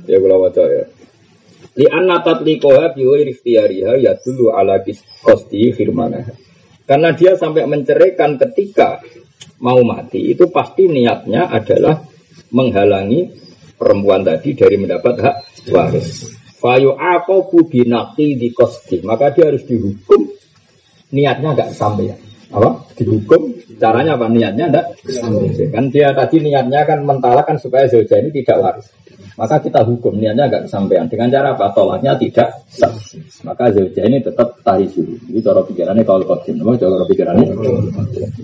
Ya 0.08 0.16
kula 0.16 0.40
waca 0.40 0.64
ya. 0.64 0.88
Li 1.76 1.84
anna 1.92 2.24
tatliqaha 2.24 2.96
bi 2.96 3.04
ghairi 3.04 3.36
ikhtiyariha 3.36 4.00
ya 4.00 4.16
dulu 4.16 4.48
ala 4.48 4.80
kosti 5.20 5.76
firmanah. 5.76 6.24
Karena 6.88 7.12
dia 7.12 7.36
sampai 7.36 7.68
menceraikan 7.68 8.40
ketika 8.40 9.04
mau 9.60 9.84
mati 9.84 10.32
itu 10.32 10.48
pasti 10.48 10.88
niatnya 10.88 11.52
adalah 11.52 12.00
menghalangi 12.48 13.28
perempuan 13.76 14.24
tadi 14.24 14.56
dari 14.56 14.80
mendapat 14.80 15.14
hak 15.20 15.36
waris. 15.68 16.32
Fayu 16.56 16.96
aku 16.96 17.68
binaki 17.68 18.40
di 18.40 18.56
kosti, 18.56 19.04
maka 19.04 19.36
dia 19.36 19.52
harus 19.52 19.68
dihukum 19.68 20.32
niatnya 21.12 21.52
agak 21.52 21.76
sampai 21.76 22.08
ya. 22.08 22.16
Apa? 22.56 22.88
Dihukum 22.96 23.51
caranya 23.80 24.18
apa? 24.18 24.26
Niatnya 24.28 24.66
sampai. 25.04 25.68
Kan 25.70 25.88
dia 25.92 26.12
tadi 26.12 26.42
niatnya 26.42 26.84
kan 26.84 27.04
mentalakan 27.04 27.56
supaya 27.60 27.88
zauja 27.88 28.18
ini 28.20 28.32
tidak 28.32 28.58
waris. 28.60 28.88
Maka 29.32 29.64
kita 29.64 29.80
hukum 29.88 30.20
niatnya 30.20 30.48
agak 30.48 30.68
kesampaian. 30.68 31.08
Dengan 31.08 31.32
cara 31.32 31.56
apa? 31.56 31.72
Tolaknya 31.72 32.12
tidak 32.20 32.68
sah. 32.68 32.92
Maka 33.48 33.72
zauja 33.72 34.04
ini 34.04 34.20
tetap 34.20 34.60
tahi 34.60 34.84
suhu. 34.92 35.16
Ini 35.32 35.40
cara 35.40 35.64
pikirannya 35.64 36.04
kalau 36.04 36.24
kodim. 36.28 36.60
Memang 36.60 36.76
cara 36.76 37.04
pikirannya. 37.08 37.48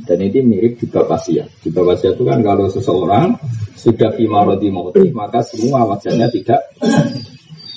Dan 0.09 0.19
ini 0.25 0.39
mirip 0.41 0.81
juga 0.81 1.05
pasia. 1.05 1.45
Juga 1.61 1.93
pasia 1.93 2.17
itu 2.17 2.25
kan 2.25 2.41
kalau 2.41 2.73
seseorang 2.73 3.37
sudah 3.79 4.11
fimarodi 4.17 4.69
mauti, 4.73 5.07
maka 5.15 5.45
semua 5.45 5.87
wajahnya 5.87 6.27
tidak 6.33 6.61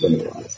benar. 0.02 0.52